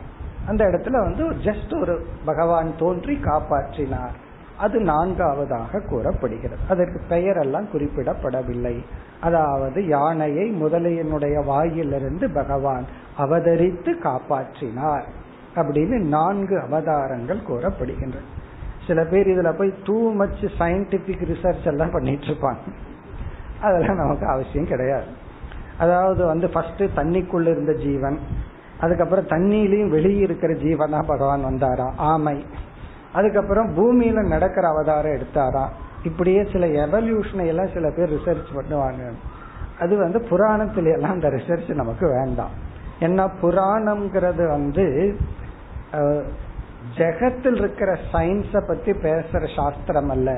அந்த 0.47 0.65
இடத்துல 0.65 0.91
வந்து 0.91 1.31
ஜஸ்ட் 1.31 1.81
ஒரு 1.81 2.07
பகவான் 2.25 2.73
தோன்றி 2.79 3.15
காப்பாற்றினார். 3.15 4.27
அது 4.59 4.81
நான்காவதாக 4.81 5.81
கூறப்படுகிறது. 5.81 6.61
அதற்கு 6.69 7.01
பெயரெல்லாம் 7.11 7.67
குறிப்பிடப்படவில்லை. 7.75 8.85
அதாவது 9.21 9.87
யானையை 9.87 10.63
முதலையனுடைய 10.63 11.45
வாயிலிருந்து 11.45 12.31
பகவான் 12.31 12.85
அவதரித்து 13.19 13.93
காப்பாற்றினார் 14.03 15.03
அப்படின்னு 15.55 15.99
நான்கு 15.99 16.61
அவதாரங்கள் 16.61 17.41
கூறப்படுகின்றன. 17.49 18.27
சில 18.87 19.05
பேர் 19.05 19.27
இதுல 19.27 19.53
போய் 19.53 19.75
டூ 19.85 20.13
மச் 20.13 20.45
சயின்டிபிக் 20.59 21.25
ரிசர்ச் 21.25 21.67
எல்லாம் 21.67 21.91
பண்ணிட்டு 21.91 22.25
இருப்பாங்க 22.25 22.57
அதெல்லாம் 23.61 23.97
நமக்கு 23.97 24.27
அவசியம் 24.27 24.67
கிடையாது. 24.67 25.07
அதாவது 25.79 26.27
வந்து 26.27 26.49
ஃபர்ஸ்ட் 26.49 26.83
தண்ணிக்குள்ள 26.83 27.51
இருந்த 27.51 27.73
ஜீவன் 27.73 28.19
அதுக்கப்புறம் 28.81 29.27
தண்ணியிலையும் 29.27 29.89
வெளியே 29.89 30.21
இருக்கிற 30.21 30.55
ஜீவனா 30.55 31.03
பகவான் 31.07 31.45
வந்தாரா? 31.45 31.93
ஆமை. 31.97 32.45
அதுக்கப்புறம் 33.17 33.69
பூமியில 33.77 34.23
நடக்கிற 34.35 34.65
அவதாரம் 34.69 35.17
எடுத்தாராம் 35.19 35.75
இப்படியே 36.09 36.43
சில 36.53 36.67
எவல்யூஷனை 36.85 37.47
எல்லாம் 37.53 37.75
சில 37.75 37.87
பேர் 37.97 38.15
ரிசர்ச் 38.17 38.51
பண்ணுவாங்க. 38.59 39.03
அது 39.83 39.95
வந்து 39.97 40.19
புராணத்துல 40.31 40.93
எல்லாம் 40.97 41.17
அந்த 41.17 41.29
ரிசர்ச் 41.37 41.69
நமக்கு 41.81 42.07
வேண்டாம். 42.17 42.55
ஏன்னா 43.07 43.25
புராணம்ங்கிறது 43.43 44.45
வந்து 44.57 44.87
ஜெகத்தில் 46.97 47.59
இருக்கிற 47.63 47.91
சயின்ஸ 48.13 48.61
பத்தி 48.71 48.93
பேசுற 49.07 49.43
சாஸ்திரம் 49.57 50.11
அல்ல. 50.15 50.31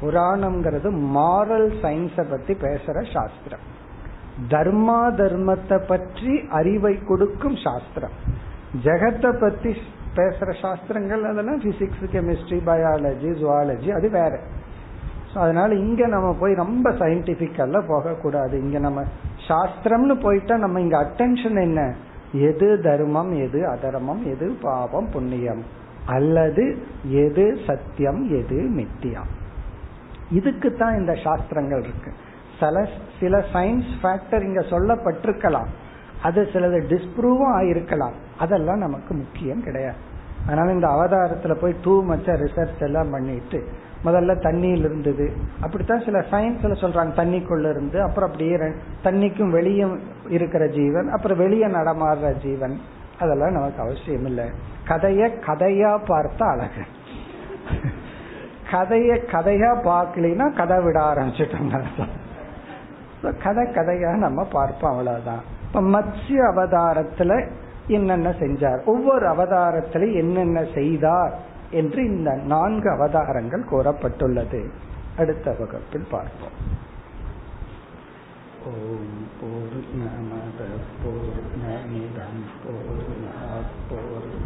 புராணம்ங்கிறது 0.00 0.88
மாரல் 1.16 1.70
சயின்ஸ 1.82 2.24
பத்தி 2.30 2.54
பேசுற 2.64 2.96
சாஸ்திரம். 3.14 3.64
தர்மா 4.50 5.00
தர்மத்தை 5.20 5.78
பற்றி 5.86 6.34
அறிவை 6.58 6.94
கொடுக்கும் 7.04 7.56
சாஸ்திரம். 7.66 8.16
ஜெகத்தை 8.84 9.30
பத்தி 9.40 9.70
பேசுற 10.18 10.50
சாஸ்திரங்கள் 10.60 11.24
அதெல்லாம் 11.24 11.60
பிசிக்ஸ் 11.60 12.06
கெமிஸ்ட்ரி 12.14 12.58
பயாலஜி 12.70 13.30
ஜுவாலஜி 13.40 13.90
அது 13.98 14.10
வேற. 14.10 14.32
அதனால 15.34 15.74
இங்க 15.74 16.06
நம்ம 16.06 16.28
போய் 16.40 16.54
ரொம்ப 16.54 16.90
சயின்டிபிக்கெல்லாம் 16.90 17.88
போகக்கூடாது. 17.88 18.54
இங்க 18.60 18.78
நம்ம 18.78 19.00
சாஸ்திரம்னு 19.48 20.16
போயிட்டா 20.22 20.56
நம்ம 20.56 20.80
இங்க 20.80 20.96
அட்டென்ஷன் 21.02 21.58
என்ன? 21.62 21.80
எது 22.32 22.68
தர்மம் 22.82 23.32
எது 23.44 23.60
அதர்மம் 23.68 24.22
எது 24.26 24.46
பாவம் 24.62 25.10
புண்ணியம்? 25.10 25.62
அல்லது 26.06 26.64
எது 27.24 27.44
சத்தியம் 27.66 28.22
எது 28.38 28.58
மித்தியம்? 28.78 29.30
இதுக்கு 30.30 30.68
தான் 30.76 30.98
இந்த 30.98 31.14
சாஸ்திரங்கள் 31.24 31.82
இருக்கு. 31.82 32.10
சில 32.60 32.88
சில 33.20 33.44
சயின்ஸ் 33.52 33.90
ஃபேக்டர் 34.02 34.42
இங்க 34.42 34.60
சொல்லப்பட்டிருக்கலாம். 34.72 35.70
அது 36.22 36.40
சிலது 36.52 36.78
டிஸ்ப்ரூவும் 36.92 37.54
ஆயிருக்கலாம் 37.58 38.16
அதெல்லாம் 38.38 38.78
நமக்கு 38.78 39.12
முக்கியம் 39.14 39.62
கிடையாது. 39.62 40.00
அதனால 40.48 40.72
இந்த 40.72 40.88
அவதாரத்துல 40.94 41.54
போய் 41.60 41.80
டூ 41.84 41.94
மச்ச 42.10 42.36
ரிசர்ச் 42.42 42.82
எல்லாம் 42.88 43.10
பண்ணிட்டு 43.10 43.60
முதல்ல 44.04 44.34
தண்ணியில் 44.44 44.84
இருந்தது. 44.88 45.26
அப்படித்தான் 45.60 46.04
சில 46.04 46.18
சயின்ஸ்ல 46.30 46.74
சொல்றாங்க 46.82 47.12
தண்ணிக்குள்ள 47.20 47.70
இருந்து 47.70 47.98
அப்புறம் 48.02 48.28
அப்படியே 48.30 48.56
தண்ணிக்கும் 49.04 49.50
வெளியே 49.50 49.86
இருக்கிற 50.28 50.66
ஜீவன் 50.68 51.08
அப்புறம் 51.16 51.38
வெளியே 51.38 51.66
நடமாடுற 51.66 52.30
ஜீவன். 52.42 52.76
அதெல்லாம் 53.20 53.56
நமக்கு 53.56 53.82
அவசியம் 53.82 54.26
இல்லை. 54.30 54.46
கதைய 54.88 55.22
கதையா 55.46 55.92
பார்த்தா 56.10 56.46
அழகு. 56.54 56.84
கதைய 58.72 59.10
கதையா 59.34 59.70
பார்க்கலினா 59.88 60.46
கதை 60.56 60.78
விட 60.84 60.98
ஆரம்பிச்சுட்டோம் 61.10 61.68
கதை 63.44 63.64
கதையா 63.76 64.10
நம்ம 64.16 64.40
பார்ப்போம் 64.52 64.90
அவ்வளவுதான். 64.90 65.42
இப்ப 65.66 65.80
மத்ய 65.94 66.36
அவதாரத்துல 66.50 67.32
என்னென்ன 67.88 68.30
செஞ்சார்? 68.30 68.84
ஒவ்வொரு 68.84 69.26
அவதாரத்திலும் 69.26 70.14
என்னென்ன 70.14 70.66
செய்தார்? 70.74 71.38
என்று 71.70 72.04
இந்த 72.04 72.34
நான்கு 72.34 72.90
அவதாரங்கள் 72.90 73.64
கூறப்பட்டுள்ளது. 73.64 74.70
அடுத்த 75.18 75.50
வகுப்பில் 75.58 76.06
பார்ப்போம். 76.10 76.86
ஓம் 78.66 79.26
போர் 79.40 79.78
நமத 79.96 80.64
போர் 81.04 81.40
நமிதம் 81.64 82.44
போர் 82.64 83.16
போர் 83.88 84.36